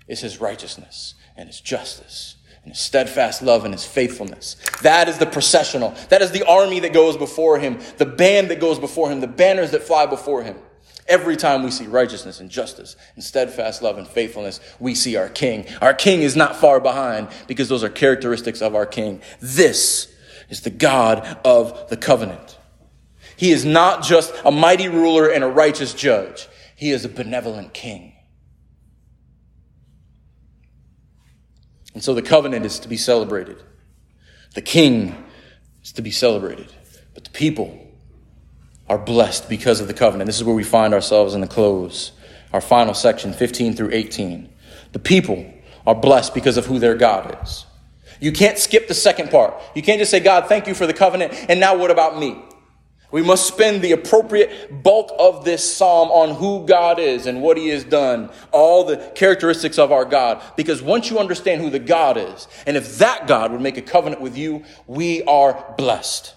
is 0.08 0.22
his 0.22 0.40
righteousness 0.40 1.16
and 1.36 1.48
his 1.48 1.60
justice 1.60 2.37
his 2.70 2.80
steadfast 2.80 3.42
love 3.42 3.66
and 3.66 3.74
his 3.74 3.86
faithfulness. 3.86 4.56
That 4.82 5.08
is 5.10 5.18
the 5.18 5.26
processional. 5.26 5.94
That 6.10 6.22
is 6.22 6.32
the 6.32 6.48
army 6.48 6.80
that 6.82 6.94
goes 6.94 7.18
before 7.18 7.60
him, 7.60 7.80
the 7.98 8.06
band 8.06 8.50
that 8.50 8.60
goes 8.60 8.80
before 8.80 9.12
him, 9.12 9.22
the 9.22 9.28
banners 9.28 9.72
that 9.72 9.84
fly 9.84 10.06
before 10.06 10.44
him. 10.44 10.58
Every 11.08 11.38
time 11.38 11.64
we 11.64 11.72
see 11.72 11.88
righteousness 11.88 12.42
and 12.42 12.50
justice 12.50 12.98
and 13.16 13.24
steadfast 13.24 13.82
love 13.82 13.98
and 13.98 14.08
faithfulness, 14.08 14.60
we 14.80 14.94
see 14.94 15.16
our 15.16 15.30
king. 15.30 15.66
Our 15.82 15.94
king 15.94 16.22
is 16.22 16.36
not 16.36 16.58
far 16.58 16.82
behind 16.82 17.30
because 17.48 17.70
those 17.70 17.84
are 17.84 17.90
characteristics 17.90 18.62
of 18.62 18.76
our 18.76 18.86
king. 18.86 19.22
This 19.40 20.14
is 20.50 20.62
the 20.62 20.70
God 20.70 21.40
of 21.46 21.90
the 21.90 21.96
covenant. 21.96 22.58
He 23.38 23.52
is 23.52 23.64
not 23.64 24.04
just 24.04 24.34
a 24.44 24.52
mighty 24.52 24.90
ruler 24.90 25.30
and 25.30 25.44
a 25.44 25.48
righteous 25.48 25.94
judge. 25.94 26.50
He 26.76 26.92
is 26.92 27.06
a 27.06 27.10
benevolent 27.10 27.74
king. 27.74 28.14
And 31.98 32.04
so 32.04 32.14
the 32.14 32.22
covenant 32.22 32.64
is 32.64 32.78
to 32.82 32.88
be 32.88 32.96
celebrated. 32.96 33.58
The 34.54 34.62
king 34.62 35.16
is 35.82 35.92
to 35.94 36.04
be 36.04 36.12
celebrated. 36.12 36.72
But 37.16 37.24
the 37.24 37.32
people 37.32 37.88
are 38.88 39.00
blessed 39.00 39.50
because 39.50 39.82
of 39.82 39.88
the 39.88 39.96
covenant. 39.96 40.28
This 40.28 40.38
is 40.38 40.44
where 40.44 40.54
we 40.54 40.64
find 40.64 40.94
ourselves 40.94 41.34
in 41.34 41.42
the 41.42 41.48
close, 41.48 42.12
our 42.54 42.62
final 42.62 42.94
section, 42.94 43.34
15 43.34 43.74
through 43.74 43.90
18. 43.94 44.48
The 44.92 45.00
people 45.00 45.52
are 45.88 45.96
blessed 45.96 46.36
because 46.36 46.56
of 46.56 46.68
who 46.68 46.78
their 46.78 46.94
God 46.94 47.36
is. 47.42 47.66
You 48.20 48.32
can't 48.32 48.60
skip 48.60 48.88
the 48.88 48.94
second 48.94 49.32
part. 49.32 49.56
You 49.74 49.82
can't 49.82 49.98
just 49.98 50.12
say, 50.12 50.20
God, 50.20 50.46
thank 50.48 50.68
you 50.68 50.76
for 50.76 50.86
the 50.86 50.94
covenant, 50.94 51.34
and 51.50 51.60
now 51.60 51.76
what 51.76 51.90
about 51.90 52.20
me? 52.20 52.40
We 53.10 53.22
must 53.22 53.48
spend 53.48 53.82
the 53.82 53.94
appropriate 53.94 54.84
bulk 54.84 55.14
of 55.18 55.46
this 55.46 55.76
psalm 55.76 56.10
on 56.10 56.36
who 56.36 56.66
God 56.66 57.00
is 57.00 57.26
and 57.26 57.42
what 57.42 57.56
he 57.56 57.70
has 57.70 57.86
done, 57.86 58.30
all 58.52 58.84
the 58.84 58.98
characteristics 59.16 59.80
of 59.80 59.94
our 59.94 60.04
God. 60.04 60.42
Because 60.58 60.82
once 60.82 61.10
you 61.10 61.18
understand 61.18 61.62
who 61.62 61.70
the 61.70 61.80
God 61.80 62.18
is, 62.18 62.48
and 62.66 62.76
if 62.76 62.98
that 62.98 63.26
God 63.26 63.54
would 63.54 63.62
make 63.62 63.78
a 63.78 63.82
covenant 63.82 64.22
with 64.22 64.38
you, 64.38 64.66
we 64.88 65.24
are 65.24 65.74
blessed. 65.78 66.36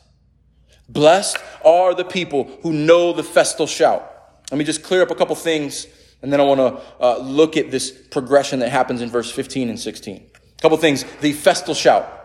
Blessed 0.89 1.39
are 1.65 1.93
the 1.95 2.05
people 2.05 2.45
who 2.63 2.73
know 2.73 3.13
the 3.13 3.25
festal 3.25 3.67
shout. 3.67 4.07
Let 4.53 4.59
me 4.59 4.65
just 4.65 4.85
clear 4.85 5.03
up 5.03 5.11
a 5.11 5.17
couple 5.17 5.35
things, 5.35 5.89
and 6.23 6.33
then 6.33 6.41
I 6.41 6.45
want 6.45 6.61
to 6.61 7.05
uh, 7.05 7.19
look 7.19 7.57
at 7.57 7.73
this 7.73 7.91
progression 7.91 8.61
that 8.61 8.71
happens 8.71 9.01
in 9.01 9.09
verse 9.09 9.31
15 9.31 9.69
and 9.71 9.79
16. 9.79 10.17
A 10.17 10.63
couple 10.63 10.77
things. 10.79 11.05
The 11.21 11.33
festal 11.33 11.75
shout. 11.75 12.20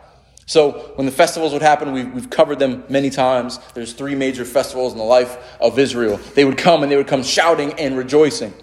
So 0.46 0.94
when 0.96 1.06
the 1.06 1.12
festivals 1.12 1.54
would 1.54 1.64
happen, 1.64 1.92
we've, 1.92 2.12
we've 2.14 2.30
covered 2.30 2.60
them 2.60 2.84
many 2.88 3.10
times. 3.10 3.60
There's 3.74 3.94
three 3.94 4.14
major 4.14 4.46
festivals 4.46 4.94
in 4.94 5.00
the 5.00 5.06
life 5.06 5.38
of 5.60 5.80
Israel. 5.80 6.18
They 6.36 6.46
would 6.46 6.58
come 6.58 6.84
and 6.84 6.92
they 6.92 6.98
would 6.98 7.08
come 7.08 7.24
shouting 7.24 7.74
and 7.74 7.98
rejoicing. 7.98 8.54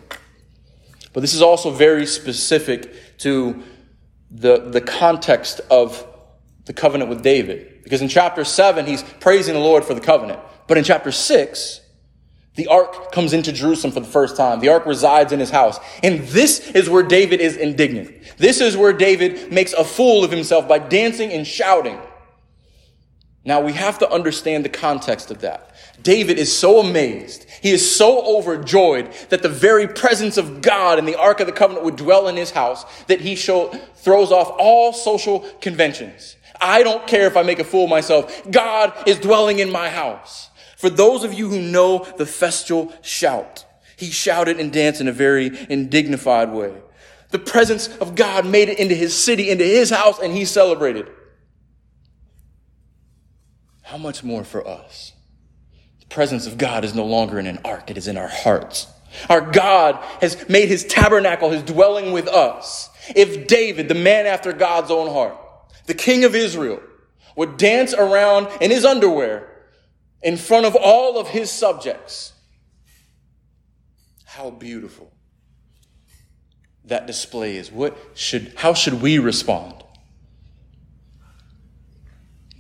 But 1.12 1.20
this 1.20 1.34
is 1.34 1.42
also 1.42 1.70
very 1.70 2.06
specific 2.06 3.18
to 3.18 3.62
the, 4.30 4.70
the 4.70 4.80
context 4.80 5.60
of 5.70 6.06
the 6.64 6.72
covenant 6.72 7.10
with 7.10 7.22
David. 7.22 7.82
Because 7.82 8.00
in 8.00 8.08
chapter 8.08 8.44
7, 8.44 8.86
he's 8.86 9.02
praising 9.20 9.54
the 9.54 9.60
Lord 9.60 9.84
for 9.84 9.94
the 9.94 10.00
covenant. 10.00 10.40
But 10.68 10.78
in 10.78 10.84
chapter 10.84 11.10
6, 11.10 11.80
the 12.54 12.66
ark 12.66 13.12
comes 13.12 13.32
into 13.32 13.50
Jerusalem 13.50 13.92
for 13.92 14.00
the 14.00 14.06
first 14.06 14.36
time. 14.36 14.60
The 14.60 14.68
ark 14.68 14.84
resides 14.84 15.32
in 15.32 15.40
his 15.40 15.50
house. 15.50 15.78
And 16.02 16.20
this 16.28 16.70
is 16.72 16.90
where 16.90 17.02
David 17.02 17.40
is 17.40 17.56
indignant. 17.56 18.14
This 18.36 18.60
is 18.60 18.76
where 18.76 18.92
David 18.92 19.50
makes 19.50 19.72
a 19.72 19.84
fool 19.84 20.22
of 20.22 20.30
himself 20.30 20.68
by 20.68 20.78
dancing 20.78 21.32
and 21.32 21.46
shouting. 21.46 21.98
Now 23.44 23.60
we 23.60 23.72
have 23.72 23.98
to 24.00 24.10
understand 24.10 24.64
the 24.64 24.68
context 24.68 25.30
of 25.30 25.40
that. 25.40 25.74
David 26.02 26.38
is 26.38 26.56
so 26.56 26.80
amazed. 26.80 27.46
He 27.62 27.70
is 27.70 27.96
so 27.96 28.38
overjoyed 28.38 29.12
that 29.30 29.42
the 29.42 29.48
very 29.48 29.88
presence 29.88 30.36
of 30.36 30.60
God 30.60 30.98
and 30.98 31.08
the 31.08 31.18
Ark 31.18 31.40
of 31.40 31.46
the 31.46 31.52
Covenant 31.52 31.84
would 31.84 31.96
dwell 31.96 32.28
in 32.28 32.36
his 32.36 32.50
house 32.50 32.84
that 33.06 33.20
he 33.20 33.34
show, 33.34 33.68
throws 33.96 34.30
off 34.30 34.54
all 34.58 34.92
social 34.92 35.40
conventions. 35.60 36.36
I 36.60 36.82
don't 36.82 37.06
care 37.06 37.26
if 37.26 37.36
I 37.36 37.42
make 37.42 37.58
a 37.58 37.64
fool 37.64 37.84
of 37.84 37.90
myself. 37.90 38.48
God 38.50 38.92
is 39.08 39.18
dwelling 39.18 39.58
in 39.58 39.70
my 39.70 39.88
house. 39.88 40.50
For 40.82 40.90
those 40.90 41.22
of 41.22 41.32
you 41.32 41.48
who 41.48 41.60
know 41.62 42.04
the 42.18 42.26
festal 42.26 42.92
shout, 43.02 43.64
he 43.96 44.10
shouted 44.10 44.58
and 44.58 44.72
danced 44.72 45.00
in 45.00 45.06
a 45.06 45.12
very 45.12 45.46
indignified 45.70 46.50
way. 46.50 46.74
The 47.30 47.38
presence 47.38 47.86
of 47.98 48.16
God 48.16 48.44
made 48.46 48.68
it 48.68 48.80
into 48.80 48.96
his 48.96 49.16
city, 49.16 49.50
into 49.50 49.62
his 49.62 49.90
house, 49.90 50.18
and 50.18 50.32
he 50.32 50.44
celebrated. 50.44 51.08
How 53.82 53.96
much 53.96 54.24
more 54.24 54.42
for 54.42 54.66
us? 54.66 55.12
The 56.00 56.06
presence 56.06 56.48
of 56.48 56.58
God 56.58 56.84
is 56.84 56.96
no 56.96 57.04
longer 57.04 57.38
in 57.38 57.46
an 57.46 57.60
ark, 57.64 57.88
it 57.88 57.96
is 57.96 58.08
in 58.08 58.16
our 58.16 58.26
hearts. 58.26 58.88
Our 59.30 59.52
God 59.52 60.04
has 60.20 60.48
made 60.48 60.66
his 60.66 60.84
tabernacle, 60.84 61.50
his 61.50 61.62
dwelling 61.62 62.10
with 62.10 62.26
us. 62.26 62.90
If 63.14 63.46
David, 63.46 63.86
the 63.86 63.94
man 63.94 64.26
after 64.26 64.52
God's 64.52 64.90
own 64.90 65.12
heart, 65.12 65.36
the 65.86 65.94
king 65.94 66.24
of 66.24 66.34
Israel, 66.34 66.80
would 67.36 67.56
dance 67.56 67.94
around 67.94 68.48
in 68.60 68.72
his 68.72 68.84
underwear 68.84 69.48
in 70.22 70.36
front 70.36 70.66
of 70.66 70.76
all 70.76 71.18
of 71.18 71.28
his 71.28 71.50
subjects, 71.50 72.32
how 74.24 74.50
beautiful 74.50 75.12
that 76.84 77.06
display 77.06 77.56
is. 77.56 77.70
What 77.70 77.96
should, 78.14 78.54
how 78.56 78.74
should 78.74 79.02
we 79.02 79.18
respond? 79.18 79.74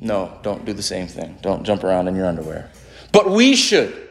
No, 0.00 0.38
don't 0.42 0.64
do 0.64 0.72
the 0.72 0.82
same 0.82 1.06
thing. 1.06 1.38
Don't 1.42 1.64
jump 1.64 1.84
around 1.84 2.08
in 2.08 2.16
your 2.16 2.26
underwear. 2.26 2.70
But 3.12 3.30
we 3.30 3.54
should 3.54 4.08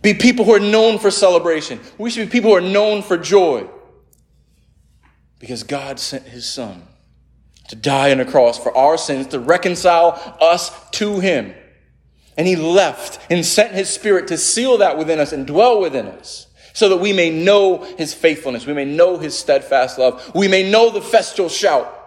be 0.00 0.14
people 0.14 0.44
who 0.44 0.54
are 0.54 0.60
known 0.60 0.98
for 0.98 1.10
celebration. 1.10 1.80
We 1.98 2.10
should 2.10 2.28
be 2.28 2.32
people 2.32 2.50
who 2.50 2.56
are 2.56 2.60
known 2.72 3.02
for 3.02 3.18
joy. 3.18 3.68
Because 5.38 5.62
God 5.62 6.00
sent 6.00 6.24
his 6.24 6.48
son 6.48 6.84
to 7.68 7.76
die 7.76 8.12
on 8.12 8.20
a 8.20 8.24
cross 8.24 8.58
for 8.58 8.74
our 8.76 8.96
sins, 8.96 9.26
to 9.28 9.38
reconcile 9.38 10.36
us 10.40 10.70
to 10.92 11.20
him. 11.20 11.54
And 12.36 12.46
he 12.46 12.56
left 12.56 13.20
and 13.30 13.44
sent 13.44 13.74
his 13.74 13.88
spirit 13.88 14.28
to 14.28 14.38
seal 14.38 14.78
that 14.78 14.98
within 14.98 15.20
us 15.20 15.32
and 15.32 15.46
dwell 15.46 15.80
within 15.80 16.06
us 16.06 16.48
so 16.72 16.88
that 16.88 16.96
we 16.96 17.12
may 17.12 17.30
know 17.30 17.84
his 17.96 18.12
faithfulness. 18.12 18.66
We 18.66 18.74
may 18.74 18.84
know 18.84 19.16
his 19.16 19.38
steadfast 19.38 19.98
love. 19.98 20.32
We 20.34 20.48
may 20.48 20.68
know 20.68 20.90
the 20.90 21.00
festal 21.00 21.48
shout. 21.48 22.00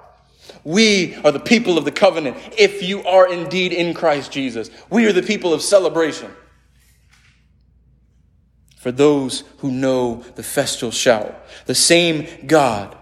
We 0.64 1.16
are 1.24 1.32
the 1.32 1.40
people 1.40 1.78
of 1.78 1.86
the 1.86 1.92
covenant 1.92 2.36
if 2.58 2.84
you 2.84 3.04
are 3.06 3.32
indeed 3.32 3.72
in 3.72 3.94
Christ 3.94 4.32
Jesus. 4.34 4.70
We 4.90 5.06
are 5.06 5.14
the 5.14 5.24
people 5.24 5.54
of 5.54 5.62
celebration. 5.62 6.30
For 8.76 8.92
those 8.92 9.46
who 9.60 9.72
know 9.72 10.24
the 10.36 10.44
festal 10.44 10.92
shout, 10.92 11.34
the 11.66 11.76
same 11.76 12.46
God 12.46 12.98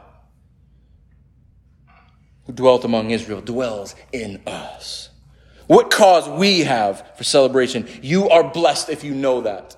who 2.46 2.54
dwelt 2.54 2.86
among 2.86 3.10
Israel 3.10 3.42
dwells 3.42 3.96
in 4.14 4.42
us. 4.46 5.10
What 5.68 5.90
cause 5.90 6.30
we 6.30 6.62
have 6.62 7.18
for 7.18 7.24
celebration? 7.24 7.88
You 8.02 8.30
are 8.30 8.44
blessed 8.44 8.90
if 8.90 9.04
you 9.04 9.16
know 9.16 9.42
that. 9.42 9.76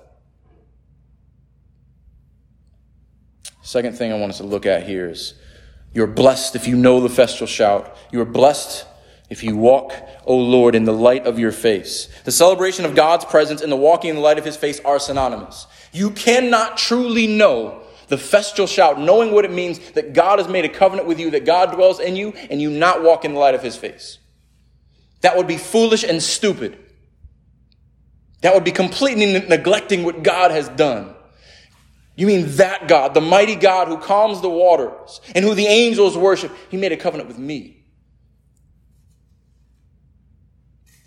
Second 3.62 3.96
thing 3.96 4.12
I 4.12 4.18
want 4.18 4.30
us 4.30 4.38
to 4.38 4.44
look 4.44 4.66
at 4.66 4.84
here 4.84 5.08
is 5.08 5.34
you're 5.92 6.06
blessed 6.06 6.56
if 6.56 6.66
you 6.66 6.76
know 6.76 7.00
the 7.00 7.08
festal 7.08 7.46
shout. 7.46 7.96
You 8.10 8.20
are 8.20 8.26
blessed 8.26 8.86
if 9.30 9.42
you 9.42 9.56
walk, 9.56 9.92
O 10.24 10.36
Lord, 10.36 10.74
in 10.74 10.84
the 10.84 10.92
light 10.92 11.26
of 11.26 11.38
your 11.38 11.52
face. 11.52 12.08
The 12.24 12.32
celebration 12.32 12.84
of 12.84 12.94
God's 12.94 13.24
presence 13.24 13.60
and 13.60 13.70
the 13.70 13.76
walking 13.76 14.10
in 14.10 14.16
the 14.16 14.22
light 14.22 14.38
of 14.38 14.44
his 14.44 14.56
face 14.56 14.80
are 14.80 14.98
synonymous. 14.98 15.66
You 15.92 16.10
cannot 16.10 16.78
truly 16.78 17.26
know 17.26 17.82
the 18.08 18.18
festal 18.18 18.66
shout, 18.66 18.98
knowing 18.98 19.32
what 19.32 19.44
it 19.44 19.52
means 19.52 19.78
that 19.90 20.14
God 20.14 20.38
has 20.38 20.48
made 20.48 20.64
a 20.64 20.70
covenant 20.70 21.06
with 21.06 21.20
you, 21.20 21.30
that 21.32 21.44
God 21.44 21.72
dwells 21.72 22.00
in 22.00 22.16
you, 22.16 22.32
and 22.50 22.60
you 22.60 22.70
not 22.70 23.02
walk 23.02 23.24
in 23.24 23.34
the 23.34 23.38
light 23.38 23.54
of 23.54 23.62
his 23.62 23.76
face. 23.76 24.18
That 25.20 25.36
would 25.36 25.46
be 25.46 25.56
foolish 25.56 26.04
and 26.04 26.22
stupid. 26.22 26.78
That 28.40 28.54
would 28.54 28.64
be 28.64 28.72
completely 28.72 29.26
neglecting 29.40 30.04
what 30.04 30.22
God 30.22 30.50
has 30.50 30.68
done. 30.68 31.14
You 32.14 32.26
mean 32.26 32.56
that 32.56 32.88
God, 32.88 33.14
the 33.14 33.20
mighty 33.20 33.54
God 33.54 33.88
who 33.88 33.98
calms 33.98 34.40
the 34.40 34.50
waters 34.50 35.20
and 35.34 35.44
who 35.44 35.54
the 35.54 35.66
angels 35.66 36.16
worship, 36.16 36.52
he 36.68 36.76
made 36.76 36.92
a 36.92 36.96
covenant 36.96 37.28
with 37.28 37.38
me. 37.38 37.84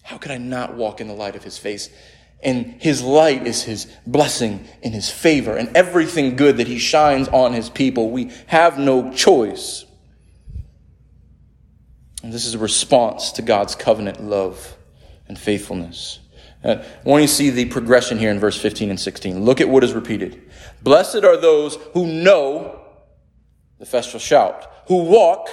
How 0.03 0.18
could 0.18 0.32
I 0.32 0.38
not 0.38 0.76
walk 0.76 0.99
in 0.99 1.07
the 1.07 1.14
light 1.14 1.36
of 1.36 1.43
his 1.43 1.57
face? 1.57 1.89
And 2.43 2.82
his 2.82 3.01
light 3.03 3.45
is 3.45 3.64
his 3.64 3.86
blessing 4.05 4.68
and 4.84 4.93
his 4.93 5.09
favor 5.09 5.55
and 5.55 5.76
everything 5.76 6.36
good 6.36 6.57
that 6.57 6.68
he 6.68 6.80
shines 6.80 7.28
on 7.28 7.53
his 7.53 7.70
people. 7.70 8.09
We 8.09 8.32
have 8.47 8.80
no 8.80 9.12
choice. 9.14 9.86
And 12.24 12.32
this 12.32 12.45
is 12.45 12.53
a 12.53 12.59
response 12.59 13.32
to 13.34 13.41
God's 13.41 13.76
covenant 13.76 14.24
love 14.24 14.76
and 15.28 15.38
faithfulness. 15.38 16.19
Uh, 16.63 16.76
I 16.84 17.09
want 17.09 17.22
you 17.22 17.28
to 17.28 17.34
see 17.34 17.49
the 17.49 17.65
progression 17.65 18.19
here 18.19 18.30
in 18.30 18.39
verse 18.39 18.59
15 18.59 18.91
and 18.91 18.99
16. 18.99 19.43
Look 19.43 19.61
at 19.61 19.69
what 19.69 19.84
is 19.84 19.93
repeated. 19.93 20.41
Blessed 20.84 21.24
are 21.24 21.38
those 21.38 21.78
who 21.93 22.05
know 22.05 22.80
the 23.80 23.86
festal 23.86 24.19
shout, 24.19 24.72
who 24.88 25.03
walk 25.03 25.49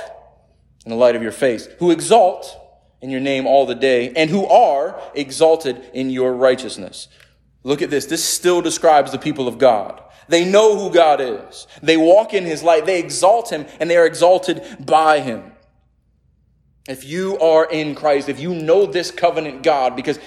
in 0.84 0.90
the 0.90 0.96
light 0.96 1.16
of 1.16 1.22
your 1.22 1.32
face, 1.32 1.66
who 1.78 1.90
exalt 1.90 2.54
in 3.00 3.08
your 3.08 3.20
name 3.20 3.46
all 3.46 3.64
the 3.64 3.74
day, 3.74 4.12
and 4.14 4.28
who 4.28 4.44
are 4.46 5.00
exalted 5.14 5.82
in 5.94 6.10
your 6.10 6.34
righteousness. 6.34 7.08
Look 7.62 7.80
at 7.80 7.90
this. 7.90 8.06
This 8.06 8.24
still 8.24 8.60
describes 8.60 9.12
the 9.12 9.18
people 9.18 9.48
of 9.48 9.58
God. 9.58 10.02
They 10.28 10.44
know 10.44 10.76
who 10.76 10.92
God 10.92 11.20
is. 11.20 11.66
They 11.82 11.96
walk 11.96 12.34
in 12.34 12.44
his 12.44 12.62
light. 12.62 12.84
They 12.84 12.98
exalt 12.98 13.50
him, 13.50 13.66
and 13.80 13.88
they 13.88 13.96
are 13.96 14.06
exalted 14.06 14.62
by 14.78 15.20
him. 15.20 15.52
If 16.88 17.04
you 17.04 17.38
are 17.38 17.66
in 17.66 17.94
Christ, 17.94 18.30
if 18.30 18.40
you 18.40 18.54
know 18.54 18.86
this 18.86 19.10
covenant 19.10 19.62
God, 19.62 19.94
because, 19.94 20.18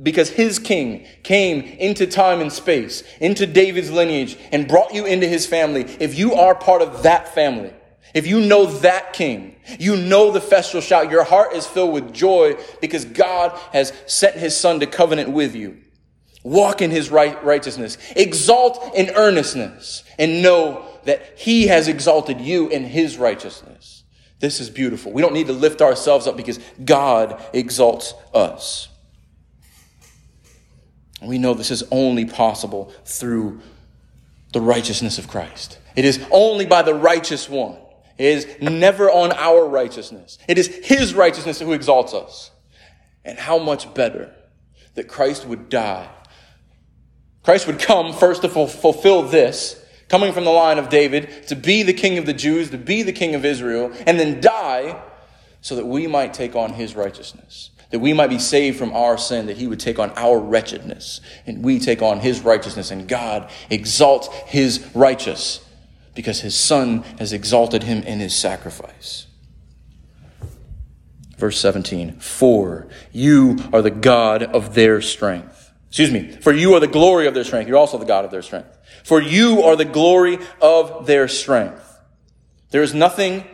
because 0.00 0.28
his 0.28 0.58
king 0.58 1.06
came 1.22 1.62
into 1.62 2.06
time 2.06 2.42
and 2.42 2.52
space, 2.52 3.02
into 3.18 3.46
David's 3.46 3.90
lineage, 3.90 4.36
and 4.52 4.68
brought 4.68 4.92
you 4.92 5.06
into 5.06 5.26
his 5.26 5.46
family, 5.46 5.86
if 5.98 6.18
you 6.18 6.34
are 6.34 6.54
part 6.54 6.82
of 6.82 7.04
that 7.04 7.34
family, 7.34 7.72
if 8.12 8.26
you 8.26 8.40
know 8.40 8.66
that 8.66 9.14
king, 9.14 9.56
you 9.78 9.96
know 9.96 10.30
the 10.30 10.40
festal 10.40 10.82
shout, 10.82 11.10
your 11.10 11.24
heart 11.24 11.54
is 11.54 11.66
filled 11.66 11.94
with 11.94 12.12
joy 12.12 12.56
because 12.82 13.06
God 13.06 13.58
has 13.72 13.94
sent 14.06 14.36
his 14.36 14.54
son 14.54 14.80
to 14.80 14.86
covenant 14.86 15.30
with 15.30 15.54
you. 15.54 15.78
Walk 16.42 16.82
in 16.82 16.90
his 16.90 17.10
right, 17.10 17.42
righteousness. 17.44 17.96
Exalt 18.16 18.94
in 18.94 19.10
earnestness 19.10 20.04
and 20.18 20.42
know 20.42 20.84
that 21.04 21.38
he 21.38 21.68
has 21.68 21.88
exalted 21.88 22.40
you 22.40 22.68
in 22.68 22.84
his 22.84 23.16
righteousness. 23.16 23.69
This 24.40 24.60
is 24.60 24.70
beautiful. 24.70 25.12
We 25.12 25.22
don't 25.22 25.34
need 25.34 25.46
to 25.46 25.52
lift 25.52 25.82
ourselves 25.82 26.26
up 26.26 26.36
because 26.36 26.58
God 26.84 27.40
exalts 27.52 28.14
us. 28.34 28.88
We 31.22 31.38
know 31.38 31.54
this 31.54 31.70
is 31.70 31.84
only 31.90 32.24
possible 32.24 32.92
through 33.04 33.60
the 34.52 34.60
righteousness 34.60 35.18
of 35.18 35.28
Christ. 35.28 35.78
It 35.94 36.04
is 36.04 36.24
only 36.30 36.66
by 36.66 36.82
the 36.82 36.94
righteous 36.94 37.48
one. 37.48 37.76
It 38.16 38.26
is 38.26 38.46
never 38.60 39.10
on 39.10 39.32
our 39.32 39.66
righteousness. 39.66 40.38
It 40.48 40.58
is 40.58 40.66
His 40.66 41.14
righteousness 41.14 41.60
who 41.60 41.72
exalts 41.72 42.14
us. 42.14 42.50
And 43.24 43.38
how 43.38 43.58
much 43.58 43.92
better 43.92 44.34
that 44.94 45.08
Christ 45.08 45.46
would 45.46 45.68
die. 45.68 46.08
Christ 47.42 47.66
would 47.66 47.78
come 47.78 48.12
first 48.12 48.42
to 48.42 48.48
fulfill 48.48 49.22
this, 49.22 49.79
coming 50.10 50.32
from 50.32 50.44
the 50.44 50.50
line 50.50 50.78
of 50.78 50.90
David, 50.90 51.46
to 51.46 51.56
be 51.56 51.82
the 51.82 51.94
king 51.94 52.18
of 52.18 52.26
the 52.26 52.34
Jews, 52.34 52.70
to 52.70 52.78
be 52.78 53.02
the 53.02 53.12
king 53.12 53.34
of 53.34 53.44
Israel, 53.44 53.92
and 54.06 54.18
then 54.18 54.40
die 54.40 55.00
so 55.62 55.76
that 55.76 55.86
we 55.86 56.06
might 56.06 56.34
take 56.34 56.54
on 56.56 56.74
his 56.74 56.94
righteousness, 56.94 57.70
that 57.90 58.00
we 58.00 58.12
might 58.12 58.26
be 58.28 58.38
saved 58.38 58.76
from 58.76 58.92
our 58.92 59.16
sin, 59.16 59.46
that 59.46 59.56
he 59.56 59.66
would 59.66 59.80
take 59.80 59.98
on 59.98 60.10
our 60.16 60.38
wretchedness, 60.38 61.20
and 61.46 61.62
we 61.62 61.78
take 61.78 62.02
on 62.02 62.18
his 62.18 62.40
righteousness, 62.40 62.90
and 62.90 63.08
God 63.08 63.50
exalts 63.70 64.28
his 64.46 64.84
righteous 64.94 65.64
because 66.14 66.40
his 66.40 66.56
son 66.56 67.02
has 67.18 67.32
exalted 67.32 67.84
him 67.84 68.02
in 68.02 68.18
his 68.18 68.34
sacrifice. 68.34 69.26
Verse 71.38 71.58
17, 71.60 72.18
for 72.18 72.88
you 73.12 73.58
are 73.72 73.80
the 73.80 73.90
God 73.90 74.42
of 74.42 74.74
their 74.74 75.00
strength. 75.00 75.72
Excuse 75.88 76.10
me, 76.10 76.30
for 76.30 76.52
you 76.52 76.74
are 76.74 76.80
the 76.80 76.86
glory 76.86 77.26
of 77.26 77.34
their 77.34 77.44
strength. 77.44 77.68
You're 77.68 77.78
also 77.78 77.96
the 77.96 78.04
God 78.04 78.24
of 78.24 78.30
their 78.30 78.42
strength. 78.42 78.76
For 79.04 79.20
you 79.20 79.62
are 79.62 79.76
the 79.76 79.84
glory 79.84 80.38
of 80.60 81.06
their 81.06 81.28
strength. 81.28 81.86
There 82.70 82.82
is 82.82 82.94
nothing 82.94 83.44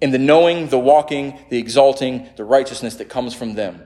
in 0.00 0.10
the 0.10 0.18
knowing, 0.18 0.68
the 0.68 0.78
walking, 0.78 1.38
the 1.50 1.58
exalting, 1.58 2.28
the 2.36 2.44
righteousness 2.44 2.96
that 2.96 3.08
comes 3.08 3.34
from 3.34 3.54
them. 3.54 3.82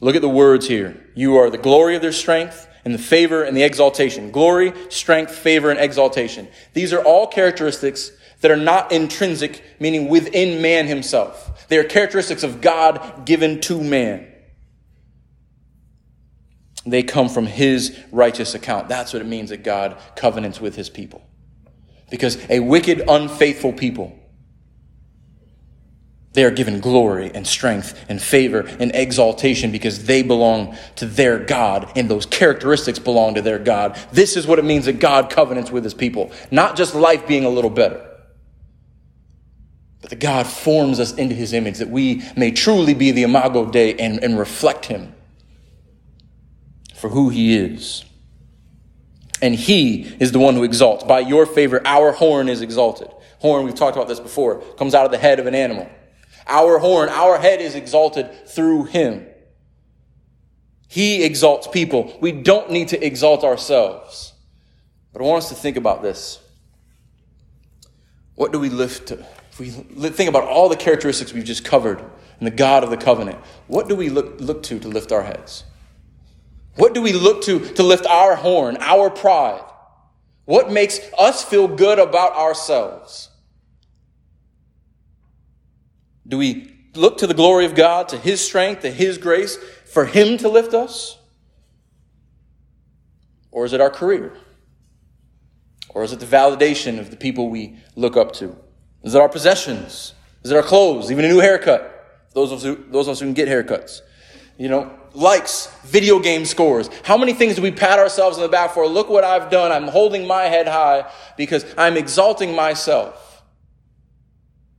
Look 0.00 0.16
at 0.16 0.22
the 0.22 0.28
words 0.28 0.66
here. 0.66 0.96
You 1.14 1.36
are 1.36 1.50
the 1.50 1.58
glory 1.58 1.94
of 1.94 2.02
their 2.02 2.12
strength 2.12 2.66
and 2.84 2.94
the 2.94 2.98
favor 2.98 3.42
and 3.42 3.56
the 3.56 3.62
exaltation. 3.62 4.30
Glory, 4.30 4.72
strength, 4.88 5.34
favor, 5.34 5.70
and 5.70 5.78
exaltation. 5.78 6.48
These 6.72 6.92
are 6.92 7.02
all 7.02 7.26
characteristics 7.26 8.10
that 8.40 8.50
are 8.50 8.56
not 8.56 8.92
intrinsic, 8.92 9.62
meaning 9.78 10.08
within 10.08 10.62
man 10.62 10.86
himself. 10.86 11.68
They 11.68 11.76
are 11.76 11.84
characteristics 11.84 12.42
of 12.42 12.62
God 12.62 13.26
given 13.26 13.60
to 13.62 13.82
man. 13.82 14.29
They 16.86 17.02
come 17.02 17.28
from 17.28 17.46
his 17.46 17.98
righteous 18.10 18.54
account. 18.54 18.88
That's 18.88 19.12
what 19.12 19.22
it 19.22 19.26
means 19.28 19.50
that 19.50 19.64
God 19.64 19.98
covenants 20.16 20.60
with 20.60 20.76
his 20.76 20.88
people. 20.88 21.22
Because 22.10 22.38
a 22.50 22.60
wicked, 22.60 23.02
unfaithful 23.08 23.72
people 23.72 24.18
They 26.32 26.44
are 26.44 26.50
given 26.50 26.80
glory 26.80 27.32
and 27.34 27.44
strength 27.44 28.04
and 28.08 28.22
favor 28.22 28.60
and 28.78 28.92
exaltation 28.94 29.72
because 29.72 30.04
they 30.04 30.22
belong 30.22 30.76
to 30.96 31.06
their 31.06 31.40
God 31.40 31.90
and 31.96 32.08
those 32.08 32.24
characteristics 32.26 33.00
belong 33.00 33.34
to 33.34 33.42
their 33.42 33.58
God. 33.58 33.98
This 34.12 34.36
is 34.36 34.46
what 34.46 34.60
it 34.60 34.64
means 34.64 34.84
that 34.84 35.00
God 35.00 35.28
covenants 35.28 35.72
with 35.72 35.82
his 35.82 35.94
people. 35.94 36.30
Not 36.52 36.76
just 36.76 36.94
life 36.94 37.26
being 37.26 37.44
a 37.44 37.48
little 37.48 37.70
better, 37.70 38.06
but 40.00 40.10
that 40.10 40.20
God 40.20 40.46
forms 40.46 41.00
us 41.00 41.12
into 41.14 41.34
his 41.34 41.52
image 41.52 41.78
that 41.78 41.90
we 41.90 42.22
may 42.36 42.52
truly 42.52 42.94
be 42.94 43.10
the 43.10 43.24
imago 43.24 43.66
Dei 43.66 43.94
and, 43.96 44.22
and 44.22 44.38
reflect 44.38 44.86
him 44.86 45.12
for 47.00 47.08
who 47.08 47.30
he 47.30 47.56
is. 47.56 48.04
And 49.42 49.54
he 49.54 50.02
is 50.20 50.32
the 50.32 50.38
one 50.38 50.54
who 50.54 50.64
exalts. 50.64 51.02
By 51.04 51.20
your 51.20 51.46
favor, 51.46 51.80
our 51.86 52.12
horn 52.12 52.48
is 52.48 52.60
exalted. 52.60 53.08
Horn, 53.38 53.64
we've 53.64 53.74
talked 53.74 53.96
about 53.96 54.06
this 54.06 54.20
before, 54.20 54.60
comes 54.76 54.94
out 54.94 55.06
of 55.06 55.10
the 55.10 55.18
head 55.18 55.40
of 55.40 55.46
an 55.46 55.54
animal. 55.54 55.88
Our 56.46 56.78
horn, 56.78 57.08
our 57.08 57.38
head 57.38 57.60
is 57.60 57.74
exalted 57.74 58.48
through 58.48 58.84
him. 58.84 59.26
He 60.88 61.24
exalts 61.24 61.68
people. 61.68 62.18
We 62.20 62.32
don't 62.32 62.70
need 62.70 62.88
to 62.88 63.02
exalt 63.02 63.44
ourselves. 63.44 64.34
But 65.12 65.22
I 65.22 65.24
want 65.24 65.44
us 65.44 65.48
to 65.48 65.54
think 65.54 65.76
about 65.76 66.02
this. 66.02 66.38
What 68.34 68.52
do 68.52 68.58
we 68.58 68.68
lift 68.68 69.08
to? 69.08 69.24
If 69.50 69.58
we 69.58 69.70
think 69.70 70.28
about 70.28 70.44
all 70.44 70.68
the 70.68 70.76
characteristics 70.76 71.32
we've 71.32 71.44
just 71.44 71.64
covered 71.64 72.00
and 72.00 72.46
the 72.46 72.50
God 72.50 72.84
of 72.84 72.90
the 72.90 72.96
covenant, 72.96 73.38
what 73.68 73.88
do 73.88 73.94
we 73.94 74.10
look, 74.10 74.40
look 74.40 74.62
to 74.64 74.78
to 74.80 74.88
lift 74.88 75.12
our 75.12 75.22
heads? 75.22 75.64
What 76.80 76.94
do 76.94 77.02
we 77.02 77.12
look 77.12 77.42
to 77.42 77.60
to 77.74 77.82
lift 77.82 78.06
our 78.06 78.34
horn, 78.36 78.78
our 78.80 79.10
pride? 79.10 79.60
What 80.46 80.72
makes 80.72 80.98
us 81.18 81.44
feel 81.44 81.68
good 81.68 81.98
about 81.98 82.32
ourselves? 82.32 83.28
Do 86.26 86.38
we 86.38 86.74
look 86.94 87.18
to 87.18 87.26
the 87.26 87.34
glory 87.34 87.66
of 87.66 87.74
God, 87.74 88.08
to 88.08 88.16
His 88.16 88.40
strength, 88.40 88.80
to 88.80 88.90
His 88.90 89.18
grace, 89.18 89.58
for 89.92 90.06
Him 90.06 90.38
to 90.38 90.48
lift 90.48 90.72
us? 90.72 91.18
Or 93.50 93.66
is 93.66 93.74
it 93.74 93.82
our 93.82 93.90
career? 93.90 94.32
Or 95.90 96.02
is 96.02 96.14
it 96.14 96.20
the 96.20 96.24
validation 96.24 96.98
of 96.98 97.10
the 97.10 97.16
people 97.18 97.50
we 97.50 97.76
look 97.94 98.16
up 98.16 98.32
to? 98.36 98.56
Is 99.02 99.14
it 99.14 99.20
our 99.20 99.28
possessions? 99.28 100.14
Is 100.44 100.50
it 100.50 100.56
our 100.56 100.62
clothes? 100.62 101.12
Even 101.12 101.26
a 101.26 101.28
new 101.28 101.40
haircut? 101.40 102.24
Those 102.32 102.52
of 102.52 102.58
us 102.58 102.64
who, 102.64 102.82
those 102.90 103.06
of 103.06 103.12
us 103.12 103.20
who 103.20 103.26
can 103.26 103.34
get 103.34 103.48
haircuts. 103.48 104.00
You 104.56 104.70
know, 104.70 104.99
likes, 105.14 105.66
video 105.84 106.18
game 106.18 106.44
scores. 106.44 106.88
How 107.04 107.16
many 107.16 107.32
things 107.32 107.56
do 107.56 107.62
we 107.62 107.70
pat 107.70 107.98
ourselves 107.98 108.36
on 108.36 108.42
the 108.42 108.48
back 108.48 108.72
for? 108.72 108.86
Look 108.86 109.08
what 109.08 109.24
I've 109.24 109.50
done. 109.50 109.72
I'm 109.72 109.88
holding 109.88 110.26
my 110.26 110.44
head 110.44 110.68
high 110.68 111.10
because 111.36 111.64
I'm 111.76 111.96
exalting 111.96 112.54
myself. 112.54 113.42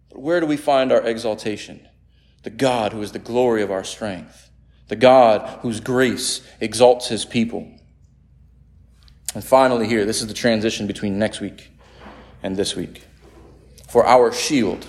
But 0.09 0.21
where 0.21 0.39
do 0.39 0.45
we 0.45 0.57
find 0.57 0.91
our 0.91 1.01
exaltation? 1.01 1.87
The 2.43 2.49
God 2.49 2.93
who 2.93 3.01
is 3.01 3.11
the 3.11 3.19
glory 3.19 3.61
of 3.61 3.71
our 3.71 3.83
strength, 3.83 4.49
the 4.87 4.95
God 4.95 5.59
whose 5.61 5.79
grace 5.79 6.41
exalts 6.59 7.07
his 7.07 7.25
people. 7.25 7.71
And 9.33 9.43
finally, 9.43 9.87
here, 9.87 10.05
this 10.05 10.21
is 10.21 10.27
the 10.27 10.33
transition 10.33 10.87
between 10.87 11.17
next 11.17 11.39
week 11.39 11.71
and 12.43 12.57
this 12.57 12.75
week. 12.75 13.03
For 13.87 14.05
our 14.05 14.31
shield 14.31 14.87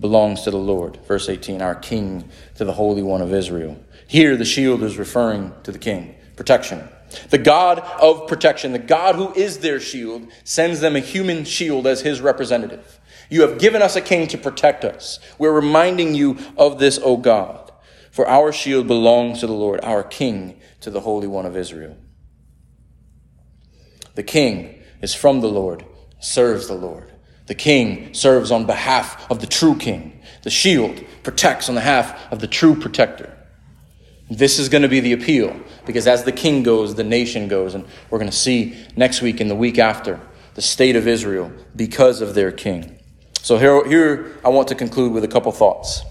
belongs 0.00 0.42
to 0.42 0.50
the 0.50 0.58
Lord. 0.58 0.98
Verse 1.06 1.28
18, 1.28 1.60
our 1.62 1.74
King 1.74 2.30
to 2.56 2.64
the 2.64 2.72
Holy 2.72 3.02
One 3.02 3.20
of 3.20 3.32
Israel. 3.32 3.78
Here, 4.06 4.36
the 4.36 4.44
shield 4.44 4.82
is 4.82 4.96
referring 4.96 5.52
to 5.64 5.72
the 5.72 5.78
King, 5.78 6.14
protection. 6.36 6.88
The 7.30 7.38
God 7.38 7.78
of 7.78 8.26
protection, 8.28 8.72
the 8.72 8.78
God 8.78 9.14
who 9.14 9.32
is 9.32 9.58
their 9.58 9.80
shield, 9.80 10.28
sends 10.44 10.80
them 10.80 10.94
a 10.94 11.00
human 11.00 11.44
shield 11.44 11.86
as 11.86 12.02
his 12.02 12.20
representative. 12.20 13.00
You 13.30 13.42
have 13.42 13.58
given 13.58 13.82
us 13.82 13.96
a 13.96 14.00
king 14.00 14.26
to 14.28 14.38
protect 14.38 14.84
us. 14.84 15.18
We're 15.38 15.52
reminding 15.52 16.14
you 16.14 16.38
of 16.56 16.78
this, 16.78 16.98
O 17.02 17.16
God. 17.16 17.72
For 18.10 18.28
our 18.28 18.52
shield 18.52 18.86
belongs 18.86 19.40
to 19.40 19.46
the 19.46 19.52
Lord, 19.52 19.80
our 19.82 20.02
king 20.02 20.60
to 20.80 20.90
the 20.90 21.00
Holy 21.00 21.26
One 21.26 21.46
of 21.46 21.56
Israel. 21.56 21.96
The 24.14 24.22
king 24.22 24.82
is 25.00 25.14
from 25.14 25.40
the 25.40 25.48
Lord, 25.48 25.84
serves 26.18 26.68
the 26.68 26.74
Lord. 26.74 27.12
The 27.48 27.54
king 27.54 28.12
serves 28.12 28.50
on 28.50 28.66
behalf 28.66 29.28
of 29.30 29.40
the 29.40 29.46
true 29.46 29.74
king. 29.74 30.20
The 30.42 30.50
shield 30.50 31.02
protects 31.22 31.68
on 31.68 31.74
behalf 31.74 32.30
of 32.30 32.40
the 32.40 32.46
true 32.46 32.74
protector. 32.74 33.34
This 34.30 34.58
is 34.58 34.68
going 34.68 34.82
to 34.82 34.88
be 34.88 35.00
the 35.00 35.14
appeal 35.14 35.58
because 35.86 36.06
as 36.06 36.24
the 36.24 36.32
king 36.32 36.62
goes, 36.62 36.94
the 36.94 37.04
nation 37.04 37.48
goes. 37.48 37.74
And 37.74 37.86
we're 38.10 38.18
going 38.18 38.30
to 38.30 38.36
see 38.36 38.76
next 38.96 39.22
week 39.22 39.40
and 39.40 39.50
the 39.50 39.54
week 39.54 39.78
after 39.78 40.20
the 40.54 40.62
state 40.62 40.94
of 40.94 41.08
Israel 41.08 41.50
because 41.74 42.20
of 42.20 42.34
their 42.34 42.52
king. 42.52 42.98
So 43.40 43.56
here, 43.56 43.86
here 43.88 44.36
I 44.44 44.50
want 44.50 44.68
to 44.68 44.74
conclude 44.74 45.12
with 45.12 45.24
a 45.24 45.28
couple 45.28 45.50
thoughts. 45.52 46.02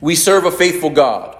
We 0.00 0.14
serve 0.14 0.44
a 0.44 0.50
faithful 0.50 0.90
God. 0.90 1.38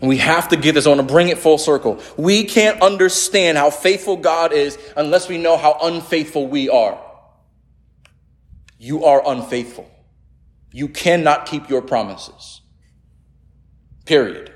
We 0.00 0.18
have 0.18 0.48
to 0.48 0.56
get 0.56 0.72
this, 0.74 0.86
I 0.86 0.90
want 0.90 1.00
to 1.00 1.06
bring 1.06 1.28
it 1.28 1.38
full 1.38 1.58
circle. 1.58 2.00
We 2.16 2.44
can't 2.44 2.80
understand 2.80 3.58
how 3.58 3.70
faithful 3.70 4.16
God 4.16 4.52
is 4.52 4.78
unless 4.96 5.28
we 5.28 5.38
know 5.38 5.56
how 5.56 5.76
unfaithful 5.82 6.46
we 6.46 6.68
are. 6.68 6.98
You 8.78 9.04
are 9.04 9.22
unfaithful. 9.26 9.90
You 10.72 10.88
cannot 10.88 11.46
keep 11.46 11.68
your 11.68 11.82
promises. 11.82 12.60
Period. 14.04 14.52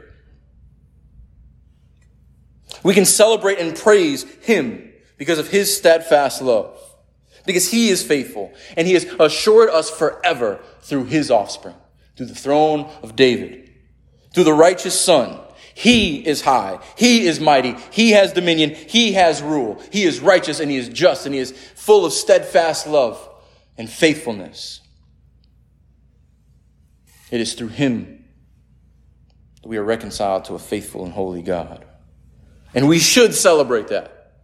We 2.85 2.95
can 2.95 3.05
celebrate 3.05 3.59
and 3.59 3.77
praise 3.77 4.23
Him 4.43 4.93
because 5.17 5.39
of 5.39 5.49
His 5.49 5.77
steadfast 5.77 6.41
love 6.41 6.79
because 7.47 7.71
he 7.71 7.89
is 7.89 8.03
faithful 8.03 8.53
and 8.77 8.87
he 8.87 8.95
has 8.95 9.05
assured 9.19 9.71
us 9.71 9.91
forever 9.91 10.61
through 10.81 11.05
his 11.05 11.31
offspring, 11.31 11.75
through 12.17 12.27
the 12.27 12.35
throne 12.35 12.91
of 13.03 13.17
David, 13.17 13.62
through 14.33 14.45
the 14.45 14.53
righteous 14.53 14.99
son. 14.99 15.39
He 15.75 16.27
is 16.27 16.43
high. 16.43 16.81
He 16.97 17.27
is 17.27 17.41
mighty. 17.41 17.77
He 17.91 18.11
has 18.13 18.33
dominion. 18.33 18.75
He 18.75 19.13
has 19.13 19.43
rule. 19.43 19.83
He 19.91 20.05
is 20.05 20.21
righteous 20.21 20.61
and 20.61 20.71
he 20.71 20.77
is 20.77 20.89
just 20.89 21.25
and 21.27 21.35
he 21.35 21.41
is 21.41 21.53
full 21.53 22.05
of 22.05 22.13
steadfast 22.13 22.87
love 22.87 23.29
and 23.79 23.89
faithfulness. 23.89 24.81
It 27.31 27.41
is 27.41 27.55
through 27.55 27.69
him 27.69 28.25
that 29.63 29.69
we 29.69 29.79
are 29.79 29.83
reconciled 29.83 30.45
to 30.47 30.55
a 30.55 30.59
faithful 30.59 31.05
and 31.05 31.13
holy 31.13 31.43
God. 31.43 31.87
And 32.75 32.89
we 32.89 32.99
should 32.99 33.35
celebrate 33.35 33.89
that. 33.89 34.35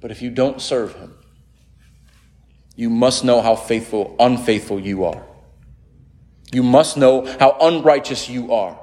But 0.00 0.10
if 0.10 0.22
you 0.22 0.30
don't 0.30 0.60
serve 0.60 0.94
him, 0.94 1.16
you 2.74 2.90
must 2.90 3.24
know 3.24 3.42
how 3.42 3.54
faithful, 3.54 4.16
unfaithful 4.18 4.80
you 4.80 5.04
are. 5.04 5.22
You 6.52 6.62
must 6.62 6.96
know 6.96 7.26
how 7.38 7.56
unrighteous 7.60 8.28
you 8.28 8.52
are. 8.52 8.78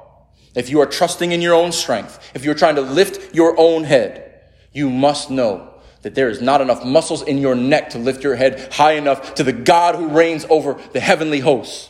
If 0.56 0.70
you 0.70 0.82
are 0.82 0.86
trusting 0.86 1.32
in 1.32 1.42
your 1.42 1.54
own 1.54 1.72
strength, 1.72 2.32
if 2.34 2.44
you're 2.44 2.56
trying 2.56 2.76
to 2.76 2.82
lift 2.82 3.36
your 3.36 3.60
own 3.60 3.84
head, 3.84 4.42
you 4.72 4.90
must 4.90 5.30
know 5.30 5.74
that 6.02 6.16
there 6.16 6.30
is 6.30 6.42
not 6.42 6.62
enough 6.62 6.86
muscles 6.86 7.22
in 7.22 7.38
your 7.38 7.56
neck 7.56 7.92
to 7.92 8.00
lift 8.00 8.24
your 8.24 8.36
head 8.36 8.72
high 8.74 8.94
enough 8.94 9.36
to 9.36 9.44
the 9.44 9.52
God 9.54 9.96
who 9.96 10.08
reigns 10.08 10.46
over 10.50 10.80
the 10.94 11.00
heavenly 11.00 11.40
hosts. 11.40 11.90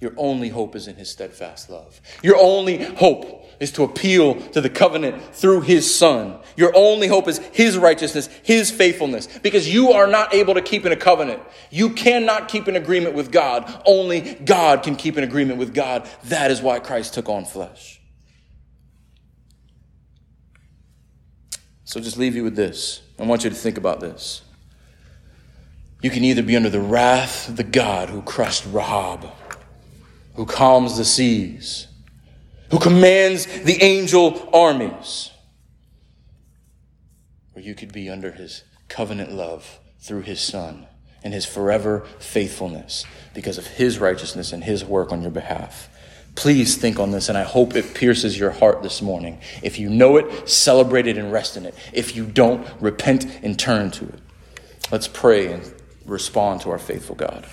Your 0.00 0.12
only 0.16 0.48
hope 0.48 0.74
is 0.76 0.88
in 0.88 0.96
his 0.96 1.10
steadfast 1.10 1.70
love. 1.70 2.00
Your 2.22 2.36
only 2.36 2.82
hope 2.82 3.43
is 3.60 3.72
to 3.72 3.82
appeal 3.82 4.34
to 4.50 4.60
the 4.60 4.70
covenant 4.70 5.22
through 5.34 5.62
his 5.62 5.94
son. 5.94 6.38
Your 6.56 6.72
only 6.74 7.08
hope 7.08 7.28
is 7.28 7.38
his 7.52 7.76
righteousness, 7.76 8.28
his 8.42 8.70
faithfulness, 8.70 9.26
because 9.42 9.72
you 9.72 9.92
are 9.92 10.06
not 10.06 10.34
able 10.34 10.54
to 10.54 10.62
keep 10.62 10.86
in 10.86 10.92
a 10.92 10.96
covenant. 10.96 11.42
You 11.70 11.90
cannot 11.90 12.48
keep 12.48 12.66
an 12.66 12.76
agreement 12.76 13.14
with 13.14 13.32
God. 13.32 13.82
Only 13.86 14.34
God 14.34 14.82
can 14.82 14.96
keep 14.96 15.16
an 15.16 15.24
agreement 15.24 15.58
with 15.58 15.74
God. 15.74 16.08
That 16.24 16.50
is 16.50 16.62
why 16.62 16.78
Christ 16.78 17.14
took 17.14 17.28
on 17.28 17.44
flesh. 17.44 18.00
So 21.84 22.00
just 22.00 22.16
leave 22.16 22.34
you 22.34 22.44
with 22.44 22.56
this. 22.56 23.02
I 23.18 23.24
want 23.24 23.44
you 23.44 23.50
to 23.50 23.56
think 23.56 23.78
about 23.78 24.00
this. 24.00 24.42
You 26.02 26.10
can 26.10 26.24
either 26.24 26.42
be 26.42 26.56
under 26.56 26.68
the 26.68 26.80
wrath 26.80 27.48
of 27.48 27.56
the 27.56 27.64
God 27.64 28.10
who 28.10 28.20
crushed 28.22 28.64
Rahab, 28.66 29.26
who 30.34 30.44
calms 30.44 30.96
the 30.96 31.04
seas, 31.04 31.86
who 32.74 32.80
commands 32.80 33.46
the 33.46 33.80
angel 33.84 34.48
armies. 34.52 35.30
Or 37.54 37.60
you 37.60 37.72
could 37.72 37.92
be 37.92 38.10
under 38.10 38.32
his 38.32 38.64
covenant 38.88 39.30
love 39.30 39.78
through 40.00 40.22
his 40.22 40.40
son 40.40 40.88
and 41.22 41.32
his 41.32 41.46
forever 41.46 42.04
faithfulness 42.18 43.04
because 43.32 43.58
of 43.58 43.68
his 43.68 44.00
righteousness 44.00 44.52
and 44.52 44.64
his 44.64 44.84
work 44.84 45.12
on 45.12 45.22
your 45.22 45.30
behalf. 45.30 45.88
Please 46.34 46.76
think 46.76 46.98
on 46.98 47.12
this, 47.12 47.28
and 47.28 47.38
I 47.38 47.44
hope 47.44 47.76
it 47.76 47.94
pierces 47.94 48.36
your 48.36 48.50
heart 48.50 48.82
this 48.82 49.00
morning. 49.00 49.38
If 49.62 49.78
you 49.78 49.88
know 49.88 50.16
it, 50.16 50.48
celebrate 50.48 51.06
it 51.06 51.16
and 51.16 51.30
rest 51.30 51.56
in 51.56 51.66
it. 51.66 51.76
If 51.92 52.16
you 52.16 52.26
don't, 52.26 52.66
repent 52.80 53.24
and 53.44 53.56
turn 53.56 53.92
to 53.92 54.04
it. 54.06 54.18
Let's 54.90 55.06
pray 55.06 55.52
and 55.52 55.74
respond 56.06 56.62
to 56.62 56.70
our 56.70 56.80
faithful 56.80 57.14
God. 57.14 57.46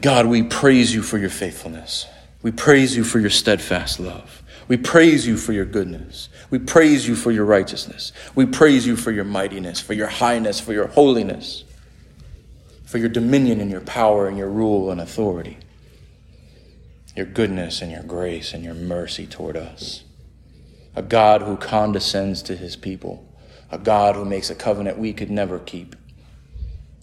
God, 0.00 0.26
we 0.26 0.42
praise 0.42 0.94
you 0.94 1.02
for 1.02 1.18
your 1.18 1.30
faithfulness. 1.30 2.06
We 2.42 2.52
praise 2.52 2.96
you 2.96 3.02
for 3.02 3.18
your 3.18 3.30
steadfast 3.30 3.98
love. 3.98 4.42
We 4.68 4.76
praise 4.76 5.26
you 5.26 5.36
for 5.36 5.52
your 5.52 5.64
goodness. 5.64 6.28
We 6.50 6.58
praise 6.58 7.08
you 7.08 7.16
for 7.16 7.32
your 7.32 7.46
righteousness. 7.46 8.12
We 8.34 8.46
praise 8.46 8.86
you 8.86 8.96
for 8.96 9.10
your 9.10 9.24
mightiness, 9.24 9.80
for 9.80 9.94
your 9.94 10.06
highness, 10.06 10.60
for 10.60 10.72
your 10.72 10.88
holiness, 10.88 11.64
for 12.84 12.98
your 12.98 13.08
dominion 13.08 13.60
and 13.60 13.70
your 13.70 13.80
power 13.80 14.28
and 14.28 14.38
your 14.38 14.50
rule 14.50 14.90
and 14.90 15.00
authority, 15.00 15.58
your 17.16 17.26
goodness 17.26 17.82
and 17.82 17.90
your 17.90 18.02
grace 18.02 18.52
and 18.54 18.62
your 18.62 18.74
mercy 18.74 19.26
toward 19.26 19.56
us. 19.56 20.04
A 20.94 21.02
God 21.02 21.42
who 21.42 21.56
condescends 21.56 22.42
to 22.42 22.56
his 22.56 22.76
people, 22.76 23.26
a 23.70 23.78
God 23.78 24.16
who 24.16 24.24
makes 24.24 24.50
a 24.50 24.54
covenant 24.54 24.98
we 24.98 25.12
could 25.12 25.30
never 25.30 25.58
keep, 25.58 25.96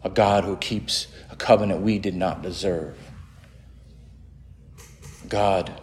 a 0.05 0.09
God 0.09 0.43
who 0.43 0.55
keeps 0.55 1.07
a 1.31 1.35
covenant 1.35 1.81
we 1.81 1.97
did 1.97 2.15
not 2.15 2.43
deserve. 2.43 2.95
God 5.27 5.81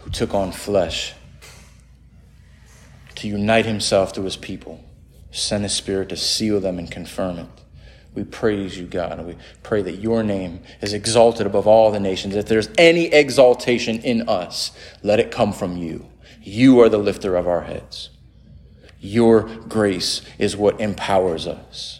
who 0.00 0.10
took 0.10 0.32
on 0.32 0.52
flesh 0.52 1.12
to 3.16 3.28
unite 3.28 3.66
himself 3.66 4.14
to 4.14 4.22
his 4.22 4.38
people, 4.38 4.82
send 5.30 5.64
his 5.64 5.74
spirit 5.74 6.08
to 6.08 6.16
seal 6.16 6.60
them 6.60 6.78
and 6.78 6.90
confirm 6.90 7.38
it. 7.38 7.46
We 8.14 8.24
praise 8.24 8.78
you, 8.78 8.86
God, 8.86 9.18
and 9.18 9.28
we 9.28 9.36
pray 9.62 9.82
that 9.82 9.96
your 9.96 10.22
name 10.22 10.62
is 10.80 10.94
exalted 10.94 11.46
above 11.46 11.66
all 11.66 11.92
the 11.92 12.00
nations. 12.00 12.34
If 12.34 12.46
there's 12.46 12.70
any 12.78 13.04
exaltation 13.06 13.98
in 13.98 14.28
us, 14.30 14.72
let 15.02 15.20
it 15.20 15.30
come 15.30 15.52
from 15.52 15.76
you. 15.76 16.08
You 16.42 16.80
are 16.80 16.88
the 16.88 16.98
lifter 16.98 17.36
of 17.36 17.46
our 17.46 17.62
heads. 17.62 18.08
Your 18.98 19.42
grace 19.42 20.22
is 20.38 20.56
what 20.56 20.80
empowers 20.80 21.46
us. 21.46 21.99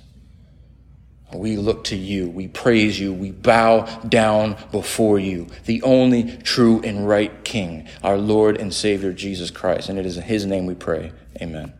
We 1.32 1.56
look 1.56 1.84
to 1.84 1.96
you. 1.96 2.28
We 2.28 2.48
praise 2.48 2.98
you. 2.98 3.12
We 3.12 3.30
bow 3.30 3.86
down 4.08 4.56
before 4.72 5.18
you, 5.18 5.46
the 5.66 5.82
only 5.82 6.36
true 6.38 6.80
and 6.82 7.08
right 7.08 7.44
King, 7.44 7.88
our 8.02 8.16
Lord 8.16 8.56
and 8.56 8.72
Savior, 8.74 9.12
Jesus 9.12 9.50
Christ. 9.50 9.88
And 9.88 9.98
it 9.98 10.06
is 10.06 10.16
in 10.16 10.24
his 10.24 10.46
name 10.46 10.66
we 10.66 10.74
pray. 10.74 11.12
Amen. 11.40 11.72